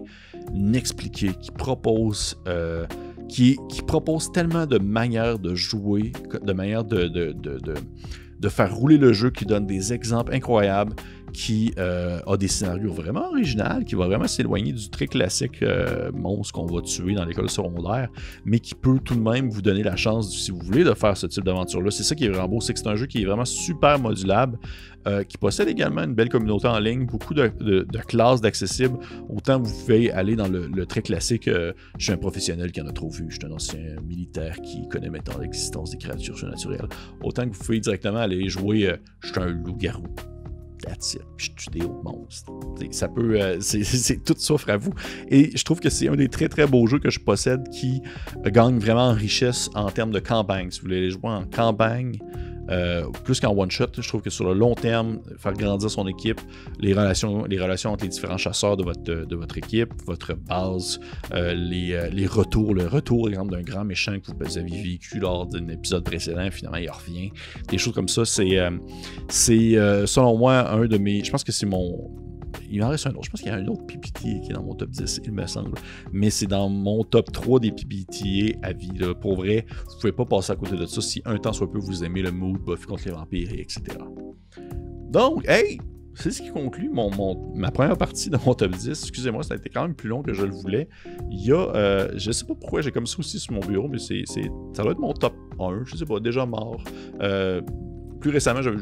expliqué, 0.76 1.32
qui 1.42 1.50
propose, 1.50 2.40
euh, 2.48 2.86
qui, 3.28 3.58
propose 3.88 4.32
tellement 4.32 4.68
de 4.68 4.78
manières 4.78 5.40
de 5.40 5.56
jouer, 5.56 6.12
de 6.44 6.54
manières 6.54 6.84
de, 6.84 7.34
faire 8.48 8.76
rouler 8.76 9.00
le 9.00 9.12
jeu, 9.12 9.32
qui 9.32 9.46
donne 9.46 9.66
des 9.66 9.92
exemples 9.92 10.36
incroyables, 10.36 10.94
qui 11.36 11.74
euh, 11.78 12.20
a 12.26 12.38
des 12.38 12.48
scénarios 12.48 12.94
vraiment 12.94 13.28
originaux, 13.28 13.84
qui 13.86 13.96
va 13.96 14.08
vraiment 14.08 14.28
s'éloigner 14.28 14.72
du 14.72 14.90
très 14.90 15.06
classique 15.06 15.62
euh, 15.62 16.10
monstre 16.14 16.54
qu'on 16.54 16.66
va 16.66 16.82
tuer 16.82 17.14
dans 17.14 17.26
l'école 17.26 17.50
secondaire, 17.50 18.08
mais 18.46 18.60
qui 18.60 18.74
peut 18.74 19.00
tout 19.04 19.16
de 19.16 19.20
même 19.20 19.50
vous 19.50 19.62
donner 19.62 19.84
la 19.84 19.98
chance, 19.98 20.34
si 20.34 20.52
vous 20.52 20.60
voulez, 20.60 20.86
de 20.86 20.94
faire 20.94 21.18
ce 21.18 21.28
type 21.28 21.44
d'aventure-là. 21.44 21.92
C'est 21.92 22.04
ça 22.04 22.16
qui 22.16 22.26
est 22.26 22.30
vraiment 22.30 22.48
beau, 22.48 22.62
c'est 22.62 22.74
que 22.74 22.80
c'est 22.80 22.88
un 22.88 22.96
jeu 22.96 23.06
qui 23.06 23.22
est 23.22 23.26
vraiment 23.26 23.44
super 23.44 24.00
modulable, 24.00 24.58
euh, 25.08 25.24
qui 25.24 25.38
possède 25.38 25.68
également 25.68 26.04
une 26.04 26.16
belle 26.16 26.30
communauté 26.30 26.70
en 26.70 26.80
ligne, 26.80 27.06
beaucoup 27.06 27.34
de, 27.34 27.52
classes 28.08 28.40
d'accessibles. 28.40 28.98
Autant 29.28 29.60
vous 29.60 29.78
pouvez 29.82 30.12
aller 30.12 30.38
dans 30.38 30.48
le, 30.48 30.86
très 30.86 31.02
classique, 31.02 31.50
je 31.50 31.74
suis 32.00 32.14
un 32.14 32.18
professionnel 32.18 32.72
qui 32.72 32.80
en 32.80 32.88
a 32.88 32.94
trop 32.94 33.10
vu, 33.10 33.26
je 33.28 33.36
suis 33.36 33.46
un 33.46 33.52
ancien 33.52 33.80
militaire 34.08 34.56
qui 34.62 34.88
connaît 34.88 35.10
maintenant 35.10 35.38
l'existence 35.40 35.92
des 35.92 35.98
créatures 35.98 36.38
surnaturelles. 36.38 36.88
Autant 37.22 37.44
que 37.44 37.54
vous 37.54 37.64
pouvez 37.64 37.82
directement 37.82 38.20
aller 38.20 38.48
jouer, 38.48 38.96
je 39.20 39.28
suis 39.28 39.40
un 39.40 39.48
loup-garou 39.48 40.06
that's 40.86 41.18
je 41.38 41.50
tue 41.52 41.70
des 41.72 41.82
autres 41.82 42.04
monstres. 42.04 42.52
Ça 42.92 43.08
peut. 43.08 43.42
Euh, 43.42 43.58
c'est, 43.60 44.24
tout 44.24 44.36
s'offre 44.38 44.70
à 44.70 44.78
vous. 44.78 44.94
Et 45.30 45.56
je 45.56 45.64
trouve 45.64 45.80
que 45.80 45.90
c'est 45.90 46.08
un 46.08 46.16
des 46.16 46.30
très 46.30 46.48
très 46.48 46.68
beaux 46.68 46.88
jeux 46.88 47.00
que 47.00 47.10
je 47.10 47.20
possède 47.20 47.68
qui 47.70 48.02
gagne 48.46 48.80
vraiment 48.80 49.10
en 49.10 49.14
richesse 49.14 49.70
en 49.76 49.90
termes 49.90 50.12
de 50.12 50.20
campagne. 50.20 50.72
Si 50.72 50.80
vous 50.80 50.88
voulez 50.88 51.02
les 51.02 51.12
jouer 51.12 51.30
en 51.30 51.46
campagne, 51.46 52.18
euh, 52.70 53.10
plus 53.24 53.40
qu'en 53.40 53.56
one 53.56 53.72
shot, 53.72 53.88
je 53.98 54.08
trouve 54.08 54.22
que 54.22 54.30
sur 54.30 54.46
le 54.46 54.54
long 54.54 54.76
terme, 54.76 55.20
faire 55.38 55.54
grandir 55.54 55.90
son 55.90 56.08
équipe, 56.08 56.42
les 56.80 56.94
relations, 56.94 57.46
entre 57.92 58.04
les 58.04 58.10
différents 58.10 58.38
chasseurs 58.38 58.78
de 58.78 58.84
votre, 58.84 59.58
équipe, 59.58 59.94
votre 60.06 60.34
base, 60.34 61.00
euh, 61.34 61.54
les, 61.54 62.10
les, 62.12 62.28
retours, 62.28 62.74
le 62.74 62.88
retour 62.88 63.30
d'un 63.30 63.62
grand 63.62 63.86
méchant 63.86 64.18
que 64.20 64.32
vous 64.32 64.58
aviez 64.58 64.82
vécu 64.82 65.20
lors 65.20 65.46
d'un 65.46 65.68
épisode 65.68 66.04
précédent, 66.04 66.50
finalement 66.52 66.78
il 66.78 66.90
revient, 66.90 67.32
des 67.70 67.78
choses 67.78 67.94
comme 67.94 68.08
ça, 68.08 68.26
c'est, 68.26 68.58
c'est 69.30 69.76
selon 70.06 70.38
moi 70.38 70.72
un 70.72 70.86
de 70.86 70.98
mes, 70.98 71.24
je 71.24 71.32
pense 71.32 71.44
que 71.44 71.52
c'est 71.52 71.66
mon 71.66 72.25
il 72.70 72.84
en 72.84 72.90
reste 72.90 73.08
un 73.08 73.12
autre. 73.12 73.24
Je 73.26 73.30
pense 73.30 73.42
qu'il 73.42 73.50
y 73.50 73.54
a 73.54 73.58
un 73.58 73.68
autre 73.68 73.86
PPTA 73.86 74.20
qui 74.20 74.50
est 74.50 74.54
dans 74.54 74.64
mon 74.64 74.76
top 74.76 74.90
10, 74.90 75.22
il 75.24 75.32
me 75.32 75.46
semble. 75.48 75.78
Mais 76.12 76.30
c'est 76.30 76.48
dans 76.48 76.70
mon 76.70 77.04
top 77.04 77.32
3 77.32 77.60
des 77.60 77.72
PPTA 77.72 78.58
à 78.64 78.74
vie. 78.74 78.92
Pour 79.22 79.36
vrai, 79.38 79.66
vous 79.70 80.00
pouvez 80.00 80.12
pas 80.12 80.26
passer 80.26 80.52
à 80.52 80.56
côté 80.56 80.76
de 80.76 80.86
ça 80.86 81.02
si 81.02 81.22
un 81.26 81.38
temps 81.38 81.54
soit 81.54 81.72
peu 81.72 81.80
vous 81.80 82.04
aimez 82.04 82.22
le 82.22 82.32
mood 82.32 82.60
Buffy 82.62 82.86
contre 82.86 83.06
les 83.06 83.12
vampires, 83.12 83.52
etc. 83.54 83.82
Donc, 85.10 85.48
hey! 85.48 85.80
C'est 86.18 86.32
ce 86.32 86.42
qui 86.42 86.50
conclut 86.50 86.90
mon, 86.90 87.12
ma 87.54 87.72
première 87.72 87.98
partie 87.98 88.30
de 88.30 88.38
mon 88.46 88.54
top 88.54 88.72
10. 88.72 88.88
Excusez-moi, 88.90 89.44
ça 89.44 89.54
a 89.54 89.58
été 89.58 89.70
quand 89.70 89.82
même 89.82 89.96
plus 89.96 90.08
long 90.08 90.24
que 90.24 90.34
je 90.34 90.44
le 90.44 90.52
voulais. 90.52 90.88
Il 91.30 91.46
y 91.46 91.52
a, 91.52 91.58
euh, 91.76 92.10
je 92.16 92.32
sais 92.32 92.46
pas 92.46 92.56
pourquoi 92.56 92.82
j'ai 92.82 92.92
comme 92.92 93.06
ça 93.06 93.20
aussi 93.20 93.38
sur 93.38 93.54
mon 93.54 93.60
bureau, 93.60 93.90
mais 93.90 94.00
c'est, 94.00 94.24
ça 94.26 94.84
doit 94.84 94.94
être 94.94 95.00
mon 95.00 95.14
top 95.14 95.34
1, 95.60 95.84
je 95.86 95.98
sais 95.98 96.06
pas, 96.06 96.22
déjà 96.22 96.46
mort. 96.46 96.82
Euh, 97.22 97.62
plus 98.26 98.32
récemment, 98.32 98.64
j'avais, 98.64 98.78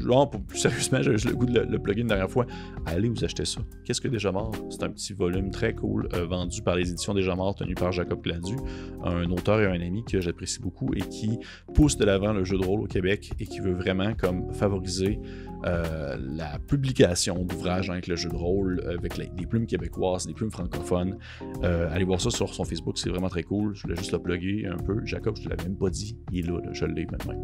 plus 0.48 0.58
sérieusement, 0.58 1.02
j'avais 1.02 1.18
le 1.18 1.36
goût 1.36 1.46
de 1.46 1.60
le, 1.60 1.78
plugger 1.78 2.00
une 2.00 2.08
dernière 2.08 2.32
fois. 2.32 2.46
Allez 2.86 3.10
vous 3.10 3.26
achetez 3.26 3.44
ça. 3.44 3.60
Qu'est-ce 3.84 4.00
que 4.00 4.08
Déjà 4.08 4.32
Mort? 4.32 4.54
C'est 4.70 4.84
un 4.84 4.90
petit 4.90 5.12
volume 5.12 5.52
très 5.52 5.74
cool 5.74 6.08
euh, 6.14 6.26
vendu 6.26 6.62
par 6.62 6.78
les 6.78 6.90
éditions 6.90 7.14
Déjà 7.14 7.36
Mort, 7.36 7.54
tenu 7.56 7.76
par 7.76 7.92
Jacob 7.92 8.22
Gladu, 8.22 8.56
un 9.04 9.30
auteur 9.32 9.60
et 9.60 9.66
un 9.66 9.82
ami 9.82 10.06
que 10.06 10.22
j'apprécie 10.22 10.62
beaucoup 10.62 10.94
et 10.94 11.02
qui 11.02 11.40
pousse 11.74 11.98
de 11.98 12.06
l'avant 12.06 12.32
le 12.32 12.46
jeu 12.46 12.58
de 12.58 12.64
rôle 12.64 12.84
au 12.84 12.88
Québec 12.88 13.34
et 13.38 13.46
qui 13.46 13.60
veut 13.60 13.74
vraiment 13.74 14.14
comme 14.14 14.54
favoriser 14.54 15.20
euh, 15.66 16.16
la 16.18 16.58
publication 16.60 17.44
d'ouvrages 17.44 17.90
avec 17.90 18.08
le 18.08 18.16
jeu 18.16 18.30
de 18.30 18.36
rôle, 18.36 18.82
avec 18.88 19.18
des 19.36 19.46
plumes 19.46 19.66
québécoises, 19.66 20.26
des 20.26 20.34
plumes 20.34 20.52
francophones. 20.52 21.18
Euh, 21.64 21.90
allez 21.92 22.06
voir 22.06 22.22
ça 22.22 22.30
sur 22.30 22.54
son 22.54 22.64
Facebook, 22.64 22.98
c'est 22.98 23.10
vraiment 23.10 23.30
très 23.30 23.44
cool. 23.44 23.76
Je 23.76 23.82
voulais 23.82 23.98
juste 23.98 24.14
le 24.14 24.20
plugger 24.20 24.68
un 24.68 24.78
peu. 24.78 25.02
Jacob, 25.04 25.36
je 25.36 25.44
ne 25.44 25.50
l'avais 25.50 25.64
même 25.64 25.78
pas 25.78 25.90
dit. 25.90 26.18
Il 26.32 26.46
est 26.46 26.50
là, 26.50 26.62
je 26.72 26.86
l'ai 26.86 27.06
maintenant. 27.06 27.36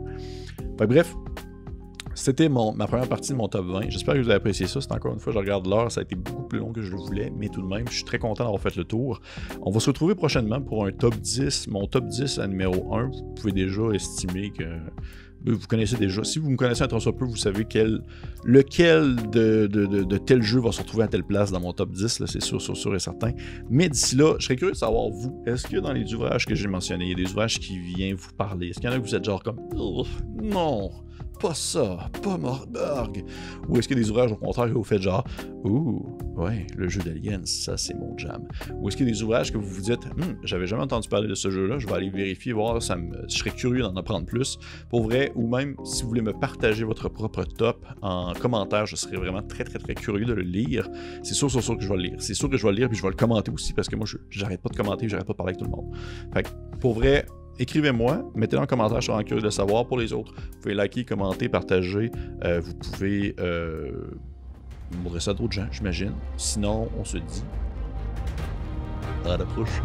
bref, 0.77 1.13
c'était 2.19 2.49
ma 2.49 2.85
première 2.85 3.07
partie 3.07 3.31
de 3.31 3.37
mon 3.37 3.47
top 3.47 3.65
20. 3.65 3.89
J'espère 3.89 4.15
que 4.15 4.19
vous 4.19 4.27
avez 4.27 4.35
apprécié 4.35 4.67
ça. 4.67 4.81
C'est 4.81 4.91
encore 4.91 5.13
une 5.13 5.19
fois, 5.19 5.31
je 5.31 5.37
regarde 5.37 5.65
l'heure, 5.67 5.91
ça 5.91 6.01
a 6.01 6.03
été 6.03 6.15
beaucoup 6.15 6.43
plus 6.43 6.59
long 6.59 6.73
que 6.73 6.81
je 6.81 6.91
le 6.91 6.97
voulais, 6.97 7.31
mais 7.35 7.47
tout 7.47 7.61
de 7.61 7.67
même, 7.67 7.87
je 7.87 7.95
suis 7.95 8.03
très 8.03 8.19
content 8.19 8.43
d'avoir 8.43 8.61
fait 8.61 8.75
le 8.75 8.83
tour. 8.83 9.21
On 9.61 9.71
va 9.71 9.79
se 9.79 9.89
retrouver 9.89 10.15
prochainement 10.15 10.61
pour 10.61 10.85
un 10.85 10.91
top 10.91 11.15
10. 11.15 11.67
Mon 11.69 11.87
top 11.87 12.07
10 12.07 12.39
à 12.39 12.47
numéro 12.47 12.93
1, 12.93 13.05
vous 13.05 13.33
pouvez 13.35 13.53
déjà 13.53 13.83
estimer 13.93 14.51
que 14.51 14.65
vous 15.45 15.67
connaissez 15.67 15.95
déjà. 15.95 16.23
Si 16.25 16.39
vous 16.39 16.49
me 16.49 16.57
connaissez 16.57 16.83
un 16.83 16.87
tant 16.87 16.99
peu, 16.99 17.25
vous 17.25 17.37
savez 17.37 17.63
quel, 17.63 18.01
lequel 18.43 19.15
de, 19.31 19.67
de, 19.67 20.17
tel 20.17 20.41
jeu 20.41 20.59
va 20.59 20.73
se 20.73 20.81
retrouver 20.81 21.05
à 21.05 21.07
telle 21.07 21.23
place 21.23 21.51
dans 21.51 21.61
mon 21.61 21.71
top 21.71 21.91
10, 21.91 22.25
c'est 22.25 22.41
sûr, 22.41 22.61
sûr, 22.61 22.75
sûr 22.75 22.93
et 22.95 22.99
certain. 22.99 23.31
Mais 23.69 23.87
d'ici 23.87 24.17
là, 24.17 24.35
je 24.39 24.45
serais 24.45 24.57
curieux 24.57 24.73
de 24.73 24.77
savoir, 24.77 25.09
vous, 25.09 25.41
est-ce 25.45 25.67
que 25.67 25.77
dans 25.77 25.93
les 25.93 26.13
ouvrages 26.13 26.45
que 26.45 26.55
j'ai 26.55 26.67
mentionnés, 26.67 27.05
il 27.05 27.09
y 27.17 27.21
a 27.21 27.25
des 27.25 27.31
ouvrages 27.31 27.59
qui 27.59 27.79
viennent 27.79 28.15
vous 28.15 28.33
parler? 28.33 28.69
Est-ce 28.69 28.79
qu'il 28.79 28.89
y 28.89 28.93
en 28.93 28.95
a 28.95 28.99
que 28.99 29.05
vous 29.05 29.15
êtes 29.15 29.23
genre 29.23 29.41
comme, 29.41 29.59
non, 30.43 30.91
pas 31.39 31.53
ça, 31.53 32.09
pas 32.21 32.37
Morborg. 32.37 33.23
Ou 33.67 33.77
est-ce 33.77 33.87
qu'il 33.87 33.97
y 33.97 33.99
a 33.99 34.03
des 34.03 34.11
ouvrages 34.11 34.31
au 34.31 34.35
contraire 34.35 34.67
que 34.67 34.73
vous 34.73 34.83
faites 34.83 35.01
genre, 35.01 35.23
ouh, 35.63 36.17
ouais, 36.35 36.67
le 36.75 36.89
jeu 36.89 37.01
d'Aliens, 37.01 37.41
ça 37.45 37.77
c'est 37.77 37.93
mon 37.93 38.17
jam. 38.17 38.47
Ou 38.75 38.87
est-ce 38.87 38.97
qu'il 38.97 39.07
y 39.07 39.09
a 39.09 39.13
des 39.13 39.23
ouvrages 39.23 39.51
que 39.51 39.57
vous 39.57 39.67
vous 39.67 39.81
dites, 39.81 40.05
hum, 40.05 40.37
j'avais 40.43 40.67
jamais 40.67 40.83
entendu 40.83 41.07
parler 41.07 41.27
de 41.27 41.35
ce 41.35 41.49
jeu-là, 41.49 41.79
je 41.79 41.87
vais 41.87 41.93
aller 41.93 42.09
vérifier, 42.09 42.53
voir, 42.53 42.81
ça 42.81 42.95
me... 42.95 43.25
je 43.29 43.37
serais 43.37 43.51
curieux 43.51 43.81
d'en 43.81 43.95
apprendre 43.95 44.25
plus. 44.25 44.59
Pour 44.89 45.03
vrai, 45.03 45.31
ou 45.35 45.47
même 45.47 45.75
si 45.85 46.03
vous 46.03 46.09
voulez 46.09 46.21
me 46.21 46.33
partager 46.33 46.83
votre 46.83 47.09
propre 47.09 47.43
top 47.43 47.85
en 48.01 48.33
commentaire, 48.33 48.85
je 48.85 48.95
serais 48.95 49.17
vraiment 49.17 49.41
très 49.41 49.63
très 49.63 49.79
très 49.79 49.95
curieux 49.95 50.25
de 50.25 50.33
le 50.33 50.43
lire. 50.43 50.89
C'est 51.23 51.33
sûr, 51.33 51.49
sûr, 51.49 51.63
sûr 51.63 51.77
que 51.77 51.83
je 51.83 51.89
vais 51.89 51.97
le 51.97 52.03
lire. 52.03 52.15
C'est 52.19 52.33
sûr 52.33 52.49
que 52.49 52.57
je 52.57 52.63
vais 52.63 52.71
le 52.71 52.77
lire 52.77 52.89
puis 52.89 52.97
je 52.97 53.03
vais 53.03 53.09
le 53.09 53.15
commenter 53.15 53.51
aussi 53.51 53.73
parce 53.73 53.87
que 53.87 53.95
moi, 53.95 54.05
j'arrête 54.29 54.61
pas 54.61 54.69
de 54.69 54.75
commenter, 54.75 55.07
j'arrête 55.07 55.25
pas 55.25 55.33
de 55.33 55.37
parler 55.37 55.51
avec 55.51 55.59
tout 55.59 55.65
le 55.65 55.71
monde. 55.71 55.95
Fait 56.33 56.43
que, 56.43 56.49
pour 56.79 56.93
vrai, 56.93 57.25
écrivez-moi, 57.59 58.31
mettez-le 58.35 58.61
en 58.61 58.65
commentaire, 58.65 59.01
je 59.01 59.07
serai 59.07 59.23
curieux 59.23 59.41
de 59.41 59.49
savoir. 59.49 59.85
Pour 59.85 59.97
les 59.97 60.13
autres, 60.13 60.33
vous 60.33 60.59
pouvez 60.61 60.73
liker, 60.73 61.05
commenter, 61.05 61.49
partager. 61.49 62.11
Euh, 62.43 62.59
vous 62.59 62.73
pouvez 62.73 63.35
euh, 63.39 63.91
montrer 65.03 65.19
ça 65.19 65.31
à 65.31 65.33
d'autres 65.33 65.53
gens, 65.53 65.67
j'imagine. 65.71 66.13
Sinon, 66.37 66.89
on 66.97 67.05
se 67.05 67.17
dit 67.17 67.43
à 69.25 69.37
la 69.37 69.45
prochaine. 69.45 69.83